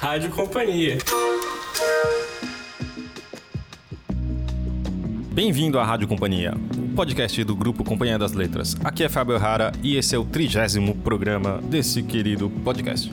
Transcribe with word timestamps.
Rádio 0.00 0.30
Companhia. 0.30 0.96
Bem-vindo 5.30 5.78
à 5.78 5.84
Rádio 5.84 6.08
Companhia, 6.08 6.54
o 6.74 6.94
podcast 6.94 7.44
do 7.44 7.54
grupo 7.54 7.84
Companhia 7.84 8.18
das 8.18 8.32
Letras. 8.32 8.74
Aqui 8.82 9.04
é 9.04 9.10
Fábio 9.10 9.36
Rara 9.36 9.72
e 9.82 9.96
esse 9.96 10.14
é 10.14 10.18
o 10.18 10.24
trigésimo 10.24 10.94
programa 10.94 11.60
desse 11.62 12.02
querido 12.02 12.48
podcast. 12.64 13.12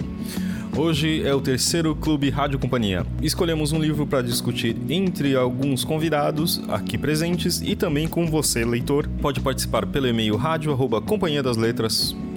Hoje 0.78 1.28
é 1.28 1.36
o 1.36 1.42
terceiro 1.42 1.94
Clube 1.94 2.30
Rádio 2.30 2.58
Companhia. 2.58 3.06
Escolhemos 3.22 3.74
um 3.74 3.82
livro 3.82 4.08
para 4.08 4.22
discutir 4.22 4.78
entre 4.90 5.36
alguns 5.36 5.84
convidados 5.84 6.62
aqui 6.70 6.98
presentes 6.98 7.60
e 7.60 7.76
também 7.76 8.08
com 8.08 8.26
você, 8.28 8.64
leitor. 8.64 9.10
Pode 9.22 9.42
participar 9.42 9.86
pelo 9.86 10.08
e-mail 10.08 10.38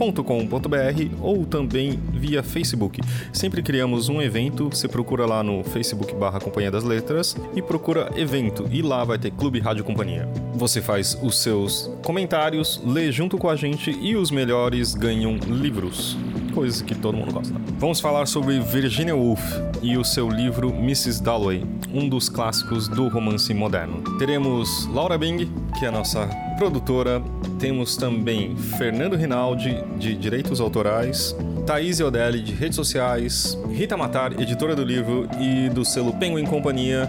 rádio@companhiadasletras.com.br 0.00 1.16
ou 1.20 1.44
também 1.44 1.98
via 2.12 2.42
Facebook. 2.42 3.00
Sempre 3.32 3.62
criamos 3.62 4.08
um 4.08 4.20
evento, 4.22 4.70
você 4.70 4.88
procura 4.88 5.26
lá 5.26 5.42
no 5.42 5.62
Facebook 5.62 6.14
barra 6.14 6.40
Companhia 6.40 6.70
das 6.70 6.84
Letras 6.84 7.36
e 7.54 7.60
procura 7.60 8.10
evento 8.16 8.66
e 8.70 8.80
lá 8.80 9.04
vai 9.04 9.18
ter 9.18 9.30
Clube 9.30 9.60
Rádio 9.60 9.84
Companhia. 9.84 10.28
Você 10.54 10.80
faz 10.80 11.18
os 11.22 11.42
seus 11.42 11.90
comentários, 12.02 12.80
lê 12.84 13.12
junto 13.12 13.36
com 13.36 13.48
a 13.48 13.56
gente 13.56 13.90
e 14.00 14.16
os 14.16 14.30
melhores 14.30 14.94
ganham 14.94 15.36
livros 15.36 16.16
coisas 16.50 16.82
que 16.82 16.94
todo 16.94 17.16
mundo 17.16 17.32
gosta. 17.32 17.54
Vamos 17.78 18.00
falar 18.00 18.26
sobre 18.26 18.60
Virginia 18.60 19.14
Woolf 19.14 19.40
e 19.82 19.96
o 19.96 20.04
seu 20.04 20.28
livro 20.28 20.70
Mrs. 20.70 21.22
Dalloway, 21.22 21.64
um 21.92 22.08
dos 22.08 22.28
clássicos 22.28 22.88
do 22.88 23.08
romance 23.08 23.52
moderno. 23.54 24.02
Teremos 24.18 24.86
Laura 24.92 25.16
Bing, 25.16 25.50
que 25.78 25.84
é 25.84 25.88
a 25.88 25.92
nossa 25.92 26.26
produtora, 26.58 27.22
temos 27.58 27.96
também 27.96 28.56
Fernando 28.56 29.16
Rinaldi, 29.16 29.82
de 29.98 30.14
Direitos 30.14 30.60
Autorais, 30.60 31.34
Thaís 31.66 32.00
Odelli, 32.00 32.42
de 32.42 32.52
Redes 32.52 32.76
Sociais, 32.76 33.56
Rita 33.70 33.96
Matar, 33.96 34.38
editora 34.38 34.74
do 34.74 34.84
livro 34.84 35.28
e 35.38 35.68
do 35.70 35.84
selo 35.84 36.12
Penguin 36.14 36.44
Companhia, 36.44 37.08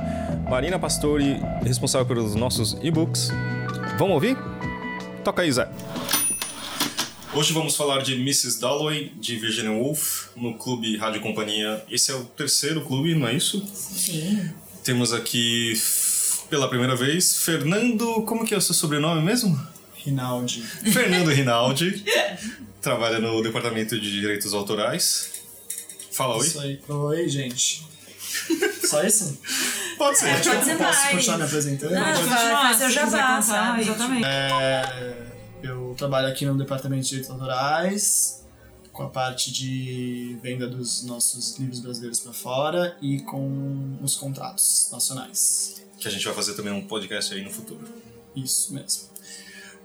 Marina 0.50 0.78
Pastori, 0.78 1.40
responsável 1.64 2.06
pelos 2.06 2.36
nossos 2.36 2.78
e-books. 2.82 3.32
Vamos 3.98 4.14
ouvir? 4.14 4.38
Toca 5.24 5.42
aí, 5.42 5.52
Zé. 5.52 5.68
Hoje 7.34 7.54
vamos 7.54 7.76
falar 7.76 8.02
de 8.02 8.14
Mrs. 8.16 8.60
Dalloway, 8.60 9.12
de 9.16 9.38
Virginia 9.38 9.72
Woolf, 9.72 10.28
no 10.36 10.56
Clube 10.56 10.98
Rádio 10.98 11.22
Companhia. 11.22 11.84
Esse 11.90 12.12
é 12.12 12.16
o 12.16 12.26
terceiro 12.26 12.82
clube, 12.82 13.16
não 13.16 13.28
é 13.28 13.34
isso? 13.34 13.66
Sim. 13.74 14.52
Temos 14.84 15.14
aqui, 15.14 15.74
pela 16.50 16.68
primeira 16.68 16.96
vez, 16.96 17.38
Fernando. 17.38 18.24
Como 18.24 18.46
que 18.46 18.54
é 18.54 18.58
o 18.58 18.62
seu 18.62 18.76
sobrenome 18.76 19.22
mesmo? 19.22 19.60
Rinaldi. 19.96 20.62
Fernando 20.62 21.30
Rinaldi. 21.30 22.04
trabalha 22.82 23.20
no 23.20 23.42
Departamento 23.42 24.00
de 24.00 24.12
Direitos 24.12 24.54
Autorais. 24.54 25.32
Fala 26.12 26.36
oi. 26.38 26.46
Isso 26.48 26.60
aí. 26.60 26.80
Oi, 26.90 27.30
gente. 27.30 27.86
Só 28.86 29.04
isso? 29.04 29.40
Pode 29.98 30.18
ser. 30.20 30.28
É, 30.30 30.34
pode 30.40 30.66
ser 30.66 30.76
Posso 30.78 31.00
mais. 31.00 31.12
continuar 31.12 31.38
me 31.38 31.44
apresentando? 31.46 31.92
Não, 31.94 32.04
Pode- 32.04 32.24
vai, 32.28 32.74
quiser 32.74 33.06
contar, 33.06 33.42
sabe? 33.42 33.82
Exatamente. 33.82 34.26
É, 34.26 35.31
eu 35.64 35.94
trabalho 35.98 36.28
aqui 36.28 36.46
no 36.46 36.58
Departamento 36.58 37.04
de 37.04 37.10
Direitos 37.10 37.32
Autorais, 37.32 38.46
com 38.92 39.04
a 39.04 39.10
parte 39.10 39.52
de 39.52 40.38
venda 40.42 40.68
dos 40.68 41.04
nossos 41.04 41.58
livros 41.58 41.80
brasileiros 41.80 42.20
para 42.20 42.34
fora 42.34 42.98
e 43.02 43.22
com 43.22 43.98
os 44.02 44.16
contratos 44.16 44.90
nacionais. 44.92 45.84
Que 46.00 46.08
a 46.08 46.12
gente 46.12 46.26
vai 46.26 46.34
fazer 46.34 46.56
também 46.56 46.74
um 46.74 46.86
podcast 46.86 47.34
aí 47.34 47.44
no 47.44 47.52
futuro. 47.52 47.88
Isso 48.36 48.74
mesmo. 48.74 49.10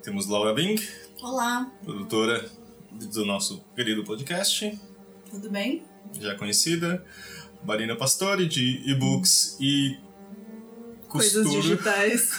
Temos 0.02 0.26
Laura 0.26 0.54
Bing, 0.54 0.76
Olá, 1.22 1.70
produtora 1.84 2.48
do 2.92 3.24
nosso 3.24 3.60
querido 3.74 4.04
podcast. 4.04 4.78
tudo 5.30 5.50
bem? 5.50 5.84
já 6.20 6.36
conhecida, 6.36 7.04
Marina 7.64 7.96
Pastore, 7.96 8.46
de 8.46 8.82
e-books 8.88 9.56
e 9.60 9.98
Coisas 11.16 11.50
digitais. 11.50 12.30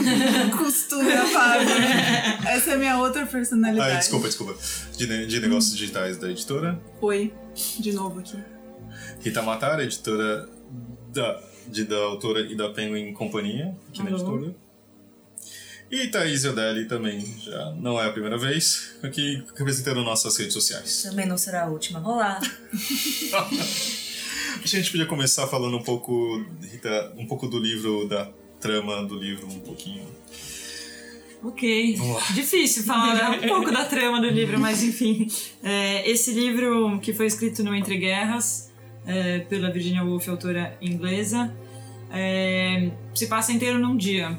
Costura, 0.56 1.26
Fábio. 1.26 1.68
Essa 2.48 2.70
é 2.70 2.74
a 2.74 2.78
minha 2.78 2.98
outra 2.98 3.26
personalidade. 3.26 3.92
Ah, 3.92 3.98
desculpa, 3.98 4.26
desculpa. 4.26 4.56
De, 4.96 5.26
de 5.26 5.40
negócios 5.40 5.76
digitais 5.76 6.16
da 6.16 6.30
editora. 6.30 6.80
Oi, 7.00 7.32
de 7.78 7.92
novo 7.92 8.20
aqui. 8.20 8.36
Rita 9.20 9.42
Matar, 9.42 9.80
editora 9.80 10.48
da, 11.12 11.40
de, 11.66 11.84
da 11.84 11.96
autora 11.96 12.40
e 12.40 12.56
da 12.56 12.70
Penguin 12.70 13.12
Companhia, 13.12 13.74
aqui 13.88 14.02
na 14.02 14.10
Alô. 14.10 14.16
editora. 14.16 14.54
E 15.90 16.08
Thaís 16.08 16.44
Odelli 16.46 16.86
também, 16.86 17.20
já 17.38 17.70
não 17.72 18.00
é 18.00 18.06
a 18.06 18.10
primeira 18.10 18.38
vez, 18.38 18.94
aqui 19.02 19.44
representando 19.54 20.02
nossas 20.02 20.34
redes 20.38 20.54
sociais. 20.54 21.02
Também 21.02 21.26
não 21.26 21.36
será 21.36 21.64
a 21.64 21.66
última. 21.68 22.00
Olá. 22.00 22.40
A 24.62 24.66
gente 24.66 24.90
podia 24.90 25.06
começar 25.06 25.46
falando 25.46 25.76
um 25.76 25.82
pouco, 25.82 26.44
Rita, 26.60 27.12
um 27.16 27.26
pouco 27.26 27.46
do 27.46 27.58
livro, 27.58 28.08
da 28.08 28.28
trama 28.60 29.02
do 29.04 29.16
livro, 29.16 29.46
um 29.46 29.60
pouquinho. 29.60 30.06
Ok. 31.42 31.98
Difícil 32.34 32.84
falar 32.84 33.32
um 33.32 33.40
pouco 33.48 33.72
da 33.72 33.84
trama 33.84 34.20
do 34.20 34.28
livro, 34.28 34.58
mas 34.60 34.82
enfim. 34.82 35.26
É, 35.62 36.08
esse 36.08 36.32
livro, 36.32 37.00
que 37.00 37.12
foi 37.12 37.26
escrito 37.26 37.64
no 37.64 37.74
Entre 37.74 37.96
Guerras, 37.96 38.70
é, 39.04 39.40
pela 39.40 39.70
Virginia 39.70 40.04
Woolf, 40.04 40.28
autora 40.28 40.76
inglesa, 40.80 41.52
é, 42.12 42.90
se 43.14 43.26
passa 43.26 43.52
inteiro 43.52 43.78
num 43.78 43.96
dia. 43.96 44.38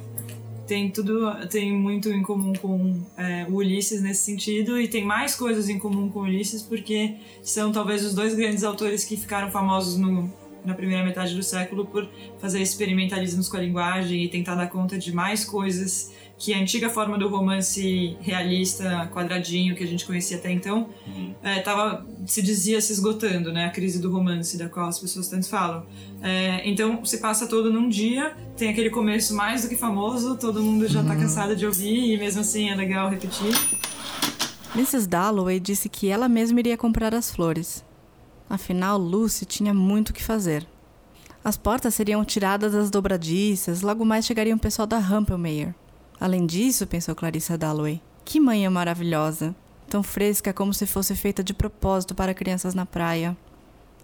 Tem 0.65 0.89
tudo, 0.89 1.29
tem 1.49 1.73
muito 1.73 2.09
em 2.09 2.21
comum 2.21 2.53
com 2.53 3.01
é, 3.17 3.45
o 3.49 3.55
Ulisses 3.55 4.01
nesse 4.01 4.23
sentido 4.23 4.79
e 4.79 4.87
tem 4.87 5.03
mais 5.03 5.35
coisas 5.35 5.67
em 5.67 5.77
comum 5.77 6.09
com 6.09 6.19
o 6.19 6.23
Ulisses 6.23 6.61
porque 6.61 7.15
são 7.41 7.71
talvez 7.71 8.05
os 8.05 8.13
dois 8.13 8.33
grandes 8.33 8.63
autores 8.63 9.03
que 9.03 9.17
ficaram 9.17 9.51
famosos 9.51 9.97
no, 9.97 10.31
na 10.65 10.73
primeira 10.73 11.03
metade 11.03 11.35
do 11.35 11.43
século 11.43 11.85
por 11.85 12.09
fazer 12.39 12.61
experimentalismos 12.61 13.49
com 13.49 13.57
a 13.57 13.59
linguagem 13.59 14.23
e 14.23 14.29
tentar 14.29 14.55
dar 14.55 14.67
conta 14.67 14.97
de 14.97 15.11
mais 15.11 15.43
coisas 15.43 16.13
que 16.43 16.53
a 16.53 16.59
antiga 16.59 16.89
forma 16.89 17.17
do 17.17 17.29
romance 17.29 18.17
realista, 18.19 19.09
quadradinho, 19.13 19.77
que 19.77 19.81
a 19.81 19.87
gente 19.87 20.05
conhecia 20.05 20.35
até 20.35 20.51
então, 20.51 20.89
é, 21.41 21.61
tava, 21.61 22.05
se 22.25 22.41
dizia 22.41 22.81
se 22.81 22.91
esgotando, 22.91 23.53
né? 23.53 23.63
A 23.63 23.69
crise 23.69 23.97
do 23.97 24.11
romance, 24.11 24.57
da 24.57 24.67
qual 24.67 24.89
as 24.89 24.99
pessoas 24.99 25.29
tanto 25.29 25.47
falam. 25.47 25.85
É, 26.21 26.69
então, 26.69 27.05
se 27.05 27.19
passa 27.19 27.47
todo 27.47 27.71
num 27.71 27.87
dia, 27.87 28.35
tem 28.57 28.67
aquele 28.67 28.89
começo 28.89 29.33
mais 29.33 29.61
do 29.61 29.69
que 29.69 29.77
famoso, 29.77 30.35
todo 30.35 30.61
mundo 30.61 30.85
já 30.85 31.01
tá 31.01 31.15
cansado 31.15 31.55
de 31.55 31.65
ouvir, 31.65 32.13
e 32.13 32.17
mesmo 32.17 32.41
assim 32.41 32.69
é 32.69 32.75
legal 32.75 33.09
repetir. 33.09 33.55
Mrs. 34.75 35.07
Dalloway 35.07 35.61
disse 35.61 35.87
que 35.87 36.09
ela 36.09 36.27
mesma 36.27 36.59
iria 36.59 36.75
comprar 36.75 37.15
as 37.15 37.31
flores. 37.31 37.85
Afinal, 38.49 38.97
Lucy 38.97 39.45
tinha 39.45 39.73
muito 39.73 40.09
o 40.09 40.13
que 40.13 40.21
fazer. 40.21 40.67
As 41.41 41.55
portas 41.55 41.95
seriam 41.95 42.25
tiradas 42.25 42.73
das 42.73 42.89
dobradiças, 42.89 43.81
logo 43.81 44.03
mais 44.03 44.25
chegaria 44.25 44.53
o 44.53 44.59
pessoal 44.59 44.85
da 44.85 44.99
Rumpelmayer. 44.99 45.73
Além 46.19 46.45
disso, 46.45 46.87
pensou 46.87 47.15
Clarissa 47.15 47.57
Dalloway, 47.57 48.01
que 48.23 48.39
manhã 48.39 48.69
maravilhosa, 48.69 49.55
tão 49.89 50.01
fresca 50.01 50.53
como 50.53 50.73
se 50.73 50.85
fosse 50.85 51.15
feita 51.15 51.43
de 51.43 51.53
propósito 51.53 52.15
para 52.15 52.33
crianças 52.33 52.73
na 52.73 52.85
praia. 52.85 53.35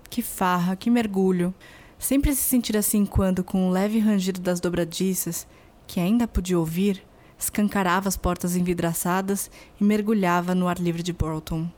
Que 0.09 0.21
farra, 0.21 0.75
que 0.75 0.89
mergulho. 0.89 1.53
Sempre 1.97 2.33
se 2.33 2.41
sentir 2.41 2.75
assim 2.77 3.05
quando, 3.05 3.43
com 3.43 3.67
um 3.67 3.69
leve 3.69 3.99
rangido 3.99 4.39
das 4.39 4.59
dobradiças, 4.59 5.47
que 5.87 5.99
ainda 5.99 6.27
podia 6.27 6.59
ouvir, 6.59 7.03
escancarava 7.37 8.07
as 8.07 8.17
portas 8.17 8.55
envidraçadas 8.55 9.49
e 9.79 9.83
mergulhava 9.83 10.53
no 10.53 10.67
ar 10.67 10.77
livre 10.77 11.01
de 11.01 11.13
Borlton. 11.13 11.69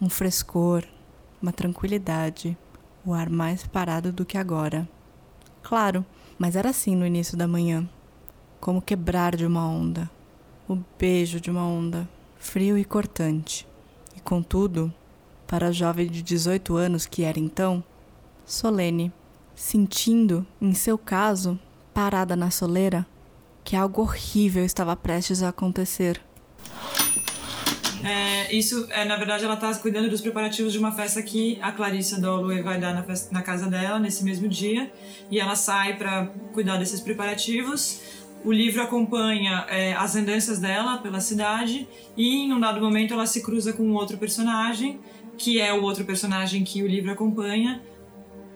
Um 0.00 0.08
frescor, 0.08 0.84
uma 1.40 1.52
tranquilidade, 1.52 2.56
o 3.04 3.12
ar 3.12 3.28
mais 3.28 3.66
parado 3.66 4.12
do 4.12 4.24
que 4.24 4.38
agora. 4.38 4.88
Claro, 5.62 6.04
mas 6.38 6.56
era 6.56 6.70
assim 6.70 6.96
no 6.96 7.06
início 7.06 7.36
da 7.36 7.46
manhã. 7.46 7.88
Como 8.62 8.80
quebrar 8.80 9.34
de 9.34 9.44
uma 9.44 9.66
onda. 9.68 10.08
O 10.68 10.78
beijo 10.96 11.40
de 11.40 11.50
uma 11.50 11.66
onda, 11.66 12.08
frio 12.38 12.78
e 12.78 12.84
cortante. 12.84 13.66
E 14.16 14.20
contudo, 14.20 14.94
para 15.48 15.66
a 15.66 15.72
jovem 15.72 16.06
de 16.06 16.22
18 16.22 16.76
anos 16.76 17.04
que 17.04 17.24
era 17.24 17.40
então, 17.40 17.82
solene, 18.46 19.12
sentindo, 19.52 20.46
em 20.60 20.74
seu 20.74 20.96
caso, 20.96 21.58
parada 21.92 22.36
na 22.36 22.52
soleira, 22.52 23.04
que 23.64 23.74
algo 23.74 24.02
horrível 24.02 24.64
estava 24.64 24.94
prestes 24.94 25.42
a 25.42 25.48
acontecer. 25.48 26.20
É, 28.04 28.52
isso, 28.54 28.86
é, 28.90 29.04
na 29.04 29.16
verdade, 29.16 29.44
ela 29.44 29.56
tá 29.56 29.72
cuidando 29.74 30.08
dos 30.08 30.20
preparativos 30.20 30.72
de 30.72 30.78
uma 30.78 30.92
festa 30.92 31.20
que 31.20 31.58
a 31.60 31.72
Clarissa 31.72 32.20
Dalloway 32.20 32.62
vai 32.62 32.78
dar 32.80 32.94
na, 32.94 33.02
festa- 33.02 33.32
na 33.32 33.42
casa 33.42 33.68
dela 33.68 33.98
nesse 33.98 34.22
mesmo 34.24 34.48
dia. 34.48 34.92
E 35.30 35.38
ela 35.40 35.54
sai 35.56 35.96
para 35.96 36.26
cuidar 36.52 36.76
desses 36.78 37.00
preparativos. 37.00 38.00
O 38.44 38.50
livro 38.50 38.82
acompanha 38.82 39.64
é, 39.68 39.92
as 39.92 40.16
andanças 40.16 40.58
dela 40.58 40.98
pela 40.98 41.20
cidade 41.20 41.86
e, 42.16 42.44
em 42.44 42.52
um 42.52 42.58
dado 42.58 42.80
momento, 42.80 43.14
ela 43.14 43.26
se 43.26 43.40
cruza 43.40 43.72
com 43.72 43.84
um 43.84 43.94
outro 43.94 44.18
personagem, 44.18 44.98
que 45.38 45.60
é 45.60 45.72
o 45.72 45.82
outro 45.82 46.04
personagem 46.04 46.64
que 46.64 46.82
o 46.82 46.86
livro 46.86 47.12
acompanha, 47.12 47.80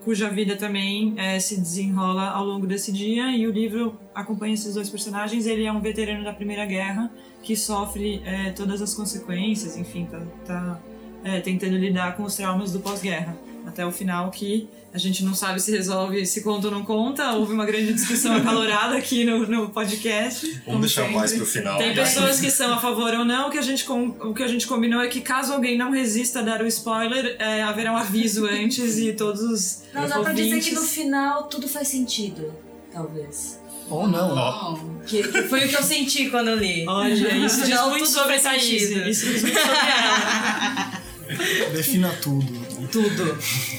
cuja 0.04 0.28
vida 0.28 0.56
também 0.56 1.14
é, 1.16 1.38
se 1.38 1.56
desenrola 1.60 2.30
ao 2.30 2.44
longo 2.44 2.66
desse 2.66 2.90
dia. 2.90 3.30
E 3.30 3.46
o 3.46 3.52
livro 3.52 3.96
acompanha 4.12 4.54
esses 4.54 4.74
dois 4.74 4.90
personagens. 4.90 5.46
Ele 5.46 5.64
é 5.64 5.72
um 5.72 5.80
veterano 5.80 6.24
da 6.24 6.32
Primeira 6.32 6.66
Guerra 6.66 7.12
que 7.40 7.54
sofre 7.54 8.20
é, 8.24 8.50
todas 8.50 8.82
as 8.82 8.92
consequências, 8.92 9.76
enfim, 9.76 10.06
tá, 10.06 10.20
tá, 10.44 10.80
é, 11.22 11.40
tentando 11.40 11.76
lidar 11.76 12.16
com 12.16 12.24
os 12.24 12.34
traumas 12.34 12.72
do 12.72 12.80
pós-guerra. 12.80 13.36
Até 13.66 13.84
o 13.84 13.90
final 13.92 14.30
que 14.30 14.68
a 14.94 14.98
gente 14.98 15.22
não 15.24 15.34
sabe 15.34 15.60
se 15.60 15.70
resolve, 15.70 16.24
se 16.24 16.42
conta 16.42 16.68
ou 16.68 16.72
não 16.72 16.82
conta. 16.84 17.32
Houve 17.32 17.52
uma 17.52 17.66
grande 17.66 17.92
discussão 17.92 18.34
acalorada 18.36 18.96
aqui 18.96 19.24
no, 19.24 19.46
no 19.46 19.68
podcast. 19.68 20.62
Vamos 20.64 20.80
deixar 20.82 21.02
sempre. 21.02 21.16
mais 21.16 21.32
pro 21.34 21.44
final. 21.44 21.76
Tem 21.76 21.94
pessoas 21.94 22.40
que 22.40 22.50
são 22.50 22.72
a 22.72 22.78
favor 22.78 23.12
ou 23.12 23.24
não. 23.24 23.48
O 23.48 23.50
que 23.50 23.58
a 23.58 23.62
gente, 23.62 23.84
com- 23.84 24.08
o 24.20 24.32
que 24.32 24.42
a 24.42 24.48
gente 24.48 24.66
combinou 24.66 25.02
é 25.02 25.08
que 25.08 25.20
caso 25.20 25.52
alguém 25.52 25.76
não 25.76 25.90
resista 25.90 26.38
a 26.38 26.42
dar 26.42 26.62
o 26.62 26.66
spoiler, 26.66 27.36
é, 27.38 27.62
haverá 27.62 27.92
um 27.92 27.96
aviso 27.98 28.46
antes 28.46 28.96
e 28.98 29.12
todos 29.12 29.42
os 29.42 29.82
Não, 29.92 30.08
dá 30.08 30.20
pra 30.20 30.32
dizer 30.32 30.60
que 30.60 30.70
no 30.70 30.78
ouvintes- 30.80 30.94
final 30.94 31.42
tudo 31.44 31.68
faz 31.68 31.88
sentido. 31.88 32.54
Talvez. 32.92 33.60
Ou 33.90 34.08
não. 34.08 34.34
Ó, 34.34 34.78
Que, 35.06 35.22
que 35.22 35.42
foi 35.42 35.66
o 35.66 35.68
que 35.68 35.76
eu 35.76 35.82
senti 35.82 36.30
quando 36.30 36.48
eu 36.48 36.56
li. 36.56 36.86
Olha, 36.88 37.36
isso 37.36 37.60
diz 37.60 37.68
Não, 37.68 37.90
muito 37.90 38.04
tudo 38.04 38.14
sobre 38.14 38.34
a 38.36 38.40
faz 38.40 38.62
Thaís. 38.62 38.82
sentido. 38.82 39.08
Isso 39.08 39.26
diz 39.26 39.42
muito 39.42 39.58
sobre 39.58 39.76
ela. 39.76 41.72
Defina 41.72 42.08
tudo. 42.22 42.65
Tudo. 42.90 43.38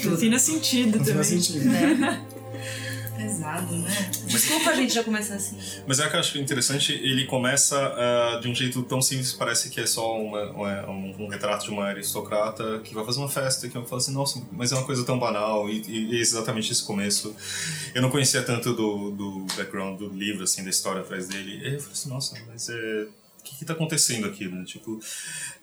Defina 0.09 0.39
sentido 0.39 0.97
Não 0.97 0.99
também. 0.99 1.13
faz 1.15 1.27
sentido. 1.27 1.69
Pesado, 3.17 3.75
né? 3.75 4.11
Desculpa 4.27 4.69
a 4.69 4.75
gente 4.75 4.93
já 4.93 5.03
começar 5.03 5.33
assim. 5.35 5.57
Mas 5.87 5.99
é 5.99 6.07
que 6.07 6.15
eu 6.15 6.19
acho 6.19 6.37
interessante, 6.37 6.93
ele 6.93 7.25
começa 7.25 7.75
ah, 7.75 8.39
de 8.39 8.47
um 8.47 8.53
jeito 8.53 8.83
tão 8.83 9.01
simples, 9.01 9.33
parece 9.33 9.71
que 9.71 9.81
é 9.81 9.87
só 9.87 10.21
uma- 10.21 10.51
uma- 10.51 10.89
um, 10.91 11.23
um 11.23 11.27
retrato 11.27 11.65
de 11.65 11.71
uma 11.71 11.85
aristocrata 11.85 12.79
que 12.83 12.93
vai 12.93 13.03
fazer 13.03 13.17
uma 13.17 13.27
festa, 13.27 13.67
que 13.67 13.75
eu 13.75 13.83
falo 13.85 13.97
assim, 13.99 14.13
nossa, 14.13 14.39
mas 14.51 14.71
é 14.71 14.75
uma 14.75 14.83
coisa 14.85 15.03
tão 15.03 15.17
banal, 15.17 15.67
e, 15.67 15.81
e 15.87 16.15
é 16.15 16.19
exatamente 16.19 16.71
esse 16.71 16.83
começo. 16.83 17.35
Eu 17.95 18.03
não 18.03 18.11
conhecia 18.11 18.43
tanto 18.43 18.73
do, 18.75 19.09
do 19.09 19.45
background 19.55 19.97
do 19.97 20.09
livro, 20.09 20.43
assim, 20.43 20.63
da 20.63 20.69
história 20.69 21.01
atrás 21.01 21.27
dele, 21.27 21.53
e 21.59 21.73
eu 21.73 21.79
falei 21.79 21.93
assim, 21.93 22.09
nossa, 22.09 22.37
mas 22.47 22.69
é... 22.69 23.07
Que, 23.47 23.59
que 23.59 23.65
tá 23.65 23.73
acontecendo 23.73 24.27
aqui, 24.27 24.47
né? 24.47 24.63
Tipo, 24.65 24.99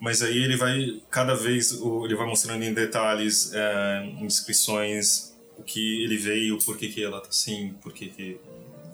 mas 0.00 0.22
aí 0.22 0.36
ele 0.36 0.56
vai, 0.56 1.02
cada 1.10 1.34
vez, 1.34 1.72
ele 2.04 2.14
vai 2.14 2.26
mostrando 2.26 2.62
em 2.62 2.72
detalhes, 2.72 3.50
eh, 3.52 4.12
em 4.20 4.26
descrições, 4.26 5.34
o 5.56 5.62
que 5.62 6.02
ele 6.02 6.16
veio, 6.16 6.58
por 6.58 6.76
que, 6.76 6.88
que 6.88 7.02
ela 7.02 7.20
tá 7.20 7.28
assim, 7.28 7.74
por 7.82 7.92
que, 7.92 8.08
que 8.08 8.38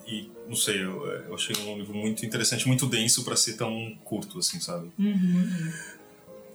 e 0.07 0.29
não 0.49 0.57
sei, 0.57 0.83
eu, 0.83 1.07
eu 1.07 1.35
achei 1.35 1.55
um 1.65 1.79
livro 1.79 1.95
muito 1.95 2.27
interessante, 2.27 2.67
muito 2.67 2.85
denso 2.87 3.25
pra 3.25 3.37
ser 3.37 3.53
tão 3.53 3.97
curto, 4.03 4.41
assim, 4.41 4.59
sabe? 4.59 4.91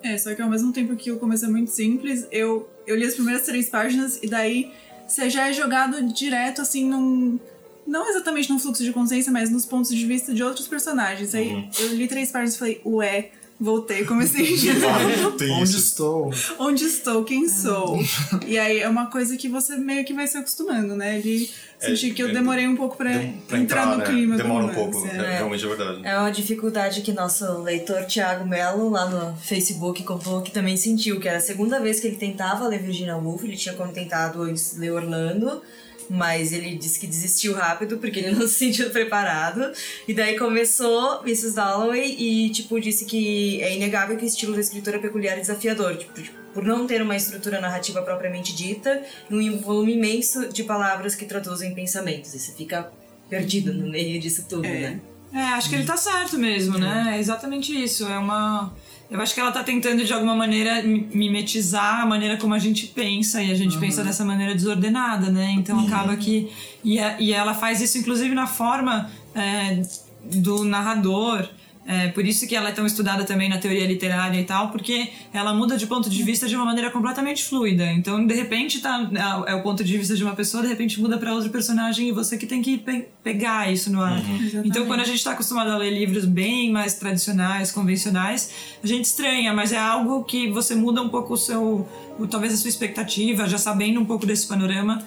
É, 0.04 0.18
só 0.18 0.36
que 0.36 0.42
ao 0.42 0.50
mesmo 0.50 0.74
tempo 0.74 0.96
que 0.98 1.10
o 1.12 1.18
começo 1.18 1.46
é 1.46 1.48
muito 1.48 1.72
simples, 1.72 2.28
eu, 2.32 2.70
eu 2.86 2.98
li 2.98 3.06
as 3.06 3.16
primeiras 3.16 3.44
três 3.46 3.70
páginas 3.70 4.20
e 4.22 4.28
daí 4.28 4.74
você 5.08 5.30
já 5.30 5.48
é 5.48 5.54
jogado 5.54 6.02
direto, 6.14 6.62
assim, 6.62 6.90
num. 6.90 7.40
Não 7.86 8.10
exatamente 8.10 8.50
num 8.50 8.60
fluxo 8.60 8.84
de 8.84 8.92
consciência, 8.92 9.32
mas 9.32 9.50
nos 9.52 9.66
pontos 9.66 9.92
de 9.92 10.06
vista 10.06 10.34
de 10.34 10.44
outros 10.44 10.68
personagens. 10.68 11.36
Aí 11.36 11.50
Uhum. 11.54 11.70
eu 11.80 11.88
li 11.96 12.08
três 12.08 12.32
páginas 12.32 12.56
e 12.56 12.58
falei, 12.58 12.82
ué, 12.86 13.30
voltei, 13.60 14.04
comecei 14.06 14.56
de 14.58 14.74
novo. 14.80 14.88
Ah, 14.88 15.54
Onde 15.54 15.64
isso. 15.64 15.78
estou? 15.78 16.34
Onde 16.60 16.84
estou? 16.86 17.24
Quem 17.24 17.48
sou? 17.48 18.00
e 18.48 18.58
aí 18.58 18.80
é 18.80 18.90
uma 18.90 19.06
coisa 19.06 19.38
que 19.38 19.48
você 19.48 19.78
meio 19.78 20.04
que 20.04 20.14
vai 20.14 20.26
se 20.28 20.38
acostumando, 20.38 20.96
né? 20.96 21.20
Ele 21.20 21.50
senti 21.80 22.12
que 22.12 22.24
eu 22.24 22.30
é, 22.30 22.34
demorei 22.34 22.68
um 22.68 22.76
pouco 22.76 22.98
pra, 22.98 23.12
Dem- 23.12 23.34
pra 23.48 23.58
entrar, 23.60 23.86
no 23.86 23.98
né? 23.98 24.06
clima 24.06 24.36
Demora 24.38 24.66
do 24.66 24.72
um 24.72 24.74
pouco, 24.74 25.06
é. 25.08 25.18
é, 25.18 25.38
realmente 25.38 25.64
é 25.64 25.68
verdade. 25.68 26.00
É 26.04 26.18
uma 26.18 26.32
dificuldade 26.32 27.02
que 27.02 27.14
nosso 27.14 27.62
leitor 27.62 28.04
Thiago 28.06 28.48
Mello, 28.48 28.90
lá 28.90 29.08
no 29.08 29.38
Facebook, 29.38 30.02
contou 30.04 30.42
que 30.42 30.52
também 30.52 30.76
sentiu, 30.76 31.20
que 31.20 31.28
era 31.28 31.38
a 31.38 31.42
segunda 31.42 31.80
vez 31.80 32.00
que 32.00 32.08
ele 32.08 32.16
tentava 32.18 32.68
ler 32.68 32.82
Virginia 32.82 33.16
Woolf, 33.16 33.44
ele 33.44 33.56
tinha 33.56 33.76
como 33.76 33.94
tentado 33.94 34.42
antes 34.42 34.76
ler 34.78 34.92
Orlando, 34.92 35.62
mas 36.10 36.52
ele 36.54 36.76
disse 36.76 37.00
que 37.00 37.08
desistiu 37.08 37.54
rápido 37.54 37.98
porque 37.98 38.20
ele 38.20 38.32
não 38.36 38.48
se 38.48 38.56
sentiu 38.56 38.90
preparado. 38.90 39.72
E 40.08 40.14
daí 40.14 40.38
começou 40.38 41.22
Mrs. 41.22 41.54
Dalloway 41.56 42.16
e, 42.18 42.50
tipo, 42.50 42.80
disse 42.80 43.06
que 43.06 43.62
é 43.62 43.76
inegável 43.76 44.18
que 44.18 44.26
o 44.26 44.28
estilo 44.28 44.54
da 44.54 44.62
escritora 44.62 44.98
é 44.98 45.00
peculiar 45.00 45.38
e 45.38 45.42
desafiador, 45.42 45.96
tipo, 45.98 46.14
por 46.54 46.64
não 46.64 46.88
ter 46.88 47.02
uma 47.02 47.16
estrutura 47.16 47.60
narrativa 47.60 48.02
propriamente 48.02 48.56
dita 48.56 49.02
e 49.30 49.34
um 49.50 49.58
volume 49.60 49.94
imenso 49.94 50.48
de 50.50 50.64
palavras 50.64 51.14
que 51.16 51.26
traduzem 51.26 51.74
pensamentos. 51.74 52.34
E 52.34 52.40
você 52.40 52.52
fica 52.54 52.90
perdido 53.30 53.74
no 53.74 53.90
meio 53.90 54.20
disso 54.20 54.46
tudo, 54.48 54.66
É. 54.66 54.80
né? 54.80 55.00
É, 55.34 55.42
acho 55.56 55.68
que 55.70 55.76
ele 55.76 55.84
tá 55.84 55.98
certo 55.98 56.38
mesmo, 56.38 56.78
né? 56.78 57.16
É 57.16 57.20
exatamente 57.20 57.74
isso. 57.84 58.08
É 58.08 58.18
uma. 58.18 58.74
Eu 59.10 59.22
acho 59.22 59.34
que 59.36 59.40
ela 59.40 59.52
tá 59.52 59.64
tentando 59.64 60.04
de 60.04 60.12
alguma 60.12 60.36
maneira 60.36 60.82
mi- 60.82 61.08
mimetizar 61.14 62.02
a 62.02 62.06
maneira 62.06 62.38
como 62.38 62.54
a 62.56 62.60
gente 62.60 62.88
pensa 62.88 63.42
e 63.42 63.52
a 63.52 63.56
gente 63.56 63.78
pensa 63.78 64.04
dessa 64.04 64.26
maneira 64.26 64.54
desordenada, 64.56 65.30
né? 65.30 65.52
Então 65.52 65.80
acaba 65.80 66.16
que. 66.18 66.50
E, 66.84 67.00
a- 67.00 67.16
e 67.20 67.32
ela 67.32 67.54
faz 67.54 67.82
isso 67.82 67.98
inclusive 68.00 68.34
na 68.34 68.48
forma 68.48 69.10
é, 69.36 69.82
do 70.24 70.64
narrador. 70.64 71.48
É, 71.88 72.08
por 72.08 72.26
isso 72.26 72.48
que 72.48 72.56
ela 72.56 72.70
é 72.70 72.72
tão 72.72 72.84
estudada 72.86 73.24
também 73.26 73.48
na 73.48 73.60
teoria 73.60 73.86
literária 73.86 74.40
e 74.40 74.44
tal, 74.44 74.70
porque 74.72 75.10
ela 75.32 75.54
muda 75.54 75.78
de 75.78 75.86
ponto 75.86 76.10
de 76.10 76.24
vista 76.24 76.48
de 76.48 76.56
uma 76.56 76.66
maneira 76.66 76.90
completamente 76.90 77.44
fluida. 77.44 77.86
Então, 77.92 78.26
de 78.26 78.34
repente, 78.34 78.80
tá, 78.82 79.08
é 79.46 79.54
o 79.54 79.62
ponto 79.62 79.84
de 79.84 79.96
vista 79.96 80.16
de 80.16 80.24
uma 80.24 80.36
pessoa, 80.36 80.64
de 80.64 80.70
repente 80.70 81.00
muda 81.00 81.16
para 81.20 81.32
outro 81.32 81.52
personagem 81.52 82.10
e 82.10 82.12
você 82.12 82.38
que 82.40 82.48
tem 82.48 82.60
que 82.60 82.80
pe- 82.80 83.08
pegar 83.24 83.72
isso 83.72 83.92
no 83.92 84.02
ar. 84.02 84.20
Então, 84.66 84.86
quando 84.88 85.02
a 85.02 85.06
gente 85.06 85.18
está 85.18 85.34
acostumado 85.34 85.70
a 85.70 85.78
ler 85.78 85.92
livros 85.92 86.26
bem 86.26 86.72
mais 86.72 86.96
tradicionais, 86.96 87.72
convencionais, 87.72 88.50
a 88.84 88.88
gente 88.88 89.06
estranha, 89.06 89.54
mas 89.54 89.72
é 89.72 89.78
algo 89.78 90.24
que 90.24 90.50
você 90.50 90.74
muda 90.74 91.04
um 91.04 91.10
pouco 91.10 91.36
o 91.36 91.38
seu, 91.38 91.88
talvez 92.32 92.52
a 92.54 92.58
sua 92.58 92.70
expectativa, 92.70 93.48
já 93.48 93.60
sabendo 93.60 94.00
um 94.00 94.06
pouco 94.06 94.26
desse 94.26 94.48
panorama 94.48 95.04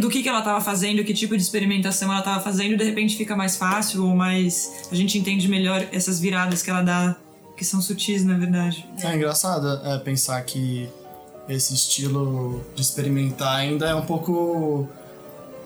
do 0.00 0.08
que, 0.08 0.22
que 0.22 0.28
ela 0.28 0.40
estava 0.40 0.60
fazendo, 0.60 1.02
que 1.04 1.14
tipo 1.14 1.36
de 1.36 1.42
experimentação 1.42 2.10
ela 2.10 2.18
estava 2.20 2.40
fazendo, 2.42 2.76
de 2.76 2.84
repente 2.84 3.16
fica 3.16 3.34
mais 3.36 3.56
fácil 3.56 4.04
ou 4.04 4.14
mais 4.14 4.86
a 4.90 4.94
gente 4.94 5.18
entende 5.18 5.48
melhor 5.48 5.86
essas 5.92 6.20
viradas 6.20 6.62
que 6.62 6.70
ela 6.70 6.82
dá, 6.82 7.16
que 7.56 7.64
são 7.64 7.80
sutis, 7.80 8.24
na 8.24 8.36
verdade. 8.36 8.86
É 9.02 9.14
engraçado 9.14 9.80
é, 9.84 9.98
pensar 9.98 10.40
que 10.42 10.88
esse 11.48 11.74
estilo 11.74 12.64
de 12.74 12.82
experimentar 12.82 13.56
ainda 13.56 13.88
é 13.88 13.94
um 13.94 14.02
pouco. 14.06 14.88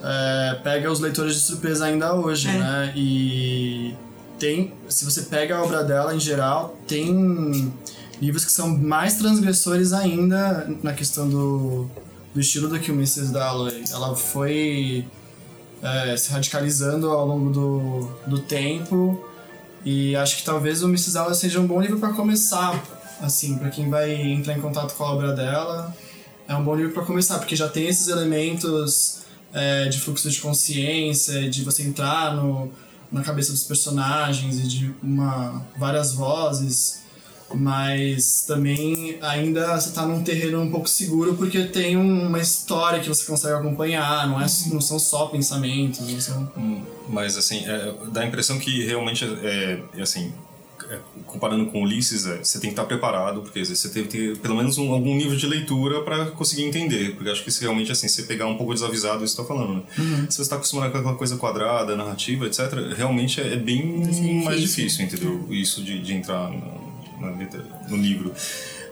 é, 0.02 0.60
pega 0.62 0.90
os 0.90 1.00
leitores 1.00 1.34
de 1.34 1.40
surpresa 1.40 1.86
ainda 1.86 2.14
hoje, 2.14 2.48
É. 2.48 2.52
né? 2.58 2.92
E 2.96 3.94
tem. 4.38 4.72
Se 4.88 5.04
você 5.04 5.22
pega 5.22 5.56
a 5.56 5.62
obra 5.62 5.82
dela 5.82 6.14
em 6.14 6.20
geral, 6.20 6.76
tem 6.86 7.72
livros 8.20 8.44
que 8.44 8.52
são 8.52 8.68
mais 8.76 9.14
transgressores 9.14 9.92
ainda 9.92 10.70
na 10.82 10.92
questão 10.92 11.28
do, 11.28 11.90
do 12.34 12.40
estilo 12.40 12.68
do 12.68 12.80
que 12.80 12.90
o 12.90 12.94
Mrs. 12.94 13.32
Dalloway. 13.32 13.84
Ela 13.90 14.16
foi 14.16 15.06
é, 15.80 16.16
se 16.16 16.30
radicalizando 16.32 17.08
ao 17.08 17.26
longo 17.26 17.50
do, 17.50 18.08
do 18.26 18.40
tempo. 18.40 19.24
E 19.84 20.16
acho 20.16 20.38
que 20.38 20.44
talvez 20.44 20.82
o 20.82 20.88
Mrs. 20.88 21.12
Dalloway 21.12 21.36
seja 21.36 21.60
um 21.60 21.66
bom 21.66 21.80
livro 21.80 21.98
para 21.98 22.12
começar, 22.12 22.82
assim, 23.20 23.56
para 23.56 23.70
quem 23.70 23.88
vai 23.88 24.12
entrar 24.12 24.56
em 24.56 24.60
contato 24.60 24.94
com 24.94 25.04
a 25.04 25.12
obra 25.12 25.32
dela. 25.32 25.94
É 26.48 26.54
um 26.54 26.64
bom 26.64 26.74
livro 26.74 26.92
para 26.92 27.04
começar, 27.04 27.38
porque 27.38 27.54
já 27.54 27.68
tem 27.68 27.86
esses 27.86 28.08
elementos 28.08 29.20
é, 29.52 29.88
de 29.88 30.00
fluxo 30.00 30.28
de 30.28 30.40
consciência, 30.40 31.48
de 31.48 31.62
você 31.62 31.82
entrar 31.84 32.34
no, 32.34 32.72
na 33.12 33.22
cabeça 33.22 33.52
dos 33.52 33.62
personagens 33.62 34.58
e 34.58 34.66
de 34.66 34.94
uma, 35.02 35.64
várias 35.78 36.12
vozes. 36.12 37.03
Mas 37.52 38.44
também 38.46 39.16
ainda 39.20 39.78
você 39.78 39.90
tá 39.92 40.06
num 40.06 40.22
terreno 40.22 40.60
um 40.60 40.70
pouco 40.70 40.88
seguro 40.88 41.34
porque 41.34 41.64
tem 41.64 41.96
um- 41.96 42.26
uma 42.26 42.40
história 42.40 43.00
que 43.00 43.08
você 43.08 43.24
consegue 43.24 43.54
acompanhar, 43.54 44.26
não, 44.28 44.40
é, 44.40 44.46
não 44.72 44.80
são 44.80 44.98
só 44.98 45.26
pensamentos, 45.26 46.00
não 46.00 46.20
são... 46.20 46.52
Mas, 47.08 47.36
assim, 47.36 47.64
é, 47.66 47.92
dá 48.10 48.22
a 48.22 48.26
impressão 48.26 48.58
que 48.58 48.84
realmente, 48.84 49.24
é, 49.24 49.80
é, 49.96 50.02
assim, 50.02 50.32
é, 50.90 50.98
comparando 51.26 51.66
com 51.66 51.82
Ulisses, 51.82 52.26
é, 52.26 52.38
você 52.38 52.58
tem 52.58 52.70
que 52.70 52.74
estar 52.74 52.84
preparado, 52.84 53.40
porque 53.42 53.60
às 53.60 53.68
vezes 53.68 53.82
você 53.82 53.88
tem 53.90 54.04
que 54.04 54.08
ter 54.08 54.38
pelo 54.38 54.56
menos 54.56 54.76
um- 54.78 54.92
algum 54.92 55.14
nível 55.14 55.36
de 55.36 55.46
leitura 55.46 56.02
para 56.02 56.26
conseguir 56.32 56.64
entender. 56.64 57.14
Porque 57.14 57.30
acho 57.30 57.44
que 57.44 57.50
se 57.50 57.60
realmente, 57.60 57.92
assim, 57.92 58.08
você 58.08 58.22
pegar 58.24 58.46
um 58.46 58.56
pouco 58.56 58.74
desavisado, 58.74 59.24
isso 59.24 59.36
que 59.36 59.42
tá 59.42 59.48
falando, 59.48 59.74
né? 59.76 59.82
Se 60.30 60.36
você 60.36 60.42
está 60.42 60.56
acostumado 60.56 60.90
com 60.92 60.98
aquela 60.98 61.14
coisa 61.14 61.36
quadrada, 61.36 61.94
narrativa, 61.94 62.46
etc., 62.46 62.72
realmente 62.96 63.40
é, 63.40 63.52
é 63.52 63.56
bem 63.56 64.02
mais 64.44 64.60
difícil, 64.60 65.04
entendeu? 65.04 65.46
Isso 65.50 65.82
de, 65.82 66.00
de 66.02 66.14
entrar 66.14 66.50
na, 66.50 66.83
no 67.88 67.96
livro. 67.96 68.32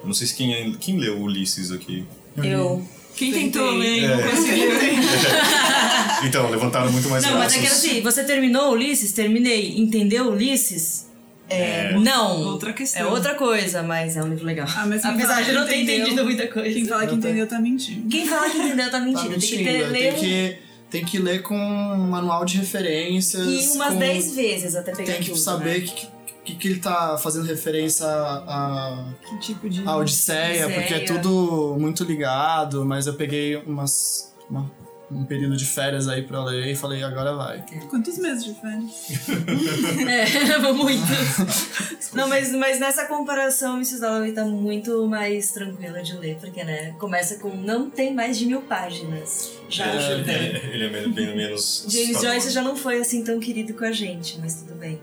Eu 0.01 0.07
não 0.07 0.15
sei 0.15 0.27
se 0.27 0.35
quem, 0.35 0.53
é- 0.55 0.73
quem 0.81 0.99
leu 0.99 1.21
Ulisses 1.21 1.71
aqui. 1.73 2.05
Eu. 2.43 2.87
Quem 3.15 3.31
tentou 3.33 3.71
ler 3.73 3.99
e 3.99 4.07
não 4.09 4.21
É. 4.21 4.29
conseguiu. 4.31 4.71
Então, 6.25 6.49
levantaram 6.51 6.91
muito 6.93 7.09
mais 7.09 7.25
Não, 7.25 7.33
mas 7.33 7.41
braços. 7.53 7.57
é 7.57 7.61
que 7.61 7.67
era 7.67 7.75
assim, 7.75 8.01
você 8.01 8.23
terminou 8.25 8.73
Ulisses? 8.73 9.13
Terminei. 9.13 9.77
Entendeu 9.77 10.29
Ulisses? 10.31 11.07
É, 11.51 11.93
não. 11.99 12.41
Outra 12.45 12.73
questão. 12.73 13.03
É 13.03 13.07
outra 13.07 13.35
coisa, 13.35 13.83
mas 13.83 14.17
é 14.17 14.23
um 14.23 14.29
livro 14.29 14.45
legal. 14.47 14.67
Ah, 14.75 14.87
mas 14.87 15.05
Apesar 15.05 15.41
de 15.43 15.47
que 15.51 15.53
não 15.53 15.67
ter 15.67 15.77
entendeu- 15.83 15.97
entendido 15.97 16.25
muita 16.25 16.47
coisa. 16.47 16.73
Quem 16.73 16.85
fala 16.87 17.03
que 17.07 17.13
Eu 17.13 17.19
entendeu 17.19 17.47
tá 17.49 17.59
mentindo. 17.61 18.09
Quem 18.09 18.27
fala 18.27 18.49
que 18.49 18.57
entendeu 18.59 18.91
tá 18.91 19.01
mentindo. 19.01 19.35
Tá 19.35 19.41
tem 19.41 19.41
que 19.41 19.57
mentindo, 19.57 19.65
ter, 19.65 19.83
tem 19.83 20.03
ler 20.03 20.13
um- 20.13 20.17
que, 20.21 20.57
tem 20.91 21.05
que 21.05 21.19
ler 21.19 21.43
com 21.43 21.57
um 21.57 22.09
manual 22.09 22.45
de 22.45 22.57
referências. 22.59 23.45
e 23.47 23.69
umas 23.77 23.93
com- 23.95 23.99
10 23.99 24.35
vezes 24.35 24.77
até 24.77 24.93
pegar 24.95 25.13
Tem 25.13 25.21
que 25.23 25.31
tudo, 25.31 25.39
saber 25.41 25.81
né? 25.81 25.87
que, 25.87 26.07
que, 26.45 26.55
que 26.57 26.69
ele 26.69 26.81
tá 26.81 27.17
fazendo 27.19 27.45
referência 27.47 28.07
a, 28.07 29.13
Que 29.29 29.39
tipo 29.39 29.69
de. 29.69 29.87
a 29.87 29.97
Odisseia, 29.97 30.67
Odisseia. 30.67 30.71
porque 30.81 30.95
é 30.95 31.01
tudo 31.01 31.77
muito 31.79 32.05
ligado, 32.05 32.85
mas 32.85 33.07
eu 33.07 33.15
peguei 33.15 33.57
umas, 33.57 34.33
uma- 34.51 34.71
um 35.11 35.27
período 35.27 35.55
de 35.59 35.67
férias 35.67 36.09
aí 36.09 36.23
pra 36.23 36.43
ler 36.43 36.69
e 36.73 36.75
falei, 36.75 37.03
agora 37.03 37.35
vai. 37.35 37.63
Quantos 37.91 38.17
meses 38.17 38.45
de 38.45 38.55
férias? 38.55 38.91
É, 40.09 40.59
muitos. 40.73 42.13
Não, 42.15 42.27
mas, 42.29 42.51
mas 42.53 42.81
nessa 42.81 43.05
comparação, 43.07 43.75
Mrs. 43.77 44.01
Dalloway 44.01 44.33
tá 44.33 44.45
muito 44.45 45.07
mais 45.07 45.53
tranquila 45.53 46.03
de 46.03 46.17
ler, 46.17 46.37
porque, 46.41 46.65
né, 46.65 46.95
começa 46.99 47.37
com 47.39 47.51
não 47.55 47.91
tem 47.91 48.15
mais 48.15 48.39
de 48.39 48.47
mil 48.47 48.63
páginas. 48.63 49.51
Já 49.69 49.87
É, 49.87 49.97
ajuda. 49.99 50.33
Ele 50.33 50.85
é 50.87 50.89
bem, 50.89 51.13
bem 51.13 51.37
menos. 51.37 51.87
James. 51.89 52.21
Joyce 52.21 52.51
já 52.51 52.63
não 52.63 52.75
foi 52.77 52.99
assim 52.99 53.23
tão 53.23 53.39
querido 53.39 53.75
com 53.75 53.85
a 53.85 53.93
gente, 53.93 54.39
mas 54.41 54.55
tudo 54.63 54.75
bem. 54.77 54.99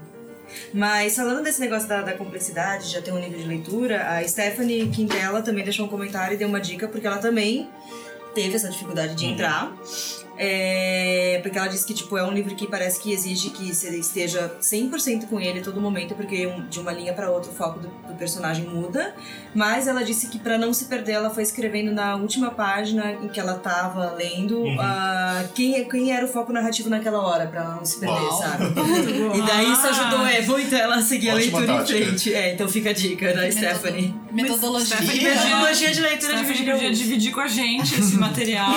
Mas 0.74 1.16
falando 1.16 1.44
desse 1.44 1.60
negócio 1.60 1.88
da, 1.88 2.02
da 2.02 2.14
complexidade, 2.14 2.92
já 2.92 3.02
ter 3.02 3.12
um 3.12 3.20
nível 3.20 3.40
de 3.40 3.48
leitura, 3.48 4.08
a 4.10 4.28
Stephanie 4.28 4.88
Quintela 4.90 5.42
também 5.42 5.64
deixou 5.64 5.86
um 5.86 5.90
comentário 5.90 6.36
e 6.36 6.38
deu 6.38 6.48
uma 6.48 6.60
dica, 6.60 6.88
porque 6.88 7.08
ela 7.08 7.18
também 7.18 7.70
teve 8.34 8.56
essa 8.56 8.70
dificuldade 8.70 9.16
de 9.16 9.26
entrar. 9.26 9.76
É, 10.42 11.40
porque 11.44 11.58
ela 11.58 11.68
disse 11.68 11.86
que 11.86 11.94
tipo, 11.94 12.18
é 12.18 12.24
um 12.24 12.32
livro 12.32 12.56
que 12.56 12.66
parece 12.66 13.02
que 13.02 13.12
exige 13.12 13.50
que 13.50 13.76
você 13.76 13.90
esteja 13.98 14.56
100% 14.62 15.26
com 15.28 15.38
ele 15.38 15.60
a 15.60 15.62
todo 15.62 15.82
momento, 15.82 16.16
porque 16.16 16.48
um- 16.48 16.66
de 16.68 16.80
uma 16.80 16.94
linha 16.94 17.12
para 17.14 17.30
outra 17.30 17.52
o 17.52 17.54
foco 17.54 17.80
do, 17.80 17.90
do 17.90 18.14
personagem 18.18 18.64
muda. 18.66 19.14
Mas 19.54 19.86
ela 19.88 20.02
disse 20.02 20.28
que 20.30 20.40
para 20.40 20.58
não 20.58 20.74
se 20.74 20.86
perder, 20.86 21.14
ela 21.14 21.30
foi 21.30 21.44
escrevendo 21.44 21.92
na 21.92 22.16
última 22.16 22.52
página 22.52 23.12
em 23.22 23.28
que 23.28 23.38
ela 23.40 23.56
tava 23.56 24.12
lendo 24.14 24.60
Uhum. 24.60 24.78
ah, 24.80 25.44
quem, 25.54 25.84
quem 25.90 26.14
era 26.14 26.26
o 26.26 26.28
foco 26.30 26.54
narrativo 26.54 26.90
naquela 26.90 27.20
hora, 27.20 27.46
pra 27.48 27.62
ela 27.64 27.76
não 27.76 27.84
se 27.86 28.00
perder, 28.00 28.16
Uau. 28.22 28.38
sabe? 28.42 28.66
E 29.38 29.42
daí 29.42 29.72
isso 29.72 29.88
ajudou 29.88 30.26
é, 30.26 30.42
muito 30.42 30.74
ela 30.76 30.96
a 30.96 31.02
seguir 31.02 31.30
a 31.32 31.36
Ótima 31.36 31.60
leitura 31.60 31.80
tática. 31.80 32.00
em 32.00 32.06
frente. 32.06 32.34
É, 32.34 32.54
então 32.54 32.68
fica 32.68 32.90
a 32.92 32.94
dica 32.94 33.34
da 33.34 33.52
Stephanie. 33.52 34.16
Metodologia. 34.32 34.98
Stephanie 34.98 35.24
Metodologia 35.24 35.92
de 35.92 36.00
leitura 36.02 36.34
de 36.34 36.40
Stephanie 36.40 36.46
Virginia 36.46 36.74
podia 36.74 36.94
dividir 36.94 37.32
com 37.32 37.40
a 37.40 37.48
gente 37.48 38.00
esse 38.00 38.16
material. 38.18 38.72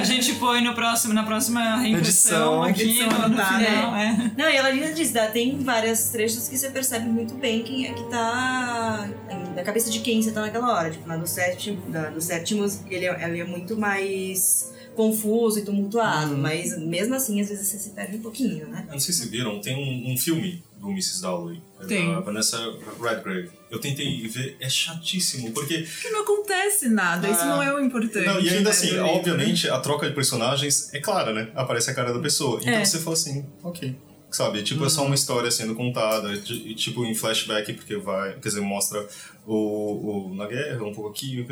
A 0.00 0.04
gente 0.04 0.34
põe 0.34 0.62
no 0.62 0.74
próximo, 0.74 1.12
na 1.12 1.22
próxima 1.22 1.76
reimpressão 1.76 2.06
Edição. 2.06 2.62
aqui 2.62 2.82
Edição 2.82 3.06
no, 3.06 3.18
no 3.18 3.24
anotada. 3.24 3.64
final. 3.64 3.96
É. 3.96 4.30
Não, 4.36 4.50
e 4.50 4.56
ela 4.56 4.68
ainda 4.68 4.92
diz, 4.92 5.12
dá, 5.12 5.26
tem 5.26 5.58
vários 5.58 6.08
trechos 6.08 6.48
que 6.48 6.56
você 6.56 6.70
percebe 6.70 7.08
muito 7.08 7.34
bem 7.34 7.62
quem 7.62 7.86
é 7.86 7.92
que 7.92 8.04
tá 8.04 9.08
na 9.54 9.62
cabeça 9.62 9.90
de 9.90 10.00
quem 10.00 10.22
você 10.22 10.30
tá 10.30 10.42
naquela 10.42 10.72
hora. 10.72 10.90
Tipo, 10.90 11.08
na 11.08 11.16
do 11.16 11.26
sétimo, 11.26 11.80
da, 11.90 12.10
do 12.10 12.20
sétimos, 12.20 12.80
ele 12.90 13.06
é, 13.06 13.24
ele 13.24 13.40
é 13.40 13.44
muito 13.44 13.76
mais 13.76 14.72
confuso 14.94 15.58
e 15.58 15.62
tumultuado, 15.62 16.36
mas 16.38 16.76
mesmo 16.78 17.14
assim, 17.14 17.40
às 17.40 17.50
vezes 17.50 17.68
você 17.68 17.78
se 17.78 17.90
perde 17.90 18.16
um 18.16 18.20
pouquinho, 18.22 18.66
né? 18.68 18.84
Eu 18.88 18.92
não 18.94 19.00
sei 19.00 19.12
se 19.12 19.28
viram, 19.28 19.60
tem 19.60 19.76
um, 19.76 20.12
um 20.12 20.16
filme 20.16 20.62
do 20.76 20.90
Mrs. 20.90 21.22
Dalloway. 21.22 21.62
Tem. 21.88 22.12
Da 22.12 22.20
Vanessa 22.20 22.58
Redgrave. 23.02 23.50
Eu 23.70 23.78
tentei 23.80 24.26
ver, 24.28 24.56
é 24.60 24.68
chatíssimo, 24.68 25.52
porque. 25.52 25.78
Porque 25.78 26.10
não 26.10 26.22
acontece 26.22 26.88
nada, 26.88 27.28
isso 27.28 27.40
Ah. 27.42 27.46
não 27.46 27.62
é 27.62 27.74
o 27.74 27.80
importante. 27.80 28.26
Não, 28.26 28.40
e 28.40 28.48
ainda 28.48 28.62
né, 28.64 28.70
assim, 28.70 28.96
obviamente, 28.98 29.68
a 29.68 29.78
troca 29.80 30.08
de 30.08 30.14
personagens 30.14 30.92
é 30.94 31.00
clara, 31.00 31.32
né? 31.32 31.50
Aparece 31.54 31.90
a 31.90 31.94
cara 31.94 32.12
da 32.12 32.20
pessoa. 32.20 32.60
Então 32.60 32.72
É. 32.72 32.84
você 32.84 32.98
fala 32.98 33.14
assim, 33.14 33.44
ok. 33.62 33.96
Sabe, 34.30 34.62
tipo, 34.62 34.84
é 34.84 34.88
só 34.88 35.04
uma 35.06 35.14
história 35.14 35.50
sendo 35.50 35.74
contada, 35.74 36.32
e, 36.34 36.74
tipo, 36.74 37.04
em 37.06 37.14
flashback, 37.14 37.72
porque 37.72 37.96
vai, 37.96 38.32
quer 38.34 38.48
dizer, 38.48 38.60
mostra 38.60 39.06
o, 39.46 40.28
o 40.30 40.34
na 40.34 40.46
guerra, 40.46 40.82
um 40.84 40.92
pouco 40.92 41.10
aqui. 41.10 41.46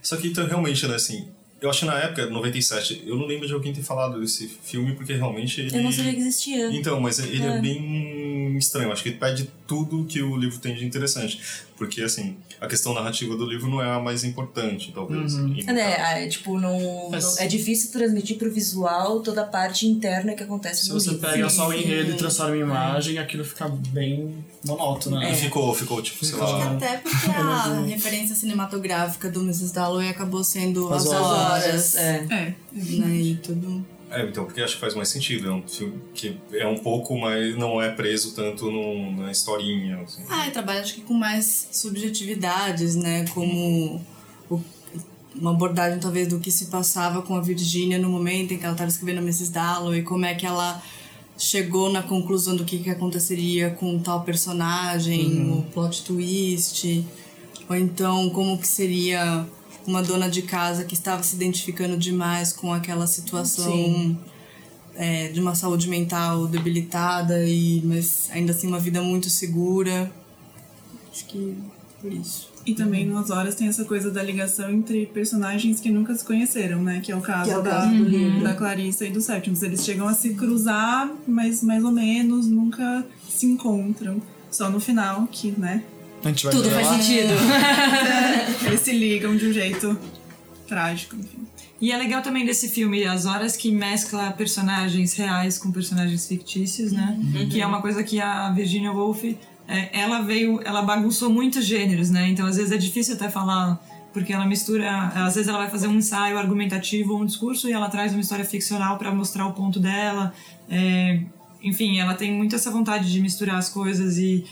Só 0.00 0.16
que, 0.16 0.28
então, 0.28 0.46
realmente, 0.46 0.86
né, 0.86 0.94
assim, 0.94 1.28
eu 1.60 1.68
acho 1.68 1.80
que 1.80 1.86
na 1.86 1.98
época, 1.98 2.26
97, 2.26 3.04
eu 3.06 3.16
não 3.16 3.26
lembro 3.26 3.46
de 3.46 3.52
alguém 3.52 3.72
ter 3.72 3.82
falado 3.82 4.18
desse 4.20 4.48
filme, 4.62 4.94
porque 4.94 5.12
realmente 5.12 5.60
ele... 5.60 5.76
Eu 5.76 5.82
não 5.82 5.92
sabia 5.92 6.14
que 6.14 6.20
existia. 6.20 6.70
Então, 6.72 6.98
mas 7.00 7.18
ele 7.18 7.42
é. 7.42 7.46
É. 7.46 7.60
bem 7.60 8.56
estranho. 8.56 8.90
Acho 8.90 9.02
que 9.02 9.10
ele 9.10 9.18
pede 9.18 9.50
tudo 9.66 10.04
que 10.04 10.22
o 10.22 10.36
livro 10.36 10.58
tem 10.58 10.74
de 10.74 10.84
interessante. 10.84 11.40
Porque, 11.80 12.02
assim, 12.02 12.36
a 12.60 12.66
questão 12.66 12.92
narrativa 12.92 13.34
do 13.34 13.46
livro 13.46 13.66
não 13.70 13.80
é 13.80 13.90
a 13.90 13.98
mais 13.98 14.22
importante, 14.22 14.92
talvez. 14.94 15.32
Uhum. 15.32 15.56
É, 15.66 16.24
é, 16.24 16.28
tipo, 16.28 16.60
não, 16.60 17.08
Mas- 17.10 17.24
não- 17.24 17.38
é 17.42 17.46
difícil 17.46 17.90
transmitir 17.90 18.36
pro 18.36 18.52
visual 18.52 19.20
toda 19.20 19.40
a 19.40 19.46
parte 19.46 19.86
interna 19.86 20.34
que 20.34 20.42
acontece 20.42 20.82
Se 20.82 20.88
no 20.90 21.00
você 21.00 21.12
livro. 21.12 21.26
pega 21.26 21.48
Sim, 21.48 21.56
só 21.56 21.68
o 21.68 21.72
enredo 21.72 22.10
e 22.10 22.14
transforma 22.16 22.54
em 22.54 22.60
imagem, 22.60 23.16
aquilo 23.16 23.42
fica 23.46 23.66
bem 23.66 24.44
monótono, 24.62 25.18
né? 25.18 25.32
E 25.32 25.34
ficou, 25.34 25.74
ficou, 25.74 26.02
tipo, 26.02 26.22
sei 26.22 26.34
Ficou. 26.34 26.52
lá... 26.52 26.70
Até 26.72 26.98
porque 26.98 27.16
a 27.32 27.80
referência 27.86 28.36
cinematográfica 28.36 29.30
do 29.30 29.40
Mrs. 29.40 29.72
Dalloway 29.72 30.10
acabou 30.10 30.44
sendo 30.44 30.92
As 30.92 31.06
as, 31.06 31.12
As 31.12 31.12
horas, 31.22 31.64
horas, 31.64 31.94
é. 31.96 32.26
É, 32.30 32.54
né, 32.74 33.16
e 33.16 33.36
tudo. 33.42 33.86
É, 34.10 34.24
então, 34.26 34.44
porque 34.44 34.60
acho 34.60 34.74
que 34.74 34.80
faz 34.80 34.94
mais 34.94 35.08
sentido. 35.08 35.48
É 35.48 35.52
um 35.52 35.62
filme 35.66 36.00
que 36.14 36.36
é 36.52 36.66
um 36.66 36.76
pouco, 36.78 37.16
mas 37.18 37.56
não 37.56 37.80
é 37.80 37.90
preso 37.90 38.34
tanto 38.34 38.70
no, 38.70 39.12
na 39.12 39.30
historinha. 39.30 40.00
Assim. 40.00 40.22
Ah, 40.28 40.48
e 40.48 40.50
trabalha 40.50 40.80
acho 40.80 40.94
que 40.94 41.00
com 41.02 41.14
mais 41.14 41.68
subjetividades, 41.72 42.96
né? 42.96 43.24
Como 43.32 44.00
o- 44.50 44.60
uma 45.34 45.52
abordagem 45.52 46.00
talvez 46.00 46.26
do 46.26 46.40
que 46.40 46.50
se 46.50 46.66
passava 46.66 47.22
com 47.22 47.36
a 47.36 47.40
Virginia 47.40 47.98
no 48.00 48.08
momento 48.10 48.52
em 48.52 48.58
que 48.58 48.64
ela 48.64 48.72
estava 48.72 48.90
escrevendo 48.90 49.18
a 49.18 49.22
Mrs. 49.22 49.52
Dalloway, 49.52 50.02
como 50.02 50.24
é 50.24 50.34
que 50.34 50.44
ela 50.44 50.82
chegou 51.38 51.90
na 51.90 52.02
conclusão 52.02 52.56
do 52.56 52.64
que, 52.64 52.78
que 52.80 52.90
aconteceria 52.90 53.70
com 53.70 53.98
tal 54.00 54.22
personagem, 54.24 55.50
o 55.52 55.62
plot 55.72 56.02
twist, 56.04 57.04
ou 57.68 57.76
então 57.76 58.28
como 58.30 58.58
que 58.58 58.66
seria 58.66 59.46
uma 59.86 60.02
dona 60.02 60.28
de 60.28 60.42
casa 60.42 60.84
que 60.84 60.94
estava 60.94 61.22
se 61.22 61.34
identificando 61.36 61.96
demais 61.96 62.52
com 62.52 62.72
aquela 62.72 63.06
situação 63.06 64.18
é, 64.94 65.28
de 65.28 65.40
uma 65.40 65.54
saúde 65.54 65.88
mental 65.88 66.46
debilitada 66.46 67.44
e 67.44 67.80
mas 67.84 68.28
ainda 68.32 68.52
assim 68.52 68.66
uma 68.66 68.78
vida 68.78 69.02
muito 69.02 69.30
segura 69.30 70.10
acho 71.10 71.24
que 71.26 71.56
por 72.00 72.12
isso 72.12 72.50
E 72.66 72.74
também 72.74 73.06
nas 73.06 73.30
horas 73.30 73.54
tem 73.54 73.68
essa 73.68 73.84
coisa 73.84 74.10
da 74.10 74.22
ligação 74.22 74.70
entre 74.70 75.06
personagens 75.06 75.80
que 75.80 75.90
nunca 75.90 76.14
se 76.14 76.24
conheceram, 76.24 76.82
né? 76.82 77.00
Que 77.00 77.10
é 77.10 77.16
o 77.16 77.20
caso, 77.20 77.50
é 77.50 77.56
o 77.58 77.62
da, 77.62 77.70
caso 77.70 77.96
do 77.96 78.04
livro. 78.04 78.42
da 78.44 78.54
Clarissa 78.54 79.06
e 79.06 79.10
do 79.10 79.20
Sétimos. 79.20 79.62
Eles 79.62 79.82
chegam 79.82 80.06
a 80.06 80.12
se 80.12 80.34
cruzar, 80.34 81.10
mas 81.26 81.62
mais 81.62 81.82
ou 81.82 81.90
menos 81.90 82.46
nunca 82.46 83.04
se 83.28 83.46
encontram. 83.46 84.20
Só 84.50 84.68
no 84.68 84.78
final 84.78 85.26
que, 85.30 85.52
né? 85.52 85.82
A 86.24 86.28
gente 86.28 86.44
vai 86.44 86.52
Tudo 86.52 86.70
faz 86.70 86.86
lá. 86.86 86.98
sentido. 86.98 87.32
Eles 88.66 88.80
se 88.80 88.92
ligam 88.92 89.36
de 89.36 89.46
um 89.46 89.52
jeito 89.52 89.98
trágico, 90.66 91.16
enfim. 91.16 91.46
E 91.80 91.90
é 91.92 91.96
legal 91.96 92.20
também 92.20 92.44
desse 92.44 92.68
filme 92.68 93.04
as 93.06 93.24
horas 93.24 93.56
que 93.56 93.72
mescla 93.72 94.30
personagens 94.32 95.14
reais 95.14 95.56
com 95.56 95.72
personagens 95.72 96.26
fictícios, 96.26 96.92
né? 96.92 97.18
Que 97.50 97.60
é 97.62 97.66
uma 97.66 97.80
coisa 97.80 98.04
que 98.04 98.20
a 98.20 98.50
Virginia 98.50 98.92
Woolf, 98.92 99.24
é, 99.66 99.98
ela 99.98 100.20
veio, 100.20 100.60
ela 100.62 100.82
bagunçou 100.82 101.30
muitos 101.30 101.64
gêneros, 101.64 102.10
né? 102.10 102.28
Então 102.28 102.46
às 102.46 102.56
vezes 102.56 102.70
é 102.70 102.76
difícil 102.76 103.14
até 103.14 103.30
falar 103.30 103.80
porque 104.12 104.32
ela 104.32 104.44
mistura, 104.44 104.90
às 105.14 105.36
vezes 105.36 105.48
ela 105.48 105.58
vai 105.58 105.70
fazer 105.70 105.86
um 105.86 105.94
ensaio 105.94 106.36
argumentativo 106.36 107.14
ou 107.14 107.22
um 107.22 107.26
discurso 107.26 107.68
e 107.68 107.72
ela 107.72 107.88
traz 107.88 108.12
uma 108.12 108.20
história 108.20 108.44
ficcional 108.44 108.98
para 108.98 109.14
mostrar 109.14 109.46
o 109.46 109.52
ponto 109.52 109.78
dela. 109.80 110.34
É, 110.68 111.20
enfim, 111.62 111.98
ela 111.98 112.14
tem 112.14 112.32
muito 112.32 112.54
essa 112.54 112.70
vontade 112.70 113.10
de 113.10 113.20
misturar 113.20 113.56
as 113.56 113.68
coisas 113.68 114.18
e 114.18 114.44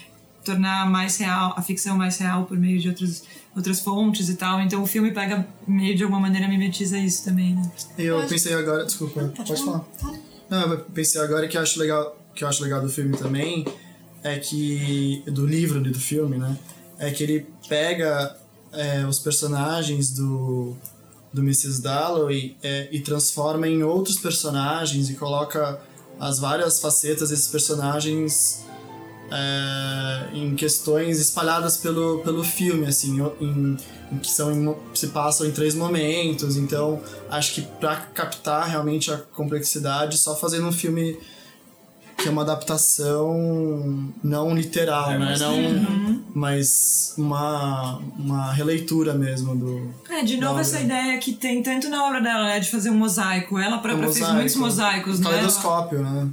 tornar 0.43 0.89
mais 0.89 1.17
real 1.17 1.53
a 1.55 1.61
ficção 1.61 1.97
mais 1.97 2.17
real 2.17 2.45
por 2.45 2.57
meio 2.57 2.79
de 2.79 2.89
outros, 2.89 3.23
outras 3.55 3.79
fontes 3.79 4.29
e 4.29 4.35
tal. 4.35 4.59
Então 4.61 4.81
o 4.81 4.87
filme 4.87 5.11
pega 5.11 5.47
meio 5.67 5.95
de 5.95 6.03
alguma 6.03 6.21
maneira 6.21 6.47
mimetiza 6.47 6.97
isso 6.97 7.23
também, 7.23 7.55
né? 7.55 7.71
Eu 7.97 8.25
pensei 8.27 8.53
agora, 8.53 8.85
desculpa, 8.85 9.31
pode, 9.35 9.55
falar. 9.63 9.85
Não, 10.49 10.73
eu 10.73 10.79
pensei 10.85 11.21
agora 11.21 11.47
que 11.47 11.57
eu 11.57 11.61
acho 11.61 11.79
legal, 11.79 12.17
que 12.33 12.43
eu 12.43 12.47
acho 12.47 12.63
legal 12.63 12.81
do 12.81 12.89
filme 12.89 13.15
também 13.17 13.65
é 14.23 14.37
que 14.37 15.23
do 15.27 15.45
livro 15.45 15.85
e 15.85 15.91
do 15.91 15.99
filme, 15.99 16.37
né? 16.37 16.57
É 16.97 17.11
que 17.11 17.23
ele 17.23 17.47
pega 17.67 18.35
é, 18.73 19.05
os 19.05 19.19
personagens 19.19 20.11
do 20.11 20.75
do 21.31 21.41
Mrs. 21.41 21.81
Dalloway 21.81 22.57
é, 22.63 22.89
e 22.91 22.99
transforma 23.01 23.67
em 23.67 23.83
outros 23.83 24.17
personagens 24.17 25.09
e 25.09 25.13
coloca 25.13 25.79
as 26.19 26.39
várias 26.39 26.79
facetas 26.79 27.29
desses 27.29 27.47
personagens 27.47 28.65
é, 29.31 30.35
em 30.37 30.55
questões 30.55 31.19
espalhadas 31.19 31.77
pelo, 31.77 32.19
pelo 32.19 32.43
filme, 32.43 32.85
assim, 32.87 33.19
em, 33.39 33.77
em 34.11 34.17
que 34.17 34.29
são 34.29 34.51
em 34.51 34.75
se 34.93 35.07
passam 35.07 35.47
em 35.47 35.51
três 35.51 35.75
momentos. 35.75 36.57
Então, 36.57 37.01
acho 37.29 37.53
que 37.55 37.61
para 37.61 37.95
captar 37.97 38.67
realmente 38.67 39.11
a 39.11 39.17
complexidade, 39.17 40.17
só 40.17 40.35
fazendo 40.35 40.67
um 40.67 40.71
filme 40.71 41.17
que 42.17 42.27
é 42.27 42.31
uma 42.31 42.41
adaptação 42.41 44.11
não 44.21 44.53
literal, 44.53 45.17
né? 45.17 45.35
Não, 45.39 46.23
mas 46.35 47.13
uma, 47.17 47.97
uma 48.17 48.51
releitura 48.51 49.13
mesmo 49.13 49.55
do. 49.55 49.89
É, 50.09 50.21
de 50.23 50.37
novo 50.37 50.59
essa 50.59 50.81
ideia 50.81 51.17
que 51.17 51.31
tem 51.31 51.63
tanto 51.63 51.87
na 51.89 52.05
obra 52.05 52.19
dela, 52.21 52.43
né, 52.43 52.59
de 52.59 52.69
fazer 52.69 52.89
um 52.89 52.97
mosaico. 52.97 53.57
Ela 53.57 53.77
própria 53.77 54.07
Um 54.07 54.11
fez 54.11 54.19
mosaico. 54.19 54.35
muitos 54.35 54.55
mosaicos, 54.57 55.19
Um 55.19 55.23
né? 55.23 55.29
caleidoscópio, 55.29 55.99
né? 56.03 56.27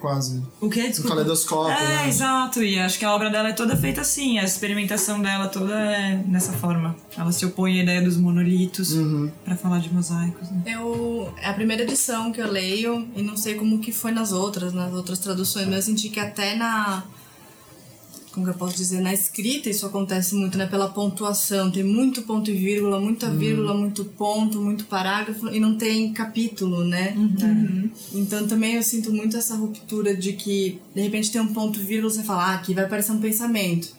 Quase. 0.00 0.42
O 0.60 0.68
quê? 0.68 0.82
Um 0.82 0.86
Desculpa. 0.88 1.08
caleidoscópio, 1.10 1.72
É, 1.72 1.88
né? 2.02 2.08
exato. 2.08 2.62
E 2.62 2.78
acho 2.78 2.98
que 2.98 3.04
a 3.04 3.14
obra 3.14 3.30
dela 3.30 3.48
é 3.48 3.52
toda 3.52 3.76
feita 3.76 4.00
assim. 4.00 4.38
A 4.38 4.44
experimentação 4.44 5.20
dela 5.20 5.46
toda 5.48 5.74
é 5.74 6.22
nessa 6.26 6.52
forma. 6.52 6.96
Ela 7.16 7.30
se 7.32 7.44
opõe 7.46 7.78
à 7.78 7.82
ideia 7.82 8.02
dos 8.02 8.16
monolitos 8.16 8.92
Uhum. 8.92 9.30
pra 9.44 9.54
falar 9.56 9.78
de 9.80 9.92
mosaicos. 9.92 10.50
Né? 10.50 10.62
Eu 10.66 11.32
é 11.42 11.48
a 11.48 11.54
primeira 11.54 11.82
edição 11.84 12.32
que 12.32 12.40
eu 12.40 12.50
leio 12.50 13.06
e 13.14 13.22
não 13.22 13.36
sei 13.36 13.54
como 13.54 13.78
que 13.78 13.92
foi 13.92 14.10
nas 14.10 14.32
outras, 14.32 14.72
nas 14.72 14.92
outras 14.92 15.18
traduções, 15.18 15.66
mas 15.66 15.76
eu 15.76 15.82
senti 15.82 16.08
que 16.08 16.18
até 16.20 16.54
na 16.56 17.04
como 18.38 18.44
que 18.44 18.50
eu 18.50 18.54
posso 18.58 18.76
dizer, 18.76 19.00
na 19.00 19.12
escrita 19.12 19.68
isso 19.68 19.84
acontece 19.84 20.34
muito, 20.34 20.56
né? 20.56 20.66
Pela 20.66 20.88
pontuação. 20.88 21.70
Tem 21.70 21.82
muito 21.82 22.22
ponto 22.22 22.48
e 22.50 22.54
vírgula, 22.54 23.00
muita 23.00 23.28
vírgula, 23.28 23.74
muito 23.74 24.04
ponto, 24.04 24.60
muito 24.60 24.84
parágrafo 24.84 25.48
e 25.48 25.58
não 25.58 25.76
tem 25.76 26.12
capítulo, 26.12 26.84
né? 26.84 27.14
Então 28.14 28.46
também 28.46 28.74
eu 28.74 28.82
sinto 28.82 29.12
muito 29.12 29.36
essa 29.36 29.56
ruptura 29.56 30.16
de 30.16 30.34
que 30.34 30.80
de 30.94 31.02
repente 31.02 31.32
tem 31.32 31.40
um 31.40 31.52
ponto 31.52 31.80
e 31.80 31.82
vírgula 31.82 32.12
você 32.12 32.22
fala, 32.22 32.52
ah, 32.52 32.54
aqui 32.54 32.72
vai 32.74 32.84
aparecer 32.84 33.10
um 33.10 33.20
pensamento. 33.20 33.92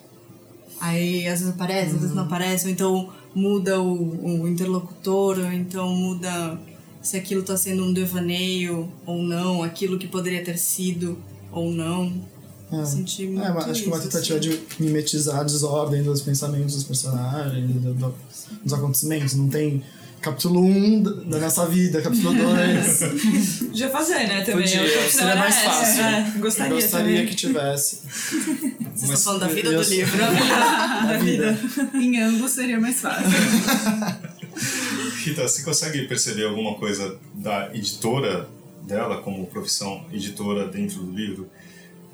Aí 0.79 1.27
às 1.27 1.39
vezes 1.39 1.53
aparece, 1.53 1.95
às 1.95 2.01
vezes 2.01 2.15
não 2.15 2.23
aparece, 2.23 2.65
ou 2.67 2.71
então 2.71 3.09
muda 3.35 3.81
o, 3.81 4.43
o 4.43 4.47
interlocutor, 4.47 5.37
ou 5.37 5.51
então 5.51 5.93
muda 5.93 6.57
se 7.01 7.17
aquilo 7.17 7.41
está 7.41 7.57
sendo 7.57 7.83
um 7.83 7.91
devaneio 7.91 8.89
ou 9.05 9.21
não, 9.21 9.63
aquilo 9.63 9.99
que 9.99 10.07
poderia 10.07 10.43
ter 10.43 10.57
sido 10.57 11.17
ou 11.51 11.71
não. 11.71 12.38
É. 12.71 12.85
Senti 12.85 13.25
muito 13.25 13.43
É, 13.43 13.51
mas 13.51 13.67
acho 13.69 13.81
que 13.81 13.87
uma 13.87 13.97
isso, 13.97 14.07
tentativa 14.09 14.37
assim. 14.39 14.49
de 14.49 14.61
mimetizar 14.83 15.39
a 15.39 15.43
desordem 15.43 16.03
dos 16.03 16.21
pensamentos 16.21 16.75
dos 16.75 16.83
personagens, 16.83 17.67
do- 17.81 17.93
do- 17.95 18.15
dos 18.63 18.73
acontecimentos. 18.73 19.33
Não 19.33 19.49
tem 19.49 19.81
capítulo 20.21 20.61
1 20.61 20.67
um 20.97 21.01
da 21.03 21.39
nossa 21.39 21.65
vida, 21.65 21.99
capítulo 22.01 22.33
2. 22.37 23.59
Podia 23.69 23.89
fazer, 23.89 24.27
né, 24.27 24.41
também. 24.43 24.63
Podia, 24.63 24.81
A 24.81 24.83
outra 24.83 24.99
opção 24.99 25.19
seria 25.19 25.35
mais 25.35 25.55
essa. 25.57 25.65
fácil. 25.71 26.03
É, 26.03 26.21
gostaria, 26.39 26.73
Gostaria 26.75 26.89
também. 27.15 27.25
que 27.27 27.35
tivesse. 27.35 28.01
Vocês 28.05 29.03
estão 29.03 29.17
falando 29.17 29.39
da 29.41 29.47
vida 29.47 29.69
eu- 29.69 29.77
ou 29.79 29.83
do 29.83 29.89
livro? 29.89 30.17
Da 31.09 31.17
vida. 31.17 31.57
Em 31.95 32.21
ambos 32.21 32.51
seria 32.51 32.79
mais 32.79 32.99
fácil. 33.01 33.25
Rita, 35.23 35.47
você 35.47 35.63
consegue 35.63 36.07
perceber 36.07 36.45
alguma 36.45 36.75
coisa 36.75 37.17
da 37.33 37.73
editora 37.73 38.47
dela, 38.85 39.21
como 39.21 39.45
profissão 39.47 40.05
editora 40.11 40.67
dentro 40.67 40.99
do 41.03 41.11
livro? 41.11 41.49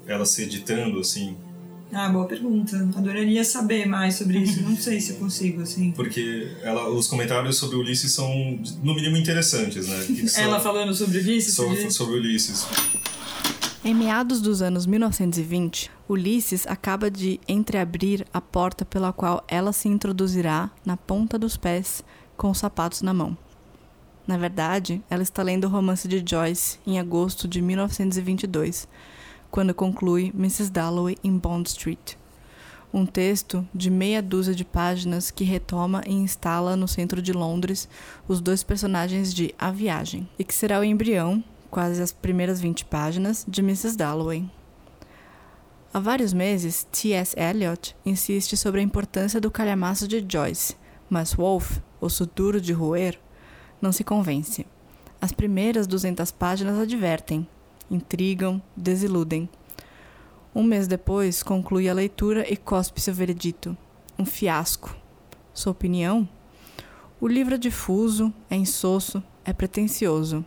Ela 0.08 0.26
se 0.26 0.44
editando, 0.44 1.00
assim? 1.00 1.36
Ah, 1.94 2.10
boa 2.10 2.26
pergunta. 2.26 2.76
Adoraria 2.96 3.44
saber 3.46 3.86
mais 3.88 4.16
sobre 4.16 4.40
isso. 4.40 4.62
Não 4.64 4.76
sei 4.76 5.00
se 5.00 5.12
eu 5.14 5.18
consigo, 5.18 5.62
assim. 5.62 5.92
Porque 5.92 6.52
ela, 6.62 6.90
os 6.90 7.08
comentários 7.08 7.58
sobre 7.58 7.78
Ulisses 7.78 8.12
são, 8.12 8.28
no 8.84 8.94
mínimo, 8.96 9.16
interessantes, 9.18 9.88
né? 9.88 10.04
São- 10.28 10.44
Ela 10.44 10.60
falando 10.60 10.94
sobre 10.94 11.20
Ulisses? 11.20 11.54
sobre, 11.56 11.76
podia- 11.76 11.92
sobre 11.92 12.16
Ulisses. 12.18 12.66
Em 13.84 13.94
meados 13.94 14.42
dos 14.42 14.62
anos 14.64 14.86
1920, 14.88 15.92
Ulisses 16.10 16.66
acaba 16.68 17.10
de 17.10 17.40
entreabrir 17.48 18.26
a 18.34 18.42
porta 18.42 18.84
pela 18.84 19.14
qual 19.14 19.44
ela 19.48 19.72
se 19.72 19.88
introduzirá 19.88 20.72
na 20.84 20.98
ponta 20.98 21.38
dos 21.38 21.56
pés 21.56 22.04
com 22.36 22.50
os 22.50 22.58
sapatos 22.58 23.04
na 23.04 23.14
mão. 23.14 23.38
Na 24.28 24.38
verdade, 24.38 25.04
ela 25.08 25.22
está 25.22 25.44
lendo 25.44 25.66
o 25.66 25.70
romance 25.70 26.08
de 26.08 26.24
Joyce 26.28 26.80
em 26.86 27.00
agosto 27.00 27.48
de 27.48 27.62
1922, 27.62 28.88
quando 29.56 29.74
conclui 29.74 30.34
Mrs. 30.36 30.70
Dalloway 30.70 31.16
em 31.24 31.38
Bond 31.38 31.70
Street. 31.70 32.16
Um 32.94 33.06
texto 33.06 33.66
de 33.74 33.90
meia 33.90 34.22
dúzia 34.22 34.54
de 34.54 34.66
páginas 34.66 35.32
que 35.32 35.46
retoma 35.46 36.04
e 36.06 36.12
instala 36.12 36.76
no 36.76 36.90
centro 36.90 37.22
de 37.22 37.32
Londres 37.32 37.88
os 38.28 38.42
dois 38.42 38.64
personagens 38.64 39.34
de 39.34 39.56
A 39.58 39.72
Viagem, 39.72 40.28
e 40.38 40.44
que 40.44 40.54
será 40.54 40.78
o 40.78 40.84
embrião, 40.84 41.42
quase 41.72 42.02
as 42.02 42.12
primeiras 42.12 42.60
20 42.60 42.84
páginas, 42.84 43.46
de 43.48 43.62
Mrs. 43.62 43.96
Dalloway. 43.96 44.46
Há 45.94 46.02
vários 46.02 46.34
meses, 46.34 46.86
T.S. 46.92 47.34
Eliot 47.40 47.96
insiste 48.06 48.58
sobre 48.58 48.82
a 48.82 48.84
importância 48.84 49.40
do 49.40 49.50
calhamaço 49.50 50.06
de 50.06 50.26
Joyce, 50.28 50.76
mas 51.10 51.34
Wolfe, 51.34 51.82
osso 52.02 52.26
duro 52.26 52.60
de 52.60 52.74
roer, 52.74 53.18
não 53.82 53.94
se 53.94 54.04
convence. 54.04 54.68
As 55.22 55.32
primeiras 55.32 55.88
200 55.88 56.30
páginas 56.32 56.78
advertem, 56.78 57.48
intrigam, 57.90 58.62
desiludem. 58.76 59.50
Um 60.54 60.64
mês 60.64 60.88
depois, 60.88 61.44
conclui 61.44 61.90
a 61.90 61.94
leitura 61.94 62.46
e 62.52 62.56
cospe 62.56 63.02
seu 63.02 63.14
veredito. 63.14 63.78
Um 64.18 64.26
fiasco. 64.26 64.96
Sua 65.54 65.72
opinião? 65.72 66.28
O 67.20 67.28
livro 67.28 67.56
é 67.56 67.58
difuso, 67.58 68.34
é 68.50 68.56
insosso, 68.56 69.24
é 69.44 69.52
pretensioso. 69.52 70.46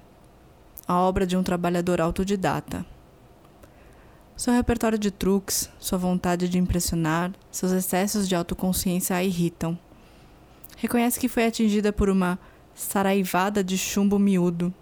A 0.87 0.99
obra 1.01 1.27
de 1.27 1.37
um 1.37 1.43
trabalhador 1.43 2.01
autodidata. 2.01 2.85
Seu 4.37 4.55
repertório 4.55 4.99
de 4.99 5.11
truques, 5.11 5.69
sua 5.79 5.99
vontade 5.99 6.49
de 6.49 6.59
impressionar, 6.59 7.33
seus 7.51 7.73
excessos 7.73 8.29
de 8.29 8.37
autoconsciência 8.37 9.17
a 9.17 9.25
irritam. 9.25 9.79
Reconhece 10.77 11.19
que 11.19 11.29
foi 11.29 11.45
atingida 11.45 11.93
por 11.93 12.09
uma 12.09 12.39
saraivada 12.75 13.65
de 13.65 13.77
chumbo 13.77 14.17
miúdo, 14.19 14.73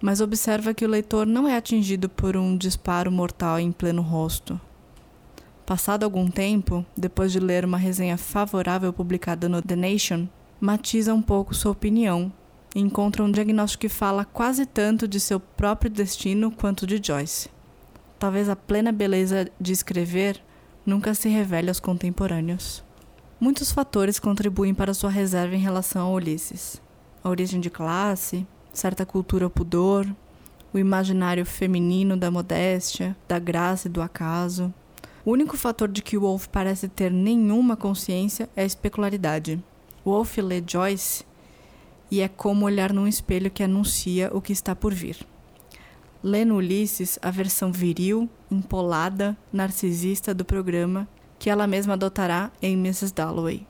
mas 0.00 0.20
observa 0.20 0.72
que 0.72 0.84
o 0.84 0.88
leitor 0.88 1.26
não 1.26 1.46
é 1.46 1.56
atingido 1.56 2.08
por 2.08 2.36
um 2.36 2.56
disparo 2.56 3.10
mortal 3.10 3.58
em 3.58 3.70
pleno 3.70 4.02
rosto. 4.02 4.60
Passado 5.66 6.04
algum 6.04 6.28
tempo, 6.30 6.84
depois 6.96 7.30
de 7.30 7.38
ler 7.38 7.64
uma 7.64 7.78
resenha 7.78 8.16
favorável 8.16 8.92
publicada 8.92 9.48
no 9.48 9.62
The 9.62 9.76
Nation, 9.76 10.26
matiza 10.60 11.14
um 11.14 11.22
pouco 11.22 11.54
sua 11.54 11.72
opinião 11.72 12.32
e 12.74 12.80
encontra 12.80 13.22
um 13.22 13.30
diagnóstico 13.30 13.82
que 13.82 13.88
fala 13.88 14.24
quase 14.24 14.66
tanto 14.66 15.06
de 15.06 15.20
seu 15.20 15.38
próprio 15.38 15.90
destino 15.90 16.50
quanto 16.50 16.86
de 16.86 17.00
Joyce. 17.02 17.48
Talvez 18.18 18.48
a 18.48 18.56
plena 18.56 18.92
beleza 18.92 19.48
de 19.60 19.72
escrever 19.72 20.42
nunca 20.84 21.14
se 21.14 21.28
revele 21.28 21.68
aos 21.68 21.80
contemporâneos. 21.80 22.82
Muitos 23.38 23.72
fatores 23.72 24.18
contribuem 24.18 24.74
para 24.74 24.92
sua 24.92 25.08
reserva 25.08 25.54
em 25.54 25.60
relação 25.60 26.06
a 26.06 26.10
Ulisses. 26.10 26.82
A 27.22 27.28
origem 27.28 27.60
de 27.60 27.70
classe, 27.70 28.46
certa 28.72 29.04
cultura 29.04 29.50
pudor, 29.50 30.06
o 30.72 30.78
imaginário 30.78 31.44
feminino 31.44 32.16
da 32.16 32.30
modéstia, 32.30 33.16
da 33.26 33.38
graça 33.38 33.88
e 33.88 33.90
do 33.90 34.00
acaso. 34.00 34.72
O 35.24 35.32
único 35.32 35.56
fator 35.56 35.88
de 35.88 36.02
que 36.02 36.16
Wolfe 36.16 36.48
parece 36.48 36.88
ter 36.88 37.10
nenhuma 37.10 37.76
consciência 37.76 38.48
é 38.56 38.62
a 38.62 38.66
especularidade. 38.66 39.62
Wolfe 40.04 40.40
lê 40.40 40.62
Joyce 40.66 41.24
e 42.10 42.20
é 42.20 42.28
como 42.28 42.64
olhar 42.64 42.92
num 42.92 43.06
espelho 43.06 43.50
que 43.50 43.62
anuncia 43.62 44.30
o 44.32 44.40
que 44.40 44.52
está 44.52 44.74
por 44.74 44.94
vir. 44.94 45.18
Lê 46.22 46.44
no 46.44 46.56
Ulisses 46.56 47.18
a 47.22 47.30
versão 47.30 47.72
viril, 47.72 48.28
empolada, 48.50 49.36
narcisista 49.52 50.34
do 50.34 50.44
programa 50.44 51.08
que 51.38 51.48
ela 51.48 51.66
mesma 51.66 51.94
adotará 51.94 52.50
em 52.60 52.74
Mrs. 52.74 53.14
Dalloway 53.14 53.66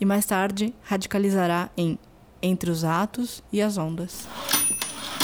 e 0.00 0.04
mais 0.04 0.26
tarde 0.26 0.74
radicalizará 0.82 1.70
em 1.76 1.98
Entre 2.42 2.70
os 2.70 2.84
Atos 2.84 3.42
e 3.52 3.60
as 3.60 3.76
Ondas. 3.78 4.26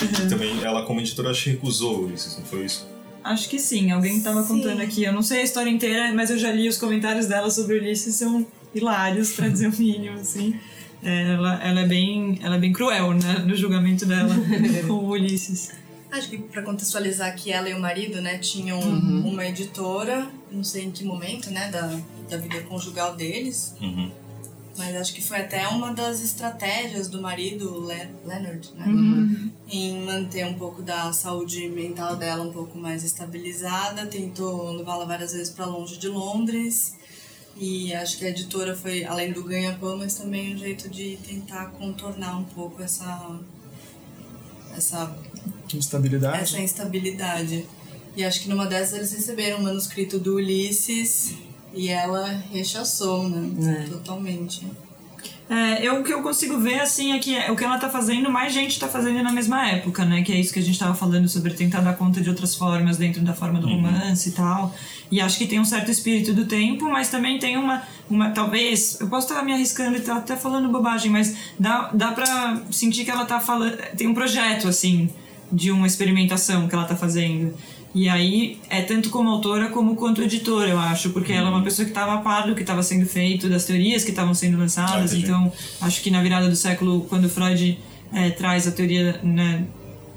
E 0.02 0.28
também 0.28 0.62
ela, 0.62 0.82
como 0.84 1.00
editora, 1.00 1.30
acho 1.30 1.44
que 1.44 1.50
recusou 1.50 2.04
Ulisses, 2.04 2.36
não 2.36 2.44
foi 2.44 2.64
isso? 2.64 2.88
Acho 3.22 3.48
que 3.48 3.58
sim, 3.58 3.92
alguém 3.92 4.16
estava 4.16 4.42
contando 4.42 4.80
aqui. 4.82 5.04
Eu 5.04 5.12
não 5.12 5.22
sei 5.22 5.40
a 5.40 5.44
história 5.44 5.70
inteira, 5.70 6.12
mas 6.12 6.30
eu 6.30 6.38
já 6.38 6.50
li 6.50 6.68
os 6.68 6.76
comentários 6.76 7.26
dela 7.26 7.50
sobre 7.50 7.78
Ulisses, 7.78 8.16
são 8.16 8.44
hilários, 8.74 9.32
pra 9.34 9.48
dizer 9.48 9.68
o 9.68 9.78
mínimo, 9.78 10.18
assim. 10.18 10.58
É, 11.04 11.34
ela, 11.34 11.62
ela, 11.62 11.80
é 11.80 11.86
bem, 11.86 12.38
ela 12.42 12.56
é 12.56 12.58
bem 12.58 12.72
cruel, 12.72 13.12
né, 13.14 13.44
no 13.46 13.54
julgamento 13.54 14.06
dela 14.06 14.34
com 14.86 14.94
o 14.94 15.08
Ulisses. 15.10 15.70
Acho 16.10 16.28
que 16.28 16.38
para 16.38 16.62
contextualizar 16.62 17.34
que 17.36 17.50
ela 17.52 17.68
e 17.68 17.74
o 17.74 17.80
marido, 17.80 18.20
né, 18.20 18.38
tinham 18.38 18.78
uma 18.80 19.46
editora, 19.46 20.28
não 20.50 20.62
sei 20.64 20.84
em 20.84 20.90
que 20.90 21.04
momento, 21.04 21.50
né, 21.50 21.70
da, 21.70 21.98
da 22.28 22.36
vida 22.36 22.60
conjugal 22.62 23.14
deles, 23.16 23.74
Uhum. 23.80 24.10
Mas 24.76 24.96
acho 24.96 25.12
que 25.12 25.22
foi 25.22 25.38
até 25.38 25.66
uma 25.68 25.92
das 25.92 26.22
estratégias 26.22 27.08
do 27.08 27.20
marido, 27.20 27.86
Le 27.86 28.08
Leonard, 28.24 28.70
né, 28.74 28.86
em 29.68 30.04
manter 30.04 30.46
um 30.46 30.54
pouco 30.54 30.82
da 30.82 31.12
saúde 31.12 31.68
mental 31.68 32.16
dela 32.16 32.42
um 32.42 32.52
pouco 32.52 32.78
mais 32.78 33.04
estabilizada, 33.04 34.06
tentou 34.06 34.72
levá-la 34.72 35.04
várias 35.04 35.32
vezes 35.32 35.50
para 35.50 35.66
longe 35.66 35.98
de 35.98 36.08
Londres. 36.08 36.94
E 37.56 37.92
acho 37.94 38.16
que 38.16 38.24
a 38.24 38.30
editora 38.30 38.74
foi, 38.74 39.04
além 39.04 39.30
do 39.30 39.44
ganha-pão, 39.44 39.98
mas 39.98 40.14
também 40.14 40.54
um 40.54 40.58
jeito 40.58 40.88
de 40.88 41.18
tentar 41.18 41.66
contornar 41.72 42.38
um 42.38 42.44
pouco 42.44 42.82
essa, 42.82 43.38
essa 44.74 45.14
Instabilidade. 45.72 46.42
essa 46.42 46.60
instabilidade. 46.60 47.66
E 48.16 48.24
acho 48.24 48.40
que 48.40 48.48
numa 48.48 48.66
dessas 48.66 48.94
eles 48.94 49.12
receberam 49.12 49.58
um 49.58 49.62
manuscrito 49.62 50.18
do 50.18 50.36
Ulisses 50.36 51.34
e 51.74 51.88
ela 51.88 52.26
rechaçou, 52.52 53.28
né? 53.28 53.82
É. 53.82 53.88
Totalmente. 53.88 54.66
É, 55.50 55.86
eu, 55.86 56.00
o 56.00 56.04
que 56.04 56.12
eu 56.12 56.22
consigo 56.22 56.58
ver, 56.58 56.80
assim, 56.80 57.12
é 57.12 57.18
que 57.18 57.36
o 57.50 57.54
que 57.54 57.62
ela 57.62 57.76
tá 57.76 57.90
fazendo, 57.90 58.30
mais 58.30 58.54
gente 58.54 58.78
tá 58.80 58.88
fazendo 58.88 59.22
na 59.22 59.32
mesma 59.32 59.68
época, 59.68 60.02
né? 60.04 60.22
Que 60.22 60.32
é 60.32 60.40
isso 60.40 60.50
que 60.50 60.58
a 60.58 60.62
gente 60.62 60.78
tava 60.78 60.94
falando 60.94 61.28
sobre 61.28 61.52
tentar 61.52 61.80
dar 61.80 61.94
conta 61.94 62.22
de 62.22 62.30
outras 62.30 62.54
formas 62.54 62.96
dentro 62.96 63.20
da 63.20 63.34
forma 63.34 63.60
do 63.60 63.68
romance 63.68 64.30
e 64.30 64.32
tal. 64.32 64.74
E 65.10 65.20
acho 65.20 65.36
que 65.36 65.46
tem 65.46 65.60
um 65.60 65.64
certo 65.64 65.90
espírito 65.90 66.32
do 66.32 66.46
tempo, 66.46 66.88
mas 66.88 67.10
também 67.10 67.38
tem 67.38 67.58
uma, 67.58 67.82
uma 68.08 68.30
talvez, 68.30 68.98
eu 68.98 69.08
posso 69.08 69.28
estar 69.28 69.44
me 69.44 69.52
arriscando 69.52 69.96
e 69.96 70.00
estar 70.00 70.16
até 70.16 70.36
falando 70.36 70.70
bobagem, 70.70 71.10
mas 71.10 71.36
dá, 71.58 71.90
dá 71.92 72.12
pra 72.12 72.62
sentir 72.70 73.04
que 73.04 73.10
ela 73.10 73.26
tá 73.26 73.38
falando, 73.38 73.76
tem 73.94 74.06
um 74.06 74.14
projeto, 74.14 74.68
assim, 74.68 75.10
de 75.52 75.70
uma 75.70 75.86
experimentação 75.86 76.66
que 76.66 76.74
ela 76.74 76.84
tá 76.84 76.96
fazendo. 76.96 77.54
E 77.94 78.08
aí 78.08 78.58
é 78.70 78.80
tanto 78.80 79.10
como 79.10 79.28
autora 79.28 79.68
como 79.68 79.94
quanto 79.96 80.22
editora, 80.22 80.70
eu 80.70 80.78
acho, 80.78 81.10
porque 81.10 81.32
ela 81.32 81.48
é 81.48 81.50
uma 81.50 81.62
pessoa 81.62 81.84
que 81.84 81.90
estava 81.90 82.14
a 82.14 82.18
par 82.18 82.46
do 82.46 82.54
que 82.54 82.62
estava 82.62 82.82
sendo 82.82 83.04
feito, 83.06 83.48
das 83.48 83.66
teorias 83.66 84.02
que 84.02 84.10
estavam 84.10 84.34
sendo 84.34 84.58
lançadas. 84.58 85.12
Ah, 85.12 85.16
então, 85.16 85.52
acho 85.80 86.02
que 86.02 86.10
na 86.10 86.22
virada 86.22 86.48
do 86.48 86.56
século, 86.56 87.02
quando 87.02 87.28
Freud 87.28 87.78
eh, 88.14 88.30
traz 88.30 88.66
a 88.66 88.72
teoria, 88.72 89.20
né, 89.22 89.66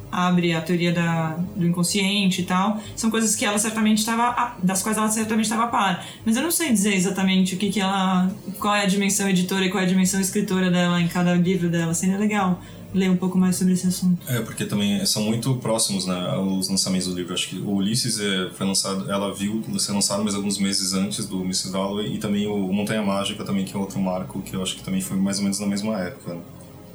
abre 0.09 0.53
a 0.53 0.61
teoria 0.61 0.93
da, 0.93 1.38
do 1.53 1.67
inconsciente 1.67 2.41
e 2.41 2.45
tal, 2.45 2.79
são 2.95 3.11
coisas 3.11 3.35
que 3.35 3.43
ela 3.43 3.57
certamente 3.57 3.97
estava, 3.97 4.55
das 4.63 4.81
quais 4.81 4.97
ela 4.97 5.09
certamente 5.09 5.43
estava 5.43 5.65
a 5.65 5.67
par. 5.67 6.05
Mas 6.25 6.38
eu 6.38 6.43
não 6.43 6.51
sei 6.51 6.71
dizer 6.71 6.95
exatamente 6.95 7.55
o 7.55 7.57
que, 7.57 7.69
que 7.69 7.81
ela, 7.81 8.31
qual 8.57 8.73
é 8.73 8.83
a 8.83 8.85
dimensão 8.85 9.27
editora 9.27 9.65
e 9.65 9.69
qual 9.69 9.83
é 9.83 9.85
a 9.85 9.89
dimensão 9.89 10.21
escritora 10.21 10.71
dela 10.71 11.01
em 11.01 11.09
cada 11.09 11.33
livro 11.33 11.69
dela. 11.69 11.93
Seria 11.93 12.17
legal 12.17 12.61
ler 12.95 13.12
um 13.12 13.17
pouco 13.17 13.38
mais 13.38 13.58
sobre 13.58 13.73
esse 13.73 13.86
assunto. 13.86 14.17
É, 14.27 14.39
porque 14.39 14.65
também 14.65 15.05
são 15.05 15.21
muito 15.21 15.53
próximos, 15.58 16.05
né, 16.05 16.38
os 16.38 16.69
lançamentos 16.69 17.08
do 17.08 17.13
livro. 17.13 17.34
Acho 17.34 17.49
que 17.49 17.58
o 17.58 17.71
Ulisses 17.71 18.19
é, 18.19 18.49
foi 18.53 18.65
lançado, 18.65 19.12
ela 19.12 19.34
viu 19.34 19.62
ser 19.77 19.91
lançado 19.91 20.23
mais 20.23 20.34
alguns 20.34 20.58
meses 20.58 20.93
antes 20.93 21.27
do 21.27 21.41
Mrs. 21.41 21.73
Dalloway 21.73 22.15
e 22.15 22.17
também 22.17 22.47
o 22.47 22.71
Montanha 22.71 23.03
Mágica 23.03 23.43
também, 23.43 23.65
que 23.65 23.75
é 23.75 23.79
outro 23.79 23.99
marco, 23.99 24.41
que 24.41 24.55
eu 24.55 24.63
acho 24.63 24.77
que 24.77 24.84
também 24.84 25.01
foi 25.01 25.17
mais 25.17 25.38
ou 25.38 25.43
menos 25.43 25.60
na 25.60 25.67
mesma 25.67 25.99
época. 25.99 26.36
Né? 26.36 26.41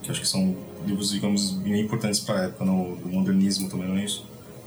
Que 0.03 0.11
acho 0.11 0.21
que 0.23 0.27
são 0.27 0.57
livros, 0.87 1.11
digamos, 1.11 1.51
bem 1.51 1.79
importantes 1.83 2.19
para 2.19 2.41
a 2.41 2.45
época, 2.45 2.65
no, 2.65 2.97
do 2.97 3.09
modernismo 3.11 3.69
também, 3.69 3.87
não 3.87 3.99
é 3.99 4.05
isso? 4.05 4.25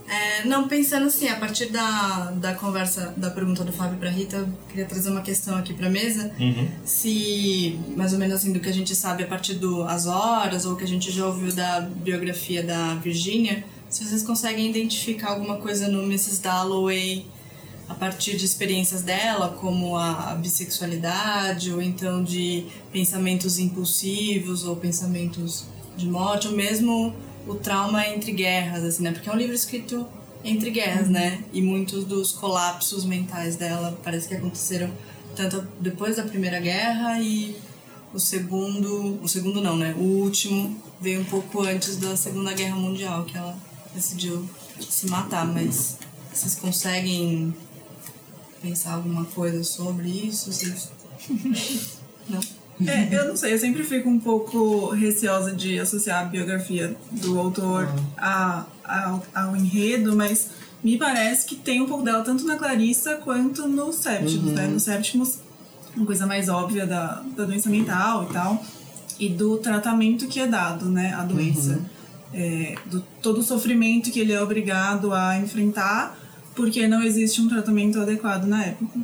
É, 0.07 0.45
não, 0.45 0.67
pensando 0.67 1.05
assim, 1.05 1.27
a 1.29 1.37
partir 1.37 1.67
da, 1.67 2.31
da 2.31 2.53
conversa, 2.53 3.13
da 3.15 3.29
pergunta 3.29 3.63
do 3.63 3.71
Fábio 3.71 3.97
para 3.97 4.09
Rita, 4.09 4.37
eu 4.37 4.47
queria 4.67 4.85
trazer 4.85 5.09
uma 5.09 5.21
questão 5.21 5.57
aqui 5.57 5.73
para 5.73 5.89
mesa. 5.89 6.31
Uhum. 6.39 6.67
Se, 6.83 7.79
mais 7.95 8.13
ou 8.13 8.19
menos 8.19 8.35
assim, 8.35 8.51
do 8.51 8.59
que 8.59 8.69
a 8.69 8.73
gente 8.73 8.95
sabe 8.95 9.23
a 9.23 9.27
partir 9.27 9.55
do 9.55 9.83
As 9.83 10.05
Horas, 10.05 10.65
ou 10.65 10.75
que 10.75 10.83
a 10.83 10.87
gente 10.87 11.09
já 11.11 11.25
ouviu 11.25 11.53
da 11.53 11.81
biografia 11.81 12.61
da 12.61 12.95
Virginia, 12.95 13.63
se 13.89 14.03
vocês 14.03 14.23
conseguem 14.23 14.69
identificar 14.69 15.29
alguma 15.29 15.57
coisa 15.57 15.87
no 15.87 16.03
Mrs. 16.03 16.41
Dalloway 16.41 17.25
a 17.87 17.93
partir 17.93 18.35
de 18.35 18.45
experiências 18.45 19.03
dela, 19.03 19.49
como 19.59 19.97
a 19.97 20.35
bissexualidade, 20.41 21.71
ou 21.71 21.81
então 21.81 22.23
de 22.23 22.65
pensamentos 22.91 23.59
impulsivos, 23.59 24.63
ou 24.65 24.75
pensamentos 24.75 25.65
de 25.95 26.07
morte, 26.07 26.47
ou 26.47 26.55
mesmo 26.55 27.13
o 27.47 27.55
trauma 27.55 28.07
entre 28.07 28.31
guerras, 28.31 28.83
assim, 28.83 29.03
né? 29.03 29.11
Porque 29.11 29.29
é 29.29 29.31
um 29.33 29.37
livro 29.37 29.53
escrito 29.53 30.07
entre 30.43 30.69
guerras, 30.71 31.09
né? 31.09 31.43
E 31.51 31.61
muitos 31.61 32.05
dos 32.05 32.31
colapsos 32.31 33.05
mentais 33.05 33.55
dela 33.55 33.97
parece 34.03 34.27
que 34.27 34.35
aconteceram 34.35 34.91
tanto 35.35 35.65
depois 35.79 36.17
da 36.17 36.23
Primeira 36.23 36.59
Guerra 36.59 37.19
e 37.19 37.55
o 38.13 38.19
segundo, 38.19 39.19
o 39.21 39.27
segundo 39.27 39.61
não, 39.61 39.75
né? 39.75 39.95
O 39.97 40.03
último 40.21 40.77
veio 41.01 41.21
um 41.21 41.25
pouco 41.25 41.61
antes 41.61 41.97
da 41.97 42.15
Segunda 42.15 42.53
Guerra 42.53 42.75
Mundial, 42.75 43.23
que 43.25 43.37
ela 43.37 43.57
decidiu 43.93 44.47
se 44.79 45.07
matar, 45.07 45.45
mas 45.45 45.97
vocês 46.31 46.55
conseguem 46.55 47.53
pensar 48.61 48.93
alguma 48.93 49.25
coisa 49.25 49.63
sobre 49.63 50.09
isso? 50.09 50.51
Vocês... 50.51 50.91
não? 52.29 52.39
É, 52.85 53.15
eu 53.15 53.27
não 53.27 53.35
sei, 53.35 53.53
eu 53.53 53.59
sempre 53.59 53.83
fico 53.83 54.09
um 54.09 54.19
pouco 54.19 54.89
receosa 54.89 55.51
de 55.51 55.79
associar 55.79 56.21
a 56.21 56.25
biografia 56.25 56.95
do 57.11 57.39
autor 57.39 57.87
a, 58.17 58.65
a, 58.83 59.19
ao 59.33 59.55
enredo, 59.55 60.15
mas 60.15 60.49
me 60.83 60.97
parece 60.97 61.45
que 61.45 61.55
tem 61.55 61.81
um 61.81 61.85
pouco 61.85 62.03
dela 62.03 62.23
tanto 62.23 62.45
na 62.45 62.57
Clarissa 62.57 63.15
quanto 63.17 63.67
no 63.67 63.93
Séptimos, 63.93 64.51
né? 64.53 64.67
No 64.67 64.79
Séptimos, 64.79 65.39
uma 65.95 66.05
coisa 66.05 66.25
mais 66.25 66.49
óbvia 66.49 66.85
da, 66.85 67.23
da 67.35 67.45
doença 67.45 67.69
mental 67.69 68.27
e 68.29 68.33
tal, 68.33 68.63
e 69.19 69.29
do 69.29 69.57
tratamento 69.57 70.27
que 70.27 70.39
é 70.39 70.47
dado, 70.47 70.89
né, 70.89 71.13
à 71.13 71.23
doença. 71.23 71.79
É, 72.33 72.75
do 72.87 72.99
todo 73.21 73.41
o 73.41 73.43
sofrimento 73.43 74.09
que 74.09 74.19
ele 74.19 74.33
é 74.33 74.41
obrigado 74.41 75.13
a 75.13 75.37
enfrentar 75.37 76.17
porque 76.55 76.87
não 76.87 77.01
existe 77.01 77.41
um 77.41 77.47
tratamento 77.47 77.99
adequado 77.99 78.45
na 78.45 78.63
época. 78.63 78.99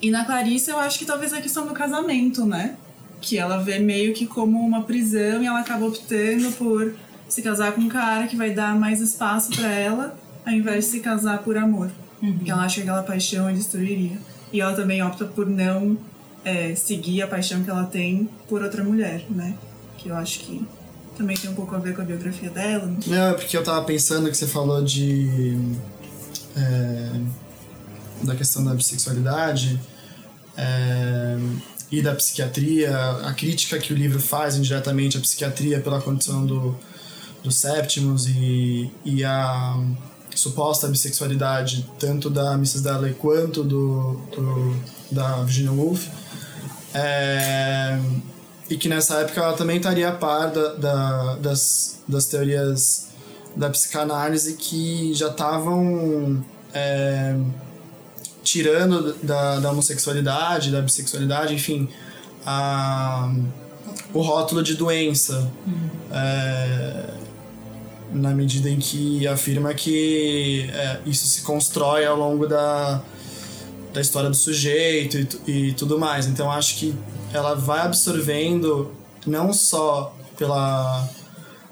E 0.00 0.10
na 0.10 0.24
Clarice 0.24 0.70
eu 0.70 0.78
acho 0.78 0.98
que 0.98 1.04
talvez 1.04 1.32
a 1.32 1.40
questão 1.40 1.66
do 1.66 1.74
casamento, 1.74 2.44
né? 2.46 2.76
Que 3.20 3.36
ela 3.36 3.58
vê 3.58 3.78
meio 3.78 4.14
que 4.14 4.26
como 4.26 4.58
uma 4.58 4.82
prisão 4.82 5.42
e 5.42 5.46
ela 5.46 5.60
acaba 5.60 5.86
optando 5.86 6.50
por 6.52 6.94
se 7.28 7.42
casar 7.42 7.72
com 7.72 7.82
um 7.82 7.88
cara 7.88 8.26
que 8.26 8.34
vai 8.34 8.50
dar 8.50 8.74
mais 8.74 9.00
espaço 9.00 9.50
para 9.54 9.68
ela, 9.68 10.16
ao 10.44 10.52
invés 10.52 10.86
de 10.86 10.90
se 10.90 11.00
casar 11.00 11.42
por 11.42 11.56
amor. 11.56 11.90
Porque 12.18 12.50
ela 12.50 12.64
acha 12.64 12.76
que 12.76 12.82
aquela 12.82 13.02
paixão 13.02 13.46
a 13.46 13.52
destruiria. 13.52 14.18
E 14.52 14.60
ela 14.60 14.74
também 14.74 15.02
opta 15.02 15.24
por 15.24 15.48
não 15.48 15.96
é, 16.44 16.74
seguir 16.74 17.22
a 17.22 17.26
paixão 17.26 17.62
que 17.62 17.70
ela 17.70 17.84
tem 17.84 18.28
por 18.48 18.62
outra 18.62 18.82
mulher, 18.82 19.24
né? 19.30 19.54
Que 19.98 20.08
eu 20.08 20.16
acho 20.16 20.40
que 20.40 20.66
também 21.16 21.36
tem 21.36 21.50
um 21.50 21.54
pouco 21.54 21.74
a 21.74 21.78
ver 21.78 21.94
com 21.94 22.02
a 22.02 22.04
biografia 22.04 22.50
dela. 22.50 22.90
Não, 23.06 23.30
é 23.30 23.34
porque 23.34 23.56
eu 23.56 23.62
tava 23.62 23.84
pensando 23.84 24.28
que 24.30 24.36
você 24.36 24.46
falou 24.46 24.82
de. 24.82 25.56
é, 26.56 27.20
da 28.22 28.34
questão 28.34 28.64
da 28.64 28.74
bissexualidade 28.74 29.80
é, 30.56 31.38
e 31.90 32.00
da 32.00 32.14
psiquiatria, 32.14 32.96
a 33.24 33.32
crítica 33.34 33.78
que 33.78 33.92
o 33.92 33.96
livro 33.96 34.20
faz 34.20 34.56
indiretamente 34.56 35.18
à 35.18 35.20
psiquiatria 35.20 35.80
pela 35.80 36.00
condição 36.00 36.46
do, 36.46 36.76
do 37.42 37.50
Septimus 37.50 38.26
e, 38.26 38.90
e 39.04 39.24
a 39.24 39.76
suposta 40.34 40.86
bissexualidade 40.86 41.88
tanto 41.98 42.30
da 42.30 42.54
Mrs. 42.54 42.82
Dalloway 42.82 43.14
quanto 43.14 43.64
do, 43.64 44.20
do 44.30 44.76
da 45.10 45.42
Virginia 45.42 45.72
Woolf. 45.72 46.06
É, 46.94 47.98
e 48.68 48.76
que 48.76 48.88
nessa 48.88 49.20
época 49.20 49.40
ela 49.40 49.52
também 49.54 49.76
estaria 49.78 50.08
a 50.08 50.12
par 50.12 50.50
da, 50.50 50.74
da, 50.74 51.34
das, 51.36 52.00
das 52.06 52.26
teorias 52.26 53.08
da 53.56 53.68
psicanálise 53.68 54.54
que 54.54 55.12
já 55.14 55.28
estavam 55.28 56.44
é, 56.72 57.36
tirando 58.50 59.14
da, 59.22 59.60
da 59.60 59.70
homossexualidade, 59.70 60.70
da 60.70 60.80
bissexualidade, 60.80 61.54
enfim, 61.54 61.88
a, 62.44 63.32
o 64.12 64.20
rótulo 64.20 64.62
de 64.62 64.74
doença. 64.74 65.50
É, 66.12 67.10
na 68.12 68.30
medida 68.30 68.68
em 68.68 68.78
que 68.80 69.24
afirma 69.28 69.72
que 69.72 70.68
é, 70.72 71.00
isso 71.06 71.26
se 71.28 71.42
constrói 71.42 72.04
ao 72.04 72.16
longo 72.16 72.44
da, 72.44 73.00
da 73.92 74.00
história 74.00 74.28
do 74.28 74.34
sujeito 74.36 75.16
e, 75.46 75.68
e 75.68 75.72
tudo 75.74 75.96
mais. 75.96 76.26
Então 76.26 76.50
acho 76.50 76.76
que 76.76 76.92
ela 77.32 77.54
vai 77.54 77.82
absorvendo 77.82 78.90
não 79.24 79.52
só 79.52 80.12
pela 80.36 81.08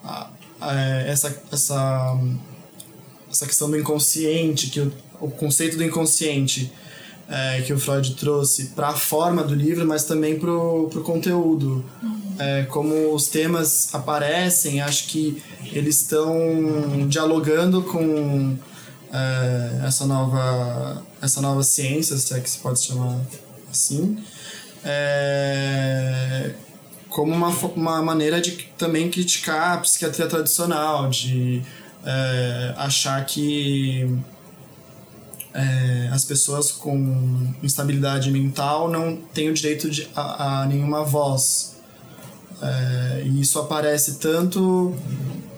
a- 0.04 0.30
a- 0.60 0.74
essa, 1.06 1.36
essa, 1.50 2.16
essa 3.28 3.44
questão 3.46 3.68
do 3.68 3.76
inconsciente, 3.76 4.68
que 4.70 4.78
o, 4.80 4.92
o 5.20 5.30
conceito 5.30 5.76
do 5.76 5.84
inconsciente 5.84 6.72
é, 7.28 7.60
que 7.60 7.72
o 7.72 7.78
Freud 7.78 8.14
trouxe 8.14 8.66
para 8.68 8.88
a 8.88 8.94
forma 8.94 9.44
do 9.44 9.54
livro, 9.54 9.86
mas 9.86 10.04
também 10.04 10.38
para 10.38 10.50
o 10.50 11.02
conteúdo. 11.04 11.84
É, 12.38 12.62
como 12.64 13.12
os 13.14 13.26
temas 13.26 13.94
aparecem, 13.94 14.80
acho 14.80 15.08
que 15.08 15.42
eles 15.72 16.00
estão 16.00 17.06
dialogando 17.08 17.82
com 17.82 18.56
é, 19.12 19.86
essa 19.86 20.06
nova 20.06 21.02
essa 21.20 21.40
nova 21.40 21.62
ciência, 21.62 22.16
se 22.16 22.32
é 22.32 22.40
que 22.40 22.48
se 22.48 22.58
pode 22.58 22.80
chamar 22.80 23.18
assim, 23.68 24.18
é, 24.84 26.52
como 27.08 27.32
uma, 27.32 27.48
uma 27.48 28.02
maneira 28.02 28.40
de 28.40 28.52
também 28.78 29.10
criticar 29.10 29.74
a 29.74 29.78
psiquiatria 29.78 30.28
tradicional, 30.28 31.08
de 31.10 31.60
é, 32.04 32.74
achar 32.76 33.24
que 33.26 34.08
é, 35.54 36.08
as 36.12 36.24
pessoas 36.24 36.70
com 36.70 37.52
instabilidade 37.62 38.30
mental 38.30 38.88
não 38.90 39.16
têm 39.16 39.48
o 39.50 39.54
direito 39.54 39.88
de, 39.90 40.08
a, 40.14 40.62
a 40.62 40.66
nenhuma 40.66 41.04
voz. 41.04 41.76
É, 42.60 43.22
e 43.24 43.40
isso 43.40 43.58
aparece 43.58 44.16
tanto 44.18 44.94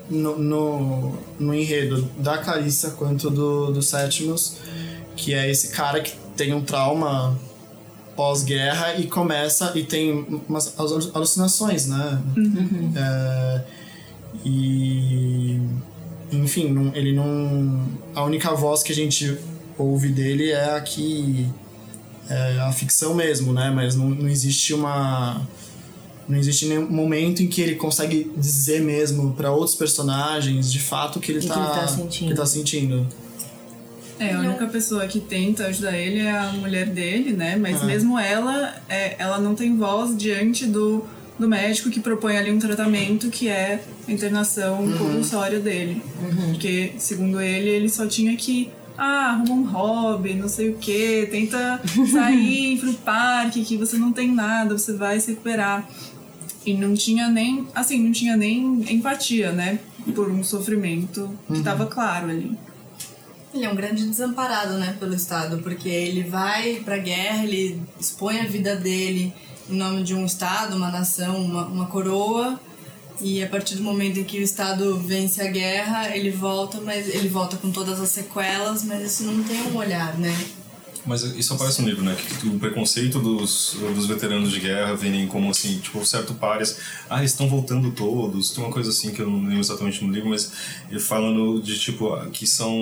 no, 0.09 0.38
no, 0.38 1.18
no 1.38 1.55
enredo 1.55 2.09
da 2.18 2.38
Carissa 2.38 2.90
quanto 2.92 3.31
do, 3.31 3.72
do 3.72 3.83
Sétimos, 3.83 4.57
que 5.16 5.33
é 5.35 5.50
esse 5.50 5.68
cara 5.68 6.00
que 6.00 6.12
tem 6.37 6.53
um 6.55 6.62
trauma 6.62 7.38
pós-guerra 8.16 8.96
e 8.96 9.07
começa 9.07 9.72
e 9.74 9.83
tem 9.85 10.42
umas 10.48 10.79
alu- 10.79 11.11
alucinações, 11.14 11.87
né? 11.87 12.20
É, 12.96 13.64
e 14.44 15.61
enfim, 16.33 16.70
não- 16.70 16.94
ele 16.94 17.12
não. 17.14 17.87
A 18.14 18.22
única 18.24 18.55
voz 18.55 18.83
que 18.83 18.92
a 18.92 18.94
gente 18.94 19.38
ouve 19.80 20.08
dele 20.08 20.50
é 20.50 20.76
a 20.76 20.80
que. 20.80 21.46
É 22.28 22.60
a 22.60 22.70
ficção 22.72 23.12
mesmo, 23.14 23.52
né? 23.52 23.70
Mas 23.74 23.96
não, 23.96 24.08
não 24.10 24.28
existe 24.28 24.72
uma. 24.72 25.46
Não 26.28 26.38
existe 26.38 26.66
nenhum 26.66 26.88
momento 26.88 27.42
em 27.42 27.48
que 27.48 27.60
ele 27.60 27.74
consegue 27.74 28.30
dizer 28.36 28.80
mesmo 28.82 29.32
para 29.32 29.50
outros 29.50 29.74
personagens 29.74 30.70
de 30.70 30.78
fato 30.78 31.16
o 31.16 31.20
que 31.20 31.32
ele, 31.32 31.44
tá, 31.44 31.54
ele 31.56 31.80
tá 31.80 31.88
sentindo. 31.88 32.34
tá 32.36 32.46
sentindo. 32.46 33.06
É, 34.16 34.34
a 34.34 34.38
única 34.38 34.66
pessoa 34.66 35.06
que 35.08 35.18
tenta 35.18 35.66
ajudar 35.66 35.96
ele 35.96 36.20
é 36.20 36.30
a 36.30 36.52
mulher 36.52 36.86
dele, 36.86 37.32
né? 37.32 37.56
Mas 37.56 37.80
Ah. 37.82 37.84
mesmo 37.86 38.18
ela, 38.18 38.76
é, 38.88 39.16
ela 39.18 39.38
não 39.38 39.54
tem 39.54 39.76
voz 39.76 40.16
diante 40.16 40.66
do, 40.66 41.04
do 41.38 41.48
médico 41.48 41.88
que 41.90 41.98
propõe 42.00 42.36
ali 42.36 42.52
um 42.52 42.58
tratamento 42.58 43.28
que 43.30 43.48
é 43.48 43.80
a 44.06 44.12
internação 44.12 44.76
compulsória 44.98 45.58
dele. 45.58 46.02
Porque, 46.50 46.92
segundo 46.98 47.40
ele, 47.40 47.70
ele 47.70 47.88
só 47.88 48.06
tinha 48.06 48.36
que. 48.36 48.70
Ah, 49.02 49.30
arruma 49.30 49.54
um 49.54 49.64
hobby, 49.64 50.34
não 50.34 50.48
sei 50.48 50.70
o 50.70 50.76
que, 50.76 51.26
tenta 51.30 51.80
sair 52.12 52.76
pro 52.80 52.92
parque, 52.94 53.64
que 53.64 53.76
você 53.76 53.96
não 53.96 54.12
tem 54.12 54.30
nada, 54.30 54.76
você 54.76 54.92
vai 54.92 55.18
se 55.18 55.30
recuperar. 55.30 55.88
E 56.66 56.74
não 56.74 56.92
tinha 56.94 57.28
nem, 57.28 57.66
assim, 57.74 58.02
não 58.02 58.12
tinha 58.12 58.36
nem 58.36 58.84
empatia, 58.92 59.52
né? 59.52 59.78
por 60.14 60.30
um 60.30 60.42
sofrimento 60.42 61.30
que 61.46 61.58
estava 61.58 61.86
claro 61.86 62.30
ali. 62.30 62.56
Ele 63.52 63.64
é 63.64 63.70
um 63.70 63.74
grande 63.74 64.06
desamparado, 64.06 64.74
né, 64.74 64.96
pelo 64.98 65.14
Estado, 65.14 65.58
porque 65.58 65.88
ele 65.88 66.22
vai 66.22 66.76
pra 66.84 66.98
guerra, 66.98 67.44
ele 67.44 67.80
expõe 67.98 68.40
a 68.40 68.46
vida 68.46 68.76
dele 68.76 69.32
em 69.68 69.76
nome 69.76 70.02
de 70.02 70.14
um 70.14 70.24
Estado, 70.24 70.76
uma 70.76 70.90
nação, 70.90 71.42
uma, 71.44 71.66
uma 71.66 71.86
coroa, 71.86 72.60
e 73.22 73.42
a 73.42 73.48
partir 73.48 73.76
do 73.76 73.83
momento 73.83 74.18
em 74.18 74.24
que 74.24 74.38
o 74.38 74.42
Estado 74.42 74.98
vence 74.98 75.40
a 75.42 75.50
guerra, 75.50 76.16
ele 76.16 76.30
volta, 76.30 76.80
mas 76.80 77.09
ele 77.09 77.28
volta 77.28 77.56
com 77.56 77.70
todas 77.70 78.00
as 78.00 78.09
sequelas, 78.09 78.85
mas 78.85 79.02
isso 79.12 79.24
não 79.24 79.42
tem 79.44 79.61
um 79.62 79.76
olhar, 79.76 80.18
né? 80.18 80.35
Mas 81.06 81.22
isso 81.22 81.54
aparece 81.54 81.80
no 81.82 81.88
livro, 81.88 82.04
né? 82.04 82.16
Que 82.40 82.48
o 82.48 82.58
preconceito 82.58 83.18
dos, 83.18 83.76
dos 83.94 84.06
veteranos 84.06 84.50
de 84.50 84.60
guerra 84.60 84.94
vêm 84.94 85.26
como 85.26 85.50
assim, 85.50 85.78
tipo, 85.78 86.04
certo 86.04 86.34
pares. 86.34 86.78
Ah, 87.08 87.24
estão 87.24 87.48
voltando 87.48 87.90
todos. 87.92 88.50
Tem 88.50 88.62
uma 88.62 88.72
coisa 88.72 88.90
assim 88.90 89.10
que 89.10 89.20
eu 89.20 89.28
não 89.28 89.40
lembro 89.42 89.60
exatamente 89.60 90.04
no 90.04 90.12
livro, 90.12 90.30
mas 90.30 90.52
ele 90.90 91.00
falando 91.00 91.60
de 91.60 91.78
tipo, 91.78 92.16
que 92.30 92.46
são. 92.46 92.72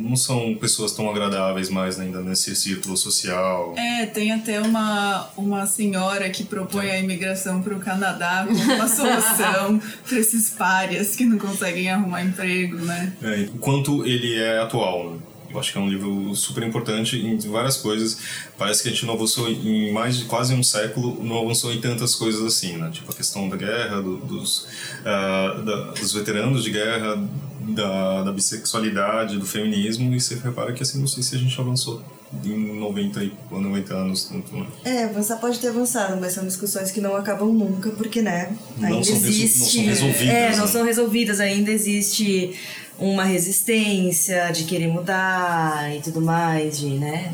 não 0.00 0.16
são 0.16 0.54
pessoas 0.54 0.92
tão 0.92 1.08
agradáveis 1.10 1.68
mais 1.68 2.00
ainda 2.00 2.20
nesse 2.20 2.54
círculo 2.56 2.96
social. 2.96 3.74
É, 3.76 4.06
tem 4.06 4.32
até 4.32 4.60
uma, 4.60 5.28
uma 5.36 5.66
senhora 5.66 6.28
que 6.30 6.44
propõe 6.44 6.90
a 6.90 6.98
imigração 6.98 7.62
para 7.62 7.74
o 7.74 7.80
Canadá 7.80 8.46
como 8.46 8.74
uma 8.74 8.88
solução 8.88 9.80
para 10.06 10.18
esses 10.18 10.50
párias 10.50 11.14
que 11.14 11.24
não 11.24 11.38
conseguem 11.38 11.90
arrumar 11.90 12.22
emprego, 12.22 12.76
né? 12.76 13.12
É, 13.22 13.48
o 13.54 13.58
quanto 13.58 14.04
ele 14.06 14.34
é 14.36 14.58
atual, 14.58 15.12
né? 15.12 15.18
Eu 15.50 15.60
acho 15.60 15.72
que 15.72 15.78
é 15.78 15.80
um 15.80 15.88
livro 15.88 16.34
super 16.34 16.62
importante 16.62 17.16
em 17.16 17.38
várias 17.38 17.76
coisas. 17.76 18.18
Parece 18.58 18.82
que 18.82 18.88
a 18.88 18.92
gente 18.92 19.06
não 19.06 19.14
avançou 19.14 19.48
em 19.48 19.92
mais 19.92 20.18
de 20.18 20.24
quase 20.24 20.54
um 20.54 20.62
século, 20.62 21.22
não 21.22 21.38
avançou 21.38 21.72
em 21.72 21.80
tantas 21.80 22.14
coisas 22.14 22.42
assim, 22.44 22.76
né? 22.76 22.90
Tipo 22.92 23.10
a 23.12 23.14
questão 23.14 23.48
da 23.48 23.56
guerra, 23.56 24.00
do, 24.02 24.16
dos, 24.18 24.66
uh, 25.00 25.62
da, 25.62 25.92
dos 25.92 26.12
veteranos 26.12 26.64
de 26.64 26.70
guerra, 26.70 27.22
da, 27.60 28.22
da 28.22 28.32
bissexualidade, 28.32 29.38
do 29.38 29.46
feminismo. 29.46 30.14
E 30.14 30.20
você 30.20 30.34
repara 30.34 30.72
que 30.72 30.82
assim, 30.82 30.98
não 30.98 31.06
sei 31.06 31.22
se 31.22 31.34
a 31.34 31.38
gente 31.38 31.58
avançou 31.60 32.02
em 32.44 32.78
90 32.78 33.30
ou 33.50 33.60
90 33.60 33.94
anos. 33.94 34.24
Tanto, 34.24 34.54
né? 34.56 34.66
É, 34.84 35.04
avançar 35.04 35.36
pode 35.36 35.58
ter 35.58 35.68
avançado, 35.68 36.20
mas 36.20 36.32
são 36.32 36.44
discussões 36.44 36.90
que 36.90 37.00
não 37.00 37.16
acabam 37.16 37.52
nunca, 37.52 37.90
porque, 37.90 38.22
né, 38.22 38.56
ainda 38.76 38.90
não 38.90 39.00
existe... 39.00 39.82
Não 39.86 39.94
são 39.94 40.06
resolvidas. 40.06 40.34
É, 40.34 40.50
não 40.50 40.58
né? 40.58 40.66
são 40.66 40.84
resolvidas, 40.84 41.40
ainda 41.40 41.70
existe 41.70 42.54
uma 42.98 43.24
resistência 43.24 44.50
de 44.52 44.64
querer 44.64 44.88
mudar 44.88 45.94
e 45.96 46.00
tudo 46.00 46.20
mais, 46.20 46.78
de, 46.78 46.86
né, 46.90 47.32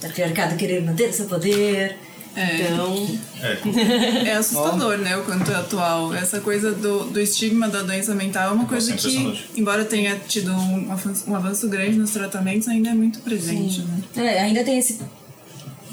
patriarcado 0.00 0.56
querer 0.56 0.82
manter 0.82 1.12
seu 1.12 1.26
poder. 1.26 1.96
É. 2.36 2.62
Então, 2.62 3.18
É, 3.40 4.26
É 4.30 4.32
assustador, 4.34 4.98
né, 4.98 5.16
o 5.16 5.22
quanto 5.22 5.50
é 5.52 5.54
atual. 5.54 6.12
Essa 6.12 6.40
coisa 6.40 6.72
do, 6.72 7.04
do 7.04 7.20
estigma 7.20 7.68
da 7.68 7.82
doença 7.82 8.12
mental 8.12 8.50
é 8.50 8.52
uma 8.52 8.64
coisa 8.66 8.92
que, 8.94 9.40
embora 9.56 9.84
tenha 9.84 10.16
tido 10.26 10.50
um, 10.52 10.90
avanço- 10.90 11.30
um 11.30 11.36
avanço 11.36 11.68
grande 11.68 11.96
nos 11.96 12.10
tratamentos, 12.10 12.66
ainda 12.66 12.90
é 12.90 12.94
muito 12.94 13.20
presente, 13.20 13.82
né? 13.82 14.02
É, 14.16 14.40
ainda 14.40 14.64
tem 14.64 14.78
esse. 14.78 14.98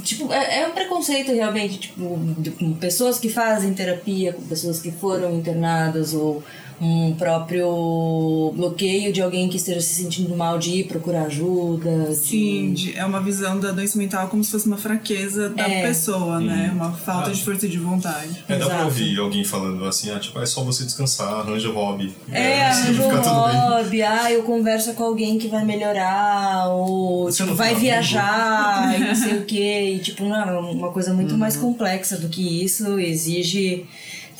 Tipo, 0.03 0.33
é, 0.33 0.61
é 0.61 0.67
um 0.67 0.71
preconceito 0.71 1.31
realmente, 1.31 1.77
tipo, 1.77 2.19
de- 2.39 2.49
com 2.49 2.73
pessoas 2.73 3.19
que 3.19 3.29
fazem 3.29 3.71
terapia, 3.75 4.33
com 4.33 4.41
pessoas 4.41 4.79
que 4.79 4.91
foram 4.91 5.35
internadas, 5.37 6.15
ou 6.15 6.43
um 6.83 7.13
próprio 7.13 8.51
bloqueio 8.55 9.13
de 9.13 9.21
alguém 9.21 9.47
que 9.47 9.57
esteja 9.57 9.79
se 9.81 9.93
sentindo 10.01 10.35
mal 10.35 10.57
de 10.57 10.71
ir 10.79 10.83
procurar 10.87 11.25
ajuda. 11.25 12.11
Sim, 12.15 12.73
de- 12.73 12.97
é 12.97 13.05
uma 13.05 13.21
visão 13.21 13.59
da 13.59 13.71
doença 13.71 13.97
mental 13.99 14.27
como 14.29 14.43
se 14.43 14.49
fosse 14.51 14.65
uma 14.65 14.77
fraqueza 14.77 15.49
da 15.49 15.67
É. 15.67 15.83
pessoa, 15.83 16.39
né? 16.39 16.71
Uma 16.73 16.91
falta 16.91 17.29
Ah. 17.29 17.33
de 17.33 17.43
força 17.43 17.67
de 17.67 17.77
vontade. 17.77 18.43
é, 18.49 18.55
dá 18.57 18.65
pra 18.65 18.75
Exato. 18.75 18.83
ouvir 18.85 19.19
alguém 19.19 19.43
falando 19.43 19.85
assim, 19.85 20.09
ah, 20.09 20.19
tipo, 20.19 20.39
é 20.39 20.45
só 20.45 20.63
você 20.63 20.83
descansar, 20.83 21.27
arranja 21.41 21.69
o 21.69 21.73
hobby. 21.73 22.13
É, 22.31 22.65
arranja 22.65 22.93
fica 23.03 23.05
um 23.19 23.21
tudo 23.21 23.47
bem. 23.47 23.55
hobby, 23.59 24.01
ah, 24.01 24.31
eu 24.31 24.43
converso 24.43 24.93
com 24.93 25.03
alguém 25.03 25.37
que 25.37 25.47
vai 25.47 25.63
melhorar, 25.63 26.67
ou 26.69 27.29
tipo, 27.31 27.53
vai 27.53 27.73
tá 27.73 27.79
viajar 27.79 28.95
e 28.99 29.03
não 29.03 29.15
sei 29.15 29.37
o 29.37 29.45
quê. 29.45 29.93
E 29.95 29.99
tipo, 29.99 30.23
não, 30.25 30.49
é 30.49 30.59
uma 30.59 30.91
coisa 30.91 31.13
muito 31.13 31.37
mais 31.37 31.55
Uhum. 31.55 31.61
complexa 31.61 32.17
do 32.17 32.27
que 32.27 32.63
isso, 32.65 32.97
exige 32.99 33.85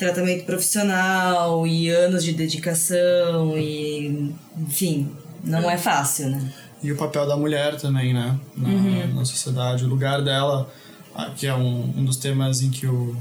tratamento 0.02 0.44
profissional 0.44 1.64
e 1.64 1.88
anos 1.88 2.24
de 2.24 2.32
dedicação 2.32 3.56
e 3.56 4.34
enfim, 4.58 5.12
não 5.44 5.70
é 5.70 5.78
fácil, 5.78 6.30
né? 6.30 6.52
E 6.82 6.90
o 6.90 6.96
papel 6.96 7.26
da 7.28 7.36
mulher 7.36 7.76
também, 7.76 8.12
né? 8.12 8.36
Na, 8.56 9.06
na 9.14 9.24
sociedade. 9.24 9.84
O 9.84 9.88
lugar 9.88 10.20
dela, 10.20 10.68
ah, 11.14 11.30
que 11.36 11.46
é 11.46 11.54
um, 11.54 11.94
um 11.96 12.04
dos 12.04 12.16
temas 12.16 12.62
em 12.62 12.70
que 12.70 12.84
o, 12.86 13.16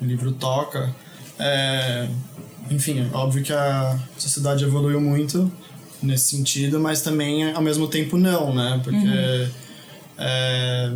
o 0.00 0.04
livro 0.04 0.32
toca. 0.32 0.92
É, 1.38 2.08
enfim, 2.68 3.08
é 3.08 3.16
óbvio 3.16 3.44
que 3.44 3.52
a 3.52 3.96
sociedade 4.18 4.64
evoluiu 4.64 5.00
muito 5.00 5.50
nesse 6.02 6.36
sentido, 6.36 6.80
mas 6.80 7.02
também, 7.02 7.52
ao 7.52 7.62
mesmo 7.62 7.86
tempo, 7.86 8.16
não, 8.16 8.52
né? 8.52 8.80
Porque 8.82 9.48
é, 10.18 10.92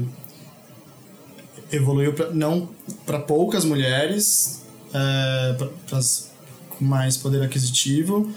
evoluiu 1.70 2.12
pra, 2.12 2.30
não 2.30 2.68
para 3.06 3.20
poucas 3.20 3.64
mulheres, 3.64 4.59
é, 4.92 5.56
para 5.88 6.00
mais 6.80 7.16
poder 7.16 7.42
aquisitivo, 7.42 8.32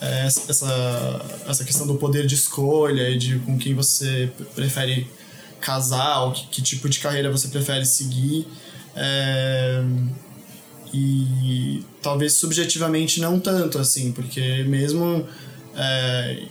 é, 0.00 0.26
essa, 0.26 1.24
essa 1.48 1.64
questão 1.64 1.86
do 1.86 1.94
poder 1.94 2.26
de 2.26 2.34
escolha 2.34 3.08
e 3.10 3.16
de 3.16 3.38
com 3.40 3.56
quem 3.56 3.74
você 3.74 4.30
prefere 4.54 5.08
casar, 5.60 6.22
ou 6.22 6.32
que, 6.32 6.46
que 6.48 6.62
tipo 6.62 6.88
de 6.88 6.98
carreira 6.98 7.30
você 7.30 7.48
prefere 7.48 7.84
seguir. 7.84 8.46
É, 8.94 9.82
e 10.92 11.82
talvez 12.02 12.34
subjetivamente 12.34 13.20
não 13.20 13.38
tanto, 13.38 13.78
assim, 13.78 14.12
porque 14.12 14.64
mesmo. 14.64 15.26
É, 15.74 16.44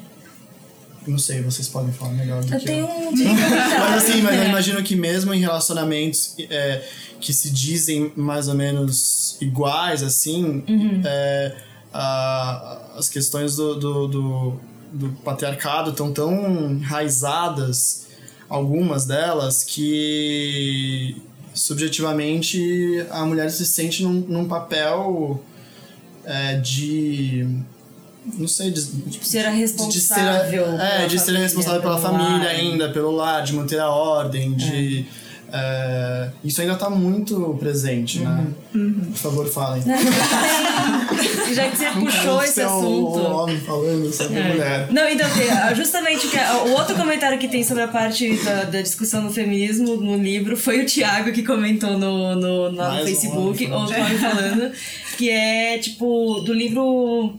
não 1.07 1.17
sei, 1.17 1.41
vocês 1.41 1.67
podem 1.67 1.93
falar 1.93 2.13
melhor 2.13 2.43
do 2.43 2.53
Eu 2.53 2.59
que 2.59 2.65
tenho 2.65 2.85
eu. 2.85 3.09
um 3.09 3.11
Mas 3.79 4.03
assim, 4.03 4.21
mas 4.21 4.39
eu 4.39 4.45
imagino 4.45 4.81
que 4.81 4.95
mesmo 4.95 5.33
em 5.33 5.39
relacionamentos 5.39 6.35
é, 6.49 6.83
que 7.19 7.31
se 7.31 7.51
dizem 7.51 8.11
mais 8.15 8.47
ou 8.47 8.55
menos 8.55 9.24
iguais, 9.41 10.01
assim, 10.03 10.63
é, 11.05 11.55
a- 11.93 12.81
as 12.97 13.09
questões 13.09 13.55
do, 13.55 13.75
do, 13.75 14.07
do, 14.07 14.59
do 14.93 15.09
patriarcado 15.23 15.91
estão 15.91 16.11
tão 16.11 16.71
enraizadas, 16.71 18.07
algumas 18.49 19.05
delas, 19.05 19.63
que 19.63 21.15
subjetivamente 21.53 23.05
a 23.09 23.25
mulher 23.25 23.49
se 23.49 23.65
sente 23.65 24.03
num, 24.03 24.13
num 24.13 24.47
papel 24.47 25.41
é, 26.23 26.55
de. 26.57 27.47
Não 28.39 28.47
sei, 28.47 28.71
de, 28.71 28.81
ser 28.81 29.45
a 29.45 29.51
de 29.51 29.55
ser, 30.01 30.15
responsável. 30.15 30.65
é, 30.79 31.05
de 31.05 31.19
ser 31.19 31.25
família, 31.25 31.41
responsável 31.43 31.81
pela 31.81 31.97
família 31.99 32.27
lar. 32.39 32.47
ainda, 32.47 32.89
pelo 32.89 33.11
lar, 33.11 33.43
de 33.43 33.53
manter 33.53 33.79
a 33.79 33.89
ordem, 33.89 34.53
de. 34.53 35.01
é, 35.01 35.24
isso 36.43 36.61
ainda 36.61 36.75
tá 36.75 36.89
muito 36.89 37.55
presente, 37.59 38.19
né? 38.19 38.45
Por 38.71 39.17
favor, 39.17 39.47
falem. 39.47 39.81
Já 41.53 41.69
que 41.69 41.77
você 41.77 41.85
puxou 41.91 42.39
quero 42.39 42.43
esse 42.43 42.61
assunto. 42.61 43.19
O 43.19 43.35
homem 43.37 43.59
falando 43.61 44.11
sobre 44.11 44.39
a 44.39 44.43
mulher. 44.47 44.87
Não, 44.91 45.07
então, 45.09 45.27
ah, 45.51 45.73
justamente 45.73 46.27
o 46.27 46.29
que- 46.29 46.37
o 46.37 46.71
outro 46.73 46.95
comentário 46.95 47.37
que 47.37 47.47
tem 47.47 47.63
sobre 47.63 47.83
a 47.83 47.87
parte 47.87 48.35
da, 48.43 48.63
da 48.65 48.81
discussão 48.81 49.25
do 49.25 49.31
feminismo 49.31 49.95
no 49.95 50.17
livro 50.17 50.57
foi 50.57 50.81
o 50.81 50.85
Thiago 50.85 51.31
que 51.31 51.43
comentou 51.43 51.97
no, 51.97 52.35
no, 52.35 52.71
no 52.71 52.83
um 52.83 53.05
Facebook, 53.05 53.71
outro 53.71 53.99
homem 54.01 54.17
falando, 54.17 54.71
que 55.17 55.29
é 55.29 55.77
tipo 55.77 56.41
do 56.41 56.53
livro 56.53 57.33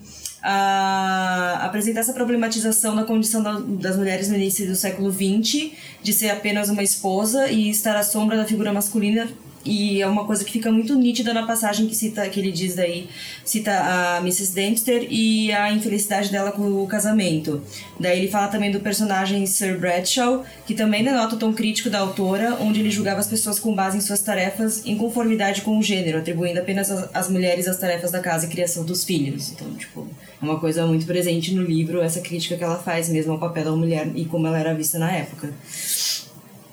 a, 0.48 1.66
apresentar 1.66 2.00
essa 2.00 2.12
problematização 2.12 2.94
da 2.94 3.04
condição 3.04 3.42
da- 3.42 3.58
das 3.60 3.96
mulheres 3.96 4.28
no 4.28 4.36
início 4.36 4.66
do 4.66 4.76
século 4.76 5.10
XX, 5.12 5.72
de 6.02 6.12
ser 6.12 6.30
apenas 6.30 6.68
uma 6.68 6.82
esposa 6.82 7.50
e 7.50 7.68
estar 7.68 7.96
à 7.96 8.02
sombra 8.02 8.36
da 8.36 8.44
figura 8.44 8.72
masculina. 8.72 9.28
E 9.68 10.00
é 10.00 10.06
uma 10.06 10.24
coisa 10.24 10.44
que 10.44 10.52
fica 10.52 10.70
muito 10.70 10.94
nítida 10.94 11.34
na 11.34 11.44
passagem 11.44 11.88
que 11.88 11.94
cita 11.96 12.28
que 12.28 12.38
ele 12.38 12.52
diz 12.52 12.76
daí, 12.76 13.08
cita 13.44 13.72
a 13.72 14.18
Mrs. 14.18 14.54
Dempster 14.54 15.08
e 15.10 15.50
a 15.50 15.72
infelicidade 15.72 16.30
dela 16.30 16.52
com 16.52 16.84
o 16.84 16.86
casamento. 16.86 17.60
Daí 17.98 18.16
ele 18.20 18.28
fala 18.30 18.46
também 18.46 18.70
do 18.70 18.78
personagem 18.78 19.44
Sir 19.44 19.76
Bradshaw, 19.76 20.44
que 20.64 20.72
também 20.72 21.02
denota 21.02 21.34
o 21.34 21.38
tom 21.38 21.52
crítico 21.52 21.90
da 21.90 21.98
autora, 21.98 22.56
onde 22.60 22.78
ele 22.78 22.92
julgava 22.92 23.18
as 23.18 23.26
pessoas 23.26 23.58
com 23.58 23.74
base 23.74 23.98
em 23.98 24.00
suas 24.00 24.20
tarefas 24.20 24.86
em 24.86 24.96
conformidade 24.96 25.62
com 25.62 25.76
o 25.76 25.82
gênero, 25.82 26.18
atribuindo 26.18 26.60
apenas 26.60 26.88
às 27.12 27.28
mulheres 27.28 27.66
as 27.66 27.76
tarefas 27.76 28.12
da 28.12 28.20
casa 28.20 28.46
e 28.46 28.48
criação 28.48 28.84
dos 28.84 29.02
filhos. 29.02 29.50
Então, 29.50 29.74
tipo, 29.74 30.06
é 30.40 30.44
uma 30.44 30.58
coisa 30.58 30.86
muito 30.86 31.06
presente 31.06 31.54
no 31.54 31.62
livro, 31.62 32.00
essa 32.00 32.20
crítica 32.20 32.56
que 32.56 32.64
ela 32.64 32.78
faz 32.78 33.08
mesmo 33.08 33.32
ao 33.32 33.38
papel 33.38 33.64
da 33.64 33.72
mulher 33.72 34.10
e 34.14 34.24
como 34.24 34.46
ela 34.46 34.58
era 34.58 34.74
vista 34.74 34.98
na 34.98 35.10
época. 35.10 35.52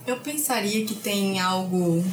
Eu 0.05 0.17
pensaria 0.17 0.85
que 0.85 0.95
tem 0.95 1.39
algo. 1.39 2.03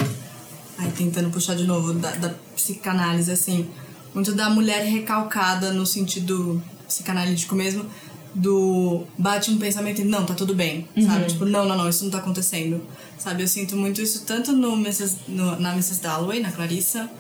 Ai, 0.79 0.91
tentando 0.97 1.31
puxar 1.31 1.57
de 1.57 1.65
novo, 1.65 1.93
da, 1.95 2.13
da 2.13 2.35
psicanálise, 2.55 3.31
assim. 3.33 3.69
Muito 4.15 4.33
da 4.33 4.49
mulher 4.49 4.85
recalcada 4.85 5.73
no 5.73 5.85
sentido 5.85 6.63
psicanalítico 6.87 7.55
mesmo. 7.55 7.85
Do 8.33 9.05
bate 9.19 9.51
um 9.51 9.59
pensamento 9.59 10.03
e 10.03 10.05
não, 10.05 10.25
tá 10.25 10.35
tudo 10.35 10.55
bem, 10.55 10.87
sabe? 11.05 11.27
Tipo, 11.27 11.45
não, 11.45 11.65
não, 11.67 11.77
não, 11.77 11.89
isso 11.89 12.05
não 12.05 12.13
tá 12.13 12.19
acontecendo. 12.19 12.81
Sabe? 13.19 13.43
Eu 13.43 13.49
sinto 13.49 13.77
muito 13.77 14.01
isso 14.01 14.25
tanto 14.25 14.53
no 14.53 14.75
Mrs., 14.75 15.17
no, 15.27 15.59
na 15.59 15.73
Mrs. 15.73 16.01
Dalloway, 16.01 16.41
na 16.41 16.53
Clarissa, 16.53 17.11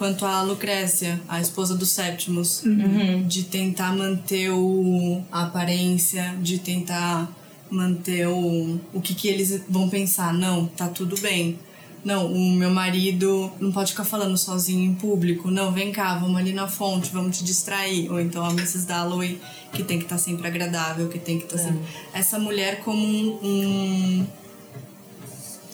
quanto 0.00 0.24
a 0.24 0.40
Lucrécia, 0.40 1.20
a 1.28 1.42
esposa 1.42 1.74
do 1.76 1.84
Septimus, 1.84 2.62
Uhum. 2.64 3.26
de 3.28 3.42
tentar 3.44 3.94
manter 3.94 4.48
o, 4.50 5.22
a 5.30 5.42
aparência, 5.42 6.34
de 6.40 6.58
tentar 6.58 7.28
manter 7.70 8.26
o, 8.26 8.80
o 8.94 9.00
que, 9.02 9.14
que 9.14 9.28
eles 9.28 9.62
vão 9.68 9.90
pensar. 9.90 10.32
Não, 10.32 10.64
tá 10.66 10.88
tudo 10.88 11.20
bem. 11.20 11.58
Não, 12.02 12.32
o 12.32 12.50
meu 12.52 12.70
marido 12.70 13.52
não 13.60 13.70
pode 13.70 13.90
ficar 13.92 14.04
falando 14.04 14.38
sozinho 14.38 14.90
em 14.90 14.94
público. 14.94 15.50
Não, 15.50 15.70
vem 15.70 15.92
cá, 15.92 16.16
vamos 16.18 16.38
ali 16.38 16.54
na 16.54 16.66
fonte, 16.66 17.10
vamos 17.12 17.36
te 17.36 17.44
distrair. 17.44 18.10
Ou 18.10 18.18
então 18.18 18.42
a 18.42 18.48
Mrs. 18.52 18.86
Dalloway, 18.86 19.38
que 19.70 19.82
tem 19.84 19.98
que 19.98 20.04
estar 20.04 20.16
sempre 20.16 20.46
agradável, 20.48 21.08
que 21.10 21.18
tem 21.18 21.36
que 21.38 21.44
estar 21.44 21.58
sempre. 21.58 21.82
Essa 22.14 22.38
mulher 22.38 22.80
como 22.80 23.06
um- 23.06 23.38
um 23.44 24.26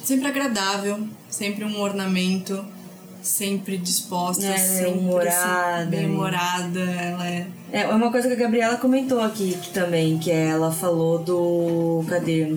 sempre 0.02 0.26
agradável, 0.26 1.06
sempre 1.30 1.64
um 1.64 1.80
ornamento, 1.80 2.64
sempre 3.26 3.76
disposta, 3.76 4.46
É, 4.46 4.56
sempre 4.56 4.92
humorada, 4.98 5.76
assim, 5.80 5.90
bem 5.90 6.00
né? 6.00 6.06
humorada, 6.06 6.80
ela 6.80 7.28
é 7.28 7.46
É 7.72 7.86
uma 7.88 8.10
coisa 8.10 8.28
que 8.28 8.34
a 8.34 8.38
Gabriela 8.38 8.76
comentou 8.76 9.20
aqui 9.20 9.56
que 9.60 9.70
também, 9.70 10.18
que 10.18 10.30
ela 10.30 10.70
falou 10.72 11.18
do. 11.18 12.04
Cadê? 12.08 12.56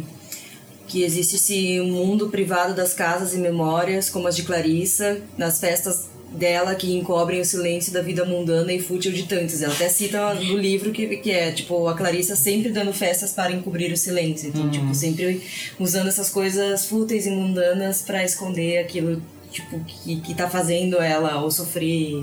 Que 0.88 1.04
existe 1.04 1.36
esse 1.36 1.80
mundo 1.82 2.30
privado 2.30 2.74
das 2.74 2.94
casas 2.94 3.34
e 3.34 3.38
memórias, 3.38 4.10
como 4.10 4.28
as 4.28 4.36
de 4.36 4.44
Clarissa, 4.44 5.20
nas 5.38 5.60
festas 5.60 6.08
dela 6.32 6.76
que 6.76 6.96
encobrem 6.96 7.42
o 7.42 7.46
silêncio 7.46 7.92
da 7.92 8.02
vida 8.04 8.24
mundana 8.24 8.72
e 8.72 8.80
fútil 8.80 9.12
de 9.12 9.24
tantos. 9.24 9.62
Ela 9.64 9.74
até 9.74 9.90
cita 9.90 10.34
no 10.36 10.58
livro 10.58 10.92
que, 10.92 11.18
que 11.18 11.32
é, 11.32 11.52
tipo, 11.52 11.88
a 11.88 11.96
Clarissa 11.96 12.36
sempre 12.36 12.72
dando 12.72 12.94
festas 12.94 13.32
para 13.34 13.52
encobrir 13.52 13.92
o 13.92 13.98
silêncio. 13.98 14.50
Então, 14.50 14.70
tipo, 14.70 14.94
sempre 14.94 15.42
usando 15.80 16.08
essas 16.08 16.30
coisas 16.30 16.86
fúteis 16.86 17.26
e 17.26 17.32
mundanas 17.32 18.04
para 18.04 18.24
esconder 18.24 18.78
aquilo, 18.78 19.22
tipo, 19.52 19.80
que, 19.84 20.22
que 20.22 20.34
tá 20.34 20.50
fazendo 20.50 20.98
ela 20.98 21.42
ou 21.42 21.52
sofrer 21.52 22.14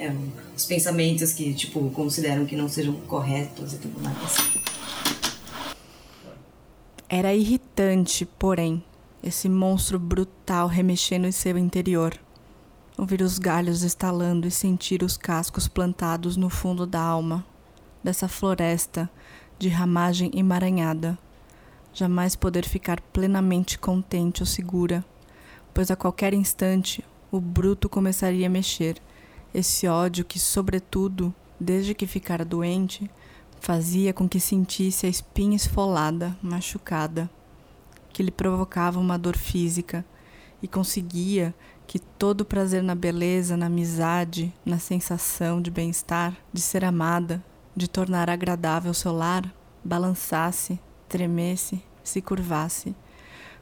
é, 0.00 0.14
os 0.56 0.64
pensamentos 0.64 1.32
que, 1.32 1.52
tipo, 1.54 1.90
consideram 1.90 2.46
que 2.46 2.56
não 2.56 2.68
sejam 2.68 2.94
corretos 3.02 3.74
e 3.74 3.78
tudo 3.78 4.00
mais. 4.00 4.66
Era 7.08 7.34
irritante, 7.34 8.26
porém, 8.26 8.82
esse 9.22 9.48
monstro 9.48 9.98
brutal 9.98 10.66
remexendo 10.66 11.26
em 11.26 11.32
seu 11.32 11.56
interior. 11.56 12.18
Ouvir 12.98 13.20
os 13.20 13.38
galhos 13.38 13.82
estalando 13.82 14.46
e 14.46 14.50
sentir 14.50 15.02
os 15.02 15.16
cascos 15.16 15.68
plantados 15.68 16.36
no 16.36 16.48
fundo 16.48 16.86
da 16.86 17.00
alma, 17.00 17.44
dessa 18.02 18.26
floresta 18.26 19.10
de 19.58 19.68
ramagem 19.68 20.30
emaranhada. 20.34 21.18
Jamais 21.92 22.34
poder 22.34 22.66
ficar 22.66 23.00
plenamente 23.00 23.78
contente 23.78 24.42
ou 24.42 24.46
segura, 24.46 25.04
pois 25.76 25.90
a 25.90 25.94
qualquer 25.94 26.32
instante 26.32 27.04
o 27.30 27.38
bruto 27.38 27.86
começaria 27.86 28.46
a 28.46 28.50
mexer. 28.50 28.96
Esse 29.52 29.86
ódio 29.86 30.24
que, 30.24 30.38
sobretudo, 30.38 31.34
desde 31.60 31.92
que 31.92 32.06
ficara 32.06 32.46
doente, 32.46 33.10
fazia 33.60 34.14
com 34.14 34.26
que 34.26 34.40
sentisse 34.40 35.04
a 35.04 35.08
espinha 35.10 35.54
esfolada, 35.54 36.34
machucada, 36.40 37.28
que 38.08 38.22
lhe 38.22 38.30
provocava 38.30 38.98
uma 38.98 39.18
dor 39.18 39.36
física, 39.36 40.02
e 40.62 40.66
conseguia 40.66 41.54
que 41.86 41.98
todo 41.98 42.40
o 42.40 42.46
prazer 42.46 42.82
na 42.82 42.94
beleza, 42.94 43.54
na 43.54 43.66
amizade, 43.66 44.50
na 44.64 44.78
sensação 44.78 45.60
de 45.60 45.70
bem-estar, 45.70 46.34
de 46.54 46.62
ser 46.62 46.86
amada, 46.86 47.44
de 47.76 47.86
tornar 47.86 48.30
agradável 48.30 48.94
seu 48.94 49.12
lar, 49.12 49.54
balançasse, 49.84 50.80
tremesse, 51.06 51.82
se 52.02 52.22
curvasse, 52.22 52.96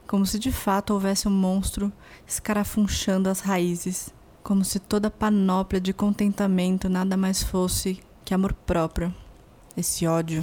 como 0.06 0.24
se 0.26 0.38
de 0.38 0.52
fato 0.52 0.92
houvesse 0.92 1.26
um 1.28 1.30
monstro 1.30 1.92
escarafunchando 2.26 3.28
as 3.28 3.40
raízes, 3.40 4.10
como 4.42 4.64
se 4.64 4.78
toda 4.78 5.08
a 5.08 5.10
panóplia 5.10 5.80
de 5.80 5.92
contentamento 5.92 6.88
nada 6.88 7.16
mais 7.16 7.42
fosse 7.42 7.98
que 8.24 8.34
amor 8.34 8.52
próprio. 8.52 9.14
Esse 9.76 10.06
ódio. 10.06 10.42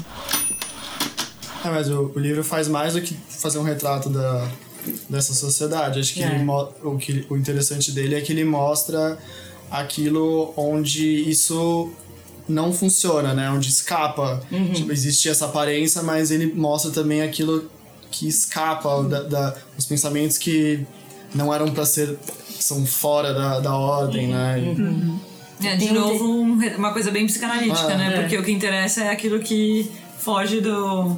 É, 1.63 1.69
mas 1.69 1.89
o, 1.89 2.11
o 2.15 2.19
livro 2.19 2.43
faz 2.43 2.67
mais 2.67 2.93
do 2.93 3.01
que 3.01 3.13
fazer 3.13 3.59
um 3.59 3.63
retrato 3.63 4.09
da, 4.09 4.49
dessa 5.09 5.33
sociedade. 5.33 5.99
Acho 5.99 6.13
que, 6.13 6.23
É. 6.23 6.43
o, 6.83 6.97
que 6.97 7.25
o 7.29 7.37
interessante 7.37 7.91
dele 7.91 8.15
é 8.15 8.21
que 8.21 8.31
ele 8.31 8.43
mostra 8.43 9.17
aquilo 9.69 10.53
onde 10.57 11.05
isso 11.29 11.91
não 12.47 12.73
funciona, 12.73 13.33
né? 13.33 13.49
Onde 13.49 13.69
escapa. 13.69 14.41
Tipo, 14.73 14.91
existe 14.91 15.29
essa 15.29 15.45
aparência, 15.45 16.01
mas 16.01 16.31
ele 16.31 16.51
mostra 16.53 16.91
também 16.91 17.21
aquilo 17.21 17.69
que 18.11 18.27
escapa 18.27 19.01
da, 19.03 19.23
da, 19.23 19.55
os 19.77 19.85
pensamentos 19.85 20.37
que 20.37 20.85
não 21.33 21.53
eram 21.53 21.71
para 21.71 21.85
ser 21.85 22.17
são 22.59 22.85
fora 22.85 23.33
da, 23.33 23.59
da 23.59 23.75
ordem, 23.75 24.27
né? 24.27 24.59
E- 24.59 25.31
É, 25.67 25.75
de 25.75 25.91
novo, 25.93 26.25
um 26.25 26.53
uma 26.77 26.91
coisa 26.91 27.11
bem 27.11 27.25
psicanalítica, 27.27 27.93
Ah, 27.93 27.97
né? 27.97 28.13
é. 28.15 28.21
Porque 28.21 28.37
o 28.37 28.43
que 28.43 28.51
interessa 28.51 29.03
é 29.03 29.09
aquilo 29.09 29.39
que 29.39 29.89
foge 30.19 30.59
do, 30.59 31.09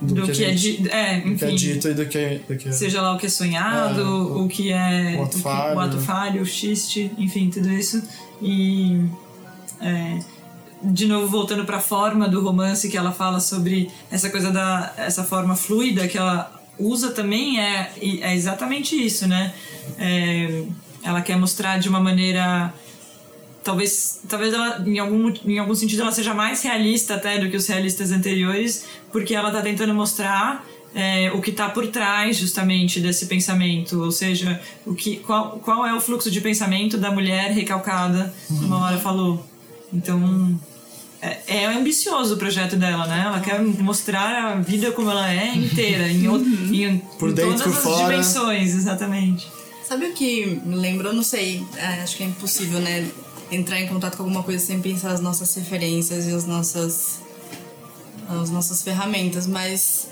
do, 0.00 0.14
do 0.14 0.22
que 0.26 0.32
que, 0.32 0.44
a 0.44 0.48
é 0.50 0.54
di- 0.54 0.88
É, 0.90 1.20
do 1.20 1.34
que 1.36 1.44
é 1.44 1.48
enfim. 1.48 1.54
dito 1.56 1.88
e 1.88 1.94
do 1.94 2.06
que, 2.06 2.40
do 2.48 2.56
que 2.56 2.72
Seja 2.72 3.00
lá 3.02 3.14
o 3.14 3.18
que 3.18 3.26
é 3.26 3.28
sonhado, 3.30 4.00
É, 4.00 4.04
o- 4.04 4.44
o, 4.44 4.48
que 4.48 4.70
é 4.72 5.16
o 5.18 5.22
ato 5.24 5.36
que- 5.36 5.42
falho, 5.42 5.76
o 5.76 5.80
ato 5.80 5.98
falho, 5.98 6.42
o 6.42 6.46
xiste, 6.46 7.10
enfim, 7.18 7.48
tudo 7.50 7.70
isso. 7.72 8.02
E 8.42 9.00
é, 9.80 10.18
de 10.82 11.06
novo 11.06 11.26
voltando 11.28 11.64
para 11.64 11.78
a 11.78 11.80
forma 11.80 12.28
do 12.28 12.40
romance 12.40 12.88
que 12.88 12.96
ela 12.96 13.12
fala 13.12 13.40
sobre 13.40 13.90
essa 14.10 14.30
coisa 14.30 14.50
da 14.50 14.92
essa 14.96 15.24
forma 15.24 15.56
fluida 15.56 16.06
que 16.06 16.18
ela 16.18 16.52
usa 16.78 17.10
também 17.10 17.60
é 17.60 17.92
é 18.20 18.34
exatamente 18.34 18.94
isso, 18.94 19.26
né? 19.26 19.54
É, 19.98 20.64
ela 21.02 21.20
quer 21.22 21.38
mostrar 21.38 21.78
de 21.78 21.88
uma 21.88 22.00
maneira 22.00 22.72
talvez 23.64 24.20
talvez 24.28 24.52
ela 24.52 24.82
em 24.86 24.98
algum 24.98 25.32
em 25.44 25.58
algum 25.58 25.74
sentido 25.74 26.02
ela 26.02 26.12
seja 26.12 26.34
mais 26.34 26.62
realista 26.62 27.14
até 27.14 27.38
do 27.38 27.50
que 27.50 27.56
os 27.56 27.66
realistas 27.66 28.12
anteriores 28.12 28.86
porque 29.10 29.34
ela 29.34 29.48
está 29.48 29.62
tentando 29.62 29.94
mostrar 29.94 30.64
é, 30.94 31.30
o 31.32 31.40
que 31.40 31.50
está 31.50 31.68
por 31.68 31.86
trás 31.88 32.36
justamente 32.36 33.00
desse 33.00 33.26
pensamento 33.26 34.02
ou 34.02 34.12
seja 34.12 34.60
o 34.84 34.94
que 34.94 35.16
qual, 35.18 35.58
qual 35.58 35.86
é 35.86 35.94
o 35.94 36.00
fluxo 36.00 36.30
de 36.30 36.40
pensamento 36.40 36.98
da 36.98 37.10
mulher 37.10 37.50
recalcada 37.50 38.32
como 38.48 38.74
a 38.74 38.80
Laura 38.80 38.98
falou 38.98 39.55
então 39.92 40.58
é, 41.22 41.38
é 41.46 41.66
ambicioso 41.66 42.34
o 42.34 42.36
projeto 42.36 42.76
dela 42.76 43.06
né 43.06 43.22
ela 43.26 43.40
quer 43.40 43.60
mostrar 43.62 44.52
a 44.52 44.54
vida 44.56 44.92
como 44.92 45.10
ela 45.10 45.32
é 45.32 45.54
inteira 45.54 46.08
em, 46.08 46.28
o- 46.28 46.36
em, 46.38 46.98
Por 47.18 47.30
em 47.30 47.34
dentro, 47.34 47.52
todas 47.52 47.62
por 47.62 47.72
as 47.76 47.82
fora. 47.82 48.10
dimensões 48.12 48.74
exatamente 48.74 49.46
Sabe 49.88 50.06
o 50.06 50.12
que 50.14 50.46
me 50.64 50.74
lembrou? 50.74 51.12
Não 51.12 51.22
sei, 51.22 51.64
é, 51.76 52.02
acho 52.02 52.16
que 52.16 52.24
é 52.24 52.26
impossível, 52.26 52.80
né? 52.80 53.08
Entrar 53.52 53.80
em 53.80 53.86
contato 53.86 54.16
com 54.16 54.24
alguma 54.24 54.42
coisa 54.42 54.66
sem 54.66 54.80
pensar 54.82 55.12
as 55.12 55.20
nossas 55.20 55.54
referências 55.54 56.26
e 56.26 56.32
as 56.32 56.44
nossas, 56.44 57.20
as 58.28 58.50
nossas 58.50 58.82
ferramentas, 58.82 59.46
mas 59.46 60.08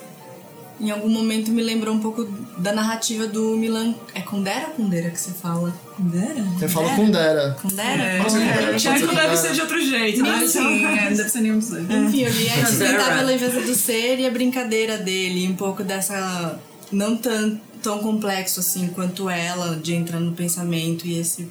em 0.81 0.91
algum 0.91 1.09
momento 1.09 1.51
me 1.51 1.63
lembrou 1.63 1.95
um 1.95 2.01
pouco 2.01 2.25
da 2.59 2.73
narrativa 2.73 3.27
do 3.27 3.57
Milan. 3.57 3.95
É 4.15 4.21
Kundera 4.21 4.67
ou 4.69 4.75
Kundera 4.75 5.11
que 5.11 5.21
você 5.21 5.31
fala? 5.31 5.73
Kundera? 5.97 6.45
Eu 6.61 6.69
falo 6.69 6.91
com 6.97 7.11
Dera. 7.11 7.57
Kundera? 7.61 8.23
Pode 8.23 8.33
ser 8.33 8.39
com 8.39 8.45
Dera, 8.45 8.77
Tiago 8.77 8.99
pode 8.99 9.01
ser 9.01 9.07
com 9.07 9.15
deve 9.15 9.37
ser 9.37 9.53
de 9.53 9.61
outro 9.61 9.85
jeito, 9.85 10.23
né? 10.23 10.47
Sim, 10.47 10.85
é, 10.85 11.11
deve 11.11 11.29
ser 11.29 11.41
nenhum 11.41 11.59
dos 11.59 11.69
dois. 11.69 11.91
Enfim, 11.91 12.23
eu 12.23 12.33
li 12.33 12.49
a 12.49 12.53
Kundera. 12.53 12.61
Insustentável 12.63 13.27
Leveza 13.27 13.61
do 13.61 13.75
Ser 13.75 14.19
e 14.19 14.27
a 14.27 14.31
brincadeira 14.31 14.99
dele, 14.99 15.49
um 15.49 15.57
pouco 15.57 15.85
dessa. 15.85 16.59
não 16.91 17.17
tão, 17.17 17.61
tão 17.83 17.99
complexo 18.01 18.61
assim 18.61 18.89
quanto 18.89 19.31
ela, 19.31 19.77
de 19.77 19.95
entrar 19.95 20.19
no 20.19 20.33
pensamento 20.33 21.07
e 21.07 21.19
esse 21.19 21.49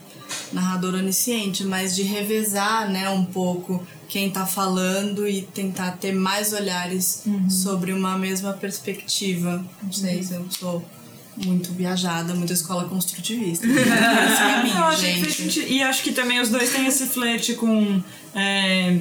narrador 0.51 0.95
onisciente, 0.95 1.63
mas 1.63 1.95
de 1.95 2.03
revezar, 2.03 2.89
né, 2.89 3.09
um 3.09 3.23
pouco 3.25 3.85
quem 4.13 4.29
tá 4.29 4.45
falando 4.45 5.27
e 5.27 5.41
tentar 5.41 5.93
ter 5.93 6.13
mais 6.13 6.53
olhares 6.53 7.23
sobre 7.49 7.91
uma 7.91 8.15
mesma 8.15 8.53
perspectiva. 8.53 9.65
Não 9.81 9.91
sei 9.91 10.21
se 10.21 10.35
eu 10.35 10.45
sou 10.51 10.85
muito 11.35 11.71
viajada, 11.71 12.35
muito 12.35 12.53
escola 12.53 12.87
construtivista. 12.87 13.65
Esse 13.65 14.37
caminho, 14.37 14.77
Eu 14.77 14.83
achei 14.83 15.13
que 15.15 15.21
fez 15.21 15.35
gente. 15.35 15.59
E 15.61 15.81
acho 15.81 16.03
que 16.03 16.11
também 16.11 16.39
os 16.39 16.49
dois 16.49 16.71
têm 16.71 16.85
esse 16.85 17.07
flerte 17.07 17.55
com 17.55 18.03
é, 18.35 18.99